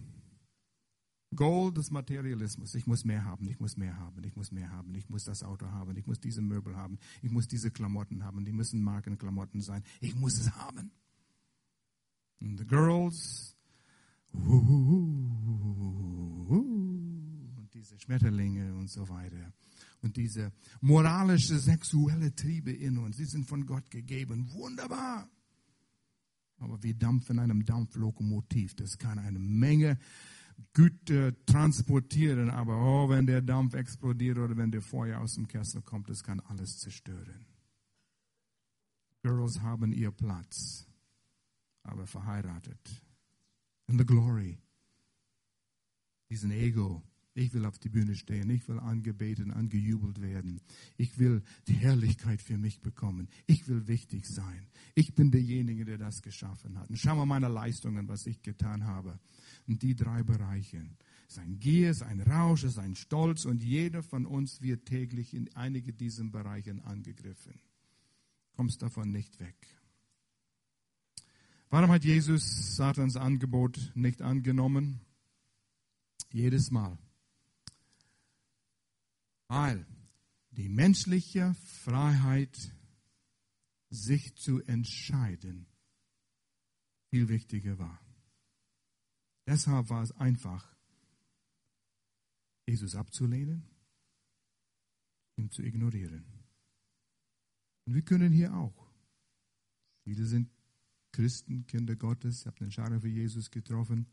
Gold 1.35 1.79
ist 1.79 1.91
Materialismus. 1.91 2.75
Ich 2.77 2.87
muss 2.87 3.05
mehr 3.05 3.25
haben, 3.25 3.49
ich 3.49 3.59
muss 3.59 3.77
mehr 3.77 3.99
haben, 3.99 4.23
ich 4.23 4.37
muss 4.37 4.53
mehr 4.53 4.71
haben, 4.71 4.95
ich 4.95 5.09
muss 5.09 5.25
das 5.25 5.43
Auto 5.43 5.67
haben, 5.67 5.97
ich 5.97 6.07
muss 6.07 6.21
diese 6.21 6.41
Möbel 6.41 6.77
haben, 6.77 6.99
ich 7.23 7.31
muss 7.31 7.49
diese 7.49 7.73
Klamotten 7.73 8.23
haben, 8.23 8.45
die 8.45 8.53
müssen 8.53 8.83
Markenklamotten 8.83 9.61
sein. 9.61 9.83
Ich 10.01 10.15
muss 10.15 10.39
es 10.39 10.53
haben. 10.55 10.93
And 12.41 12.59
the 12.59 12.67
girls, 12.67 13.57
und 14.33 14.51
diese 17.73 17.99
Schmetterlinge 17.99 18.75
und 18.75 18.91
so 18.91 19.09
weiter 19.09 19.53
und 20.05 20.17
diese 20.19 20.53
moralische, 20.83 21.59
sexuelle 21.59 22.35
Triebe 22.35 22.71
in 22.71 22.99
uns, 22.99 23.17
die 23.17 23.25
sind 23.25 23.49
von 23.49 23.65
Gott 23.65 23.91
gegeben. 23.91 24.53
Wunderbar. 24.53 25.29
Aber 26.59 26.83
wir 26.83 26.95
dampfen 26.95 27.39
einem 27.39 27.65
Dampflokomotiv. 27.65 28.75
Das 28.75 28.99
kann 28.99 29.19
eine 29.19 29.39
Menge 29.39 29.99
Güter 30.73 31.33
transportieren, 31.47 32.51
aber 32.51 32.77
oh, 32.77 33.09
wenn 33.09 33.27
der 33.27 33.43
Dampf 33.43 33.75
explodiert 33.75 34.39
oder 34.39 34.57
wenn 34.57 34.71
der 34.71 34.83
Feuer 34.83 35.21
aus 35.21 35.35
dem 35.35 35.49
Kessel 35.49 35.83
kommt, 35.83 36.09
das 36.09 36.23
kann 36.23 36.39
alles 36.41 36.79
zerstören. 36.79 37.47
Girls 39.23 39.61
haben 39.63 39.93
ihr 39.93 40.13
Platz, 40.13 40.87
aber 41.85 42.07
verheiratet. 42.07 43.03
In 43.87 43.99
the 43.99 44.05
glory. 44.05 44.59
Diesen 46.29 46.51
Ego, 46.51 47.03
ich 47.35 47.53
will 47.53 47.65
auf 47.67 47.79
die 47.79 47.89
Bühne 47.89 48.15
stehen. 48.15 48.49
Ich 48.51 48.67
will 48.69 48.79
angebetet, 48.79 49.51
angejubelt 49.51 50.21
werden. 50.21 50.61
Ich 50.97 51.19
will 51.19 51.43
die 51.67 51.75
Herrlichkeit 51.75 52.41
für 52.41 52.57
mich 52.57 52.81
bekommen. 52.81 53.29
Ich 53.47 53.69
will 53.69 53.87
wichtig 53.89 54.27
sein. 54.27 54.69
Ich 54.95 55.15
bin 55.15 55.31
derjenige, 55.31 55.85
der 55.85 55.99
das 55.99 56.23
geschaffen 56.23 56.79
hat. 56.79 56.89
Und 56.89 56.99
schau 56.99 57.17
mal 57.17 57.27
meine 57.27 57.49
Leistungen, 57.49 58.09
was 58.09 58.27
ich 58.27 58.43
getan 58.43 58.85
habe. 58.85 59.19
Und 59.67 59.83
die 59.83 59.97
drei 59.97 60.23
Bereiche. 60.23 60.89
Sein 61.27 61.59
Gier, 61.59 61.95
sein 61.95 62.21
Rausch, 62.21 62.67
sein 62.67 62.95
Stolz 62.95 63.45
und 63.45 63.63
jeder 63.63 64.05
von 64.05 64.27
uns 64.27 64.63
wird 64.63 64.87
täglich 64.87 65.35
in 65.35 65.53
einige 65.57 65.93
diesen 65.93 66.31
Bereichen 66.31 66.81
angegriffen. 66.83 67.61
Kommst 68.53 68.83
davon 68.83 69.11
nicht 69.11 69.41
weg. 69.41 69.57
Warum 71.75 71.91
hat 71.91 72.05
Jesus 72.05 72.77
Satans 72.77 73.17
Angebot 73.17 73.91
nicht 73.97 74.23
angenommen? 74.23 75.01
Jedes 76.31 76.71
Mal 76.71 76.97
weil 79.49 79.87
die 80.51 80.69
menschliche 80.69 81.55
Freiheit, 81.55 82.73
sich 83.91 84.35
zu 84.35 84.61
entscheiden, 84.63 85.67
viel 87.11 87.29
wichtiger 87.29 87.79
war. 87.79 88.01
Deshalb 89.47 89.89
war 89.91 90.03
es 90.03 90.11
einfach, 90.13 90.77
Jesus 92.67 92.97
abzulehnen, 92.97 93.63
ihn 95.37 95.51
zu 95.51 95.63
ignorieren. 95.63 96.25
Und 97.85 97.95
wir 97.95 98.03
können 98.03 98.33
hier 98.33 98.53
auch. 98.55 98.91
Viele 100.03 100.25
sind 100.27 100.51
Christen, 101.15 101.65
Kinder 101.67 101.95
Gottes, 101.95 102.45
haben 102.45 102.57
den 102.57 102.73
Schare 102.73 103.01
für 103.01 103.09
Jesus 103.09 103.51
getroffen. 103.51 104.07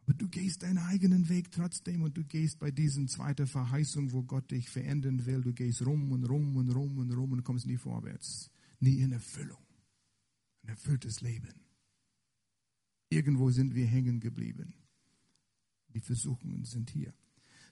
Aber 0.00 0.14
du 0.14 0.28
gehst 0.28 0.62
deinen 0.62 0.78
eigenen 0.78 1.28
Weg 1.28 1.52
trotzdem 1.52 2.02
und 2.02 2.16
du 2.16 2.24
gehst 2.24 2.58
bei 2.58 2.70
diesen 2.70 3.06
zweiten 3.06 3.46
Verheißung, 3.46 4.12
wo 4.12 4.22
Gott 4.22 4.50
dich 4.50 4.70
verändern 4.70 5.26
will. 5.26 5.42
Du 5.42 5.52
gehst 5.52 5.84
rum 5.84 6.10
und 6.10 6.24
rum 6.24 6.56
und 6.56 6.70
rum 6.70 6.98
und 6.98 7.12
rum 7.12 7.32
und 7.32 7.44
kommst 7.44 7.66
nie 7.66 7.76
vorwärts. 7.76 8.50
Nie 8.80 9.00
in 9.00 9.12
Erfüllung. 9.12 9.62
Ein 10.62 10.70
erfülltes 10.70 11.20
Leben. 11.20 11.54
Irgendwo 13.10 13.50
sind 13.50 13.74
wir 13.74 13.86
hängen 13.86 14.20
geblieben. 14.20 14.74
Die 15.92 16.00
Versuchungen 16.00 16.64
sind 16.64 16.90
hier. 16.90 17.12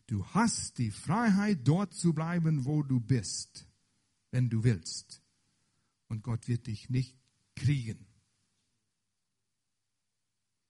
Du 0.07 0.27
hast 0.27 0.77
die 0.77 0.91
Freiheit, 0.91 1.61
dort 1.67 1.95
zu 1.95 2.13
bleiben, 2.13 2.67
wo 2.67 2.83
du 2.83 3.01
bist, 3.01 3.67
wenn 4.31 4.51
du 4.51 4.65
willst. 4.65 5.23
Und 6.09 6.23
Gott 6.23 6.47
wird 6.47 6.67
dich 6.67 6.91
nicht 6.91 7.20
kriegen. 7.61 8.07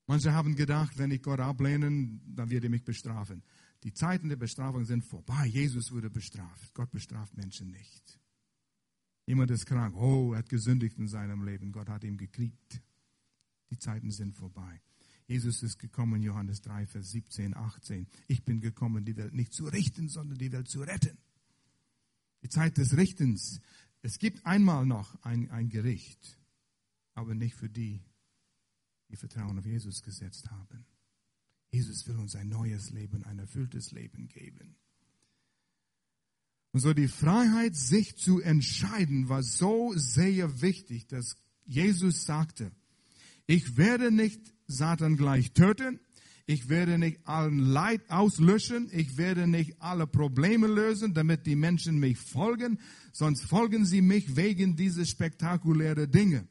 Manche 0.07 0.33
haben 0.33 0.57
gedacht, 0.57 0.99
wenn 0.99 1.13
ich 1.13 1.23
Gott 1.23 1.39
ablehne, 1.39 1.87
dann 2.27 2.51
wird 2.51 2.65
er 2.65 2.71
mich 2.71 2.85
bestrafen. 2.85 3.45
Die 3.85 3.93
Zeiten 3.93 4.29
der 4.29 4.37
Bestrafung 4.37 4.85
sind 4.85 5.05
vorbei. 5.05 5.47
Jesus 5.47 5.93
wurde 5.93 6.11
bestraft. 6.11 6.75
Gott 6.75 6.91
bestraft 6.91 7.37
Menschen 7.37 7.71
nicht. 7.71 8.19
Jemand 9.27 9.53
ist 9.53 9.67
krank. 9.67 9.95
Oh, 9.97 10.33
er 10.33 10.41
hat 10.41 10.49
gesündigt 10.49 10.99
in 10.99 11.07
seinem 11.07 11.45
Leben. 11.45 11.71
Gott 11.71 11.89
hat 11.89 12.03
ihn 12.03 12.17
gekriegt. 12.17 12.83
Die 13.71 13.79
Zeiten 13.79 14.11
sind 14.11 14.35
vorbei. 14.35 14.83
Jesus 15.29 15.63
ist 15.63 15.79
gekommen, 15.79 16.21
Johannes 16.23 16.61
3, 16.63 16.87
Vers 16.87 17.13
17, 17.13 17.57
18. 17.57 18.09
Ich 18.27 18.43
bin 18.45 18.61
gekommen, 18.61 19.05
die 19.05 19.17
Welt 19.17 19.33
nicht 19.33 19.53
zu 19.53 19.67
richten, 19.67 20.09
sondern 20.09 20.39
die 20.39 20.51
Welt 20.51 20.67
zu 20.67 20.81
retten. 20.81 21.17
Die 22.43 22.49
Zeit 22.49 22.79
des 22.79 22.97
Richtens. 22.97 23.61
Es 24.03 24.19
gibt 24.19 24.45
einmal 24.45 24.85
noch 24.87 25.23
ein, 25.23 25.49
ein 25.53 25.69
Gericht, 25.69 26.40
aber 27.15 27.35
nicht 27.35 27.55
für 27.55 27.69
die, 27.69 28.03
die 29.09 29.17
Vertrauen 29.17 29.59
auf 29.59 29.67
Jesus 29.67 30.03
gesetzt 30.03 30.51
haben. 30.51 30.87
Jesus 31.71 32.07
will 32.07 32.17
uns 32.17 32.35
ein 32.35 32.49
neues 32.49 32.91
Leben, 32.91 33.25
ein 33.25 33.39
erfülltes 33.39 33.93
Leben 33.93 34.29
geben. 34.29 34.77
Und 36.73 36.81
so 36.81 36.95
die 36.95 37.09
Freiheit, 37.09 37.75
sich 37.75 38.17
zu 38.17 38.41
entscheiden, 38.41 39.29
war 39.29 39.43
so 39.43 39.93
sehr 39.97 40.63
wichtig, 40.63 41.09
dass 41.09 41.37
Jesus 41.65 42.25
sagte, 42.25 42.71
ich 43.47 43.77
werde 43.77 44.13
nicht 44.13 44.41
Satan 44.67 45.17
gleich 45.17 45.53
töten, 45.53 45.99
ich 46.47 46.69
werde 46.69 46.99
nicht 46.99 47.27
allen 47.27 47.59
Leid 47.59 48.09
auslöschen, 48.11 48.89
ich 48.93 49.17
werde 49.17 49.47
nicht 49.47 49.81
alle 49.81 50.07
Probleme 50.07 50.67
lösen, 50.67 51.15
damit 51.15 51.47
die 51.47 51.57
Menschen 51.57 51.99
mich 51.99 52.19
folgen, 52.19 52.81
sonst 53.13 53.45
folgen 53.45 53.85
sie 53.85 54.03
mich 54.03 54.37
wegen 54.37 54.77
dieser 54.77 55.05
spektakulären 55.05 56.11
Dinge. 56.11 56.49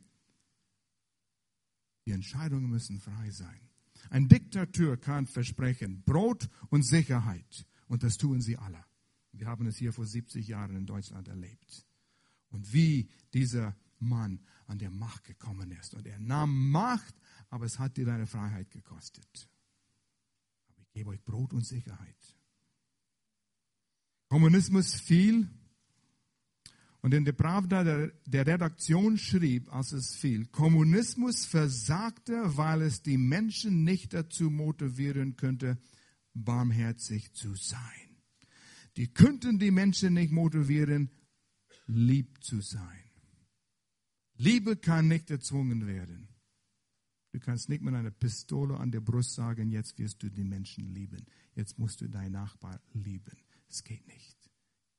Die 2.09 2.13
Entscheidungen 2.15 2.71
müssen 2.71 2.99
frei 2.99 3.29
sein. 3.29 3.69
Ein 4.09 4.27
Diktator 4.27 4.97
kann 4.97 5.27
versprechen 5.27 6.01
Brot 6.01 6.49
und 6.71 6.81
Sicherheit. 6.81 7.67
Und 7.87 8.01
das 8.01 8.17
tun 8.17 8.41
sie 8.41 8.57
alle. 8.57 8.83
Wir 9.31 9.45
haben 9.45 9.67
es 9.67 9.77
hier 9.77 9.93
vor 9.93 10.07
70 10.07 10.47
Jahren 10.47 10.75
in 10.75 10.87
Deutschland 10.87 11.27
erlebt. 11.27 11.85
Und 12.49 12.73
wie 12.73 13.11
dieser 13.31 13.75
Mann 13.99 14.39
an 14.65 14.79
der 14.79 14.89
Macht 14.89 15.25
gekommen 15.25 15.69
ist. 15.69 15.93
Und 15.93 16.07
er 16.07 16.17
nahm 16.17 16.71
Macht, 16.71 17.13
aber 17.49 17.65
es 17.65 17.77
hat 17.77 17.95
dir 17.95 18.07
deine 18.07 18.25
Freiheit 18.25 18.71
gekostet. 18.71 19.47
Aber 20.69 20.81
ich 20.81 20.89
gebe 20.89 21.11
euch 21.11 21.23
Brot 21.23 21.53
und 21.53 21.63
Sicherheit. 21.63 22.35
Kommunismus 24.29 24.95
fiel 24.95 25.47
Und 27.01 27.13
in 27.13 27.23
der 27.23 27.31
Pravda 27.31 27.83
der, 27.83 28.45
Redaktion 28.45 29.17
schrieb, 29.17 29.73
als 29.73 29.93
es 29.93 30.15
fiel, 30.15 30.45
Kommunismus 30.47 31.45
versagte, 31.45 32.57
weil 32.57 32.81
es 32.81 33.01
die 33.01 33.17
Menschen 33.17 33.83
nicht 33.85 34.13
dazu 34.13 34.49
motivieren 34.49 35.37
könnte, 35.37 35.77
barmherzig 36.33 37.33
zu 37.33 37.55
sein. 37.55 38.17
Die 38.97 39.07
könnten 39.07 39.59
die 39.59 39.71
Menschen 39.71 40.13
nicht 40.13 40.31
motivieren, 40.31 41.09
lieb 41.87 42.43
zu 42.43 42.59
sein. 42.59 43.03
Liebe 44.35 44.75
kann 44.75 45.07
nicht 45.07 45.31
erzwungen 45.31 45.87
werden. 45.87 46.27
Du 47.31 47.39
kannst 47.39 47.69
nicht 47.69 47.81
mit 47.81 47.93
einer 47.93 48.11
Pistole 48.11 48.77
an 48.77 48.91
der 48.91 49.01
Brust 49.01 49.35
sagen, 49.35 49.71
jetzt 49.71 49.97
wirst 49.99 50.23
du 50.23 50.29
die 50.29 50.43
Menschen 50.43 50.93
lieben. 50.93 51.25
Jetzt 51.55 51.77
musst 51.77 52.01
du 52.01 52.09
deinen 52.09 52.33
Nachbar 52.33 52.81
lieben. 52.93 53.37
Es 53.69 53.83
geht 53.83 54.05
nicht. 54.07 54.49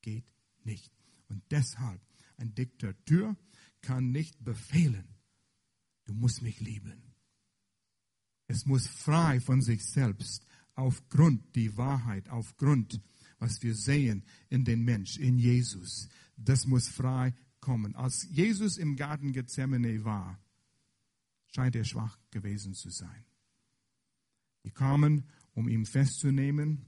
Geht 0.01 0.25
nicht. 0.63 1.00
Und 1.31 1.43
deshalb, 1.49 2.01
ein 2.35 2.53
Diktatur 2.53 3.37
kann 3.81 4.11
nicht 4.11 4.43
befehlen, 4.43 5.15
du 6.05 6.13
musst 6.13 6.41
mich 6.41 6.59
lieben. 6.59 7.15
Es 8.47 8.65
muss 8.65 8.85
frei 8.85 9.39
von 9.39 9.61
sich 9.61 9.81
selbst, 9.85 10.45
aufgrund 10.75 11.55
die 11.55 11.77
Wahrheit, 11.77 12.27
aufgrund, 12.29 12.99
was 13.39 13.63
wir 13.63 13.75
sehen 13.75 14.25
in 14.49 14.65
den 14.65 14.83
Mensch, 14.83 15.17
in 15.17 15.37
Jesus. 15.37 16.09
Das 16.35 16.65
muss 16.67 16.89
frei 16.89 17.33
kommen. 17.61 17.95
Als 17.95 18.27
Jesus 18.29 18.77
im 18.77 18.97
Garten 18.97 19.31
Gethsemane 19.31 20.03
war, 20.03 20.37
scheint 21.47 21.77
er 21.77 21.85
schwach 21.85 22.19
gewesen 22.29 22.73
zu 22.73 22.89
sein. 22.89 23.23
Die 24.65 24.71
kamen, 24.71 25.29
um 25.53 25.69
ihn 25.69 25.85
festzunehmen, 25.85 26.87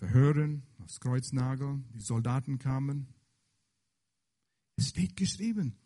verhören, 0.00 0.62
aufs 0.78 0.98
Kreuz 0.98 1.32
nageln. 1.32 1.84
Die 1.94 2.00
Soldaten 2.00 2.58
kamen. 2.58 3.06
Es 4.76 4.88
steht 4.88 5.14
geschrieben, 5.16 5.76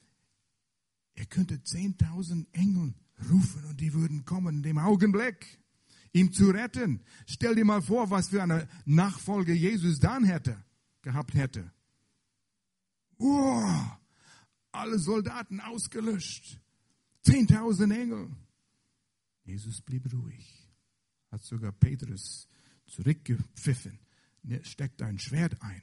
er 1.14 1.26
könnte 1.26 1.56
10.000 1.56 2.46
Engel 2.52 2.94
rufen 3.28 3.64
und 3.64 3.80
die 3.80 3.92
würden 3.92 4.24
kommen 4.24 4.56
in 4.56 4.62
dem 4.62 4.78
Augenblick, 4.78 5.60
ihm 6.12 6.32
zu 6.32 6.50
retten. 6.50 7.02
Stell 7.26 7.56
dir 7.56 7.64
mal 7.64 7.82
vor, 7.82 8.10
was 8.10 8.28
für 8.28 8.42
eine 8.42 8.68
Nachfolge 8.84 9.52
Jesus 9.52 9.98
dann 9.98 10.24
hätte, 10.24 10.64
gehabt 11.02 11.34
hätte. 11.34 11.72
Oh, 13.18 13.64
alle 14.70 14.98
Soldaten 14.98 15.60
ausgelöscht. 15.60 16.60
10.000 17.26 17.94
Engel. 17.94 18.30
Jesus 19.44 19.80
blieb 19.80 20.12
ruhig. 20.12 20.68
Hat 21.32 21.42
sogar 21.42 21.72
Petrus 21.72 22.48
zurückgepfiffen. 22.86 24.03
Ne, 24.44 24.62
steckt 24.64 25.00
ein 25.00 25.18
Schwert 25.18 25.60
ein 25.62 25.82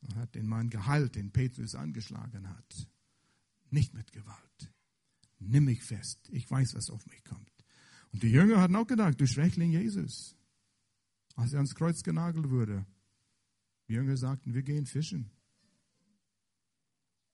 und 0.00 0.14
hat 0.14 0.34
den 0.36 0.46
Mann 0.46 0.70
geheilt, 0.70 1.16
den 1.16 1.32
Petrus 1.32 1.74
angeschlagen 1.74 2.48
hat. 2.48 2.88
Nicht 3.70 3.94
mit 3.94 4.12
Gewalt. 4.12 4.72
Nimm 5.38 5.64
mich 5.64 5.82
fest. 5.82 6.28
Ich 6.30 6.48
weiß, 6.48 6.74
was 6.74 6.88
auf 6.88 7.04
mich 7.06 7.24
kommt. 7.24 7.50
Und 8.12 8.22
die 8.22 8.30
Jünger 8.30 8.60
hatten 8.60 8.76
auch 8.76 8.86
gedacht, 8.86 9.20
du 9.20 9.26
Schwächling 9.26 9.72
Jesus. 9.72 10.36
Als 11.34 11.52
er 11.52 11.58
ans 11.58 11.74
Kreuz 11.74 12.02
genagelt 12.02 12.48
wurde, 12.48 12.86
die 13.88 13.94
Jünger 13.94 14.16
sagten, 14.16 14.54
wir 14.54 14.62
gehen 14.62 14.86
fischen. 14.86 15.30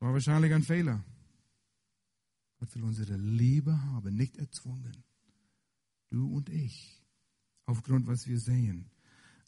War 0.01 0.15
wahrscheinlich 0.15 0.53
ein 0.53 0.65
Fehler. 0.65 1.05
Gott 2.59 2.75
will 2.75 2.85
unsere 2.85 3.17
Liebe 3.17 3.81
haben, 3.85 4.15
nicht 4.15 4.37
erzwungen. 4.39 5.05
Du 6.11 6.35
und 6.35 6.49
ich. 6.49 7.05
Aufgrund, 7.67 8.07
was 8.07 8.27
wir 8.27 8.41
sehen. 8.41 8.91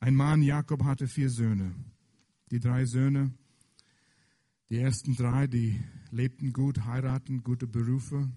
Ein 0.05 0.17
Mann, 0.17 0.43
Jakob, 0.43 0.85
hatte 0.85 1.09
vier 1.09 1.31
Söhne. 1.31 1.75
Die 2.51 2.61
drei 2.61 2.85
Söhne, 2.85 3.33
die 4.69 4.77
ersten 4.77 5.17
drei, 5.17 5.47
die 5.47 5.83
lebten 6.11 6.53
gut, 6.53 6.85
heiraten, 6.85 7.43
gute 7.43 7.67
Berufe, 7.67 8.31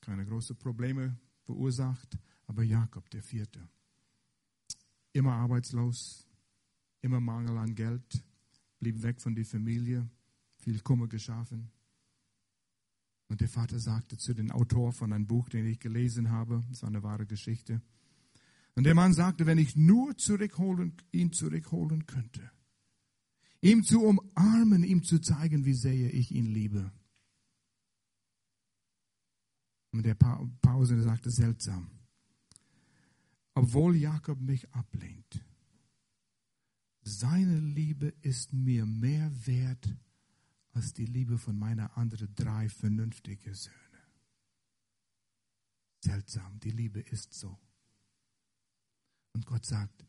keine 0.00 0.24
großen 0.24 0.54
Probleme 0.54 1.18
verursacht. 1.46 2.16
Aber 2.46 2.62
Jakob, 2.62 3.10
der 3.10 3.24
vierte, 3.24 3.58
immer 5.12 5.32
arbeitslos, 5.32 6.28
immer 7.00 7.18
Mangel 7.18 7.58
an 7.58 7.74
Geld, 7.74 8.22
blieb 8.78 9.02
weg 9.02 9.20
von 9.20 9.34
der 9.34 9.44
Familie, 9.44 10.08
viel 10.58 10.78
Kummer 10.78 11.08
geschaffen. 11.08 11.72
Und 13.26 13.40
der 13.40 13.48
Vater 13.48 13.80
sagte 13.80 14.16
zu 14.16 14.32
dem 14.32 14.52
Autor 14.52 14.92
von 14.92 15.12
einem 15.12 15.26
Buch, 15.26 15.48
den 15.48 15.66
ich 15.66 15.80
gelesen 15.80 16.30
habe, 16.30 16.62
das 16.68 16.82
war 16.82 16.88
eine 16.88 17.02
wahre 17.02 17.26
Geschichte, 17.26 17.82
und 18.74 18.84
der 18.84 18.94
Mann 18.94 19.12
sagte, 19.12 19.46
wenn 19.46 19.58
ich 19.58 19.76
nur 19.76 20.16
zurückholen, 20.16 20.96
ihn 21.12 21.32
zurückholen 21.32 22.06
könnte, 22.06 22.50
ihm 23.60 23.84
zu 23.84 24.02
umarmen, 24.02 24.82
ihm 24.82 25.02
zu 25.02 25.20
zeigen, 25.20 25.64
wie 25.64 25.74
sehr 25.74 26.12
ich 26.14 26.32
ihn 26.32 26.46
liebe. 26.46 26.90
Und 29.92 30.04
der 30.06 30.14
pa 30.14 30.48
Pause 30.62 31.00
sagte, 31.02 31.30
seltsam. 31.30 31.90
Obwohl 33.54 33.96
Jakob 33.96 34.40
mich 34.40 34.72
ablehnt, 34.72 35.44
seine 37.02 37.58
Liebe 37.58 38.14
ist 38.22 38.54
mir 38.54 38.86
mehr 38.86 39.30
wert 39.46 39.94
als 40.72 40.94
die 40.94 41.04
Liebe 41.04 41.36
von 41.36 41.58
meiner 41.58 41.98
anderen 41.98 42.34
drei 42.34 42.70
vernünftigen 42.70 43.54
Söhne. 43.54 43.76
Seltsam, 46.00 46.58
die 46.60 46.70
Liebe 46.70 47.00
ist 47.00 47.34
so. 47.34 47.58
Und 49.32 49.46
Gott 49.46 49.64
sagt, 49.64 50.06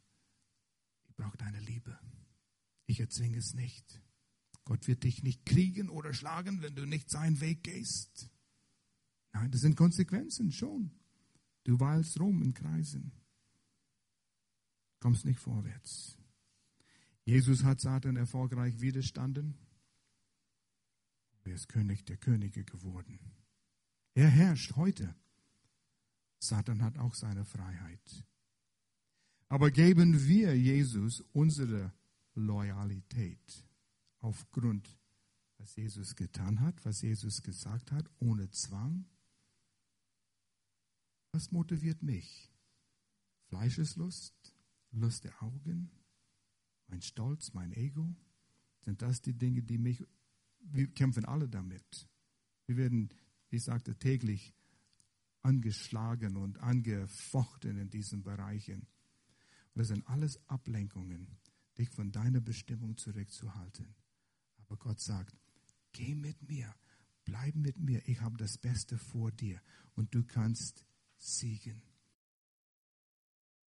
ich 1.07 1.15
brauche 1.15 1.37
deine 1.37 1.59
Liebe. 1.59 1.97
Ich 2.85 2.99
erzwinge 2.99 3.37
es 3.37 3.53
nicht. 3.53 4.01
Gott 4.65 4.87
wird 4.87 5.03
dich 5.03 5.23
nicht 5.23 5.45
kriegen 5.45 5.89
oder 5.89 6.13
schlagen, 6.13 6.61
wenn 6.61 6.75
du 6.75 6.85
nicht 6.85 7.09
seinen 7.09 7.39
Weg 7.41 7.63
gehst. 7.63 8.29
Nein, 9.33 9.51
das 9.51 9.61
sind 9.61 9.75
Konsequenzen 9.75 10.51
schon. 10.51 10.91
Du 11.63 11.79
weilst 11.79 12.19
rum 12.19 12.41
in 12.41 12.53
Kreisen. 12.53 13.11
Kommst 14.99 15.25
nicht 15.25 15.39
vorwärts. 15.39 16.17
Jesus 17.25 17.63
hat 17.63 17.79
Satan 17.81 18.15
erfolgreich 18.15 18.79
widerstanden. 18.79 19.57
Er 21.45 21.53
ist 21.53 21.67
König 21.67 22.05
der 22.05 22.17
Könige 22.17 22.63
geworden. 22.63 23.19
Er 24.13 24.29
herrscht 24.29 24.75
heute. 24.75 25.15
Satan 26.39 26.81
hat 26.81 26.97
auch 26.97 27.15
seine 27.15 27.45
Freiheit. 27.45 28.25
Aber 29.49 29.71
geben 29.71 30.27
wir 30.27 30.57
Jesus 30.57 31.21
unsere 31.33 31.93
Loyalität 32.35 33.65
aufgrund, 34.19 34.97
was 35.57 35.75
Jesus 35.75 36.15
getan 36.15 36.59
hat, 36.61 36.83
was 36.85 37.01
Jesus 37.01 37.41
gesagt 37.41 37.91
hat, 37.91 38.09
ohne 38.19 38.49
Zwang? 38.49 39.05
Was 41.31 41.51
motiviert 41.51 42.01
mich? 42.03 42.51
Fleischeslust, 43.47 44.55
Lust 44.91 45.23
der 45.23 45.41
Augen, 45.41 45.91
mein 46.87 47.01
Stolz, 47.01 47.53
mein 47.53 47.73
Ego? 47.73 48.15
Sind 48.81 49.01
das 49.01 49.21
die 49.21 49.33
Dinge, 49.33 49.63
die 49.63 49.77
mich, 49.77 50.03
wir 50.59 50.87
kämpfen 50.87 51.25
alle 51.25 51.47
damit. 51.47 52.07
Wir 52.65 52.77
werden, 52.77 53.09
wie 53.49 53.57
ich 53.57 53.63
sagte, 53.63 53.95
täglich 53.95 54.53
angeschlagen 55.41 56.37
und 56.37 56.59
angefochten 56.59 57.77
in 57.77 57.89
diesen 57.89 58.23
Bereichen. 58.23 58.87
Das 59.75 59.87
sind 59.87 60.07
alles 60.07 60.39
Ablenkungen, 60.47 61.37
dich 61.77 61.89
von 61.89 62.11
deiner 62.11 62.41
Bestimmung 62.41 62.97
zurückzuhalten. 62.97 63.95
Aber 64.57 64.77
Gott 64.77 64.99
sagt, 64.99 65.35
geh 65.91 66.15
mit 66.15 66.41
mir, 66.47 66.73
bleib 67.25 67.55
mit 67.55 67.77
mir, 67.77 68.07
ich 68.07 68.21
habe 68.21 68.37
das 68.37 68.57
Beste 68.57 68.97
vor 68.97 69.31
dir 69.31 69.61
und 69.95 70.13
du 70.13 70.23
kannst 70.23 70.85
siegen. 71.17 71.81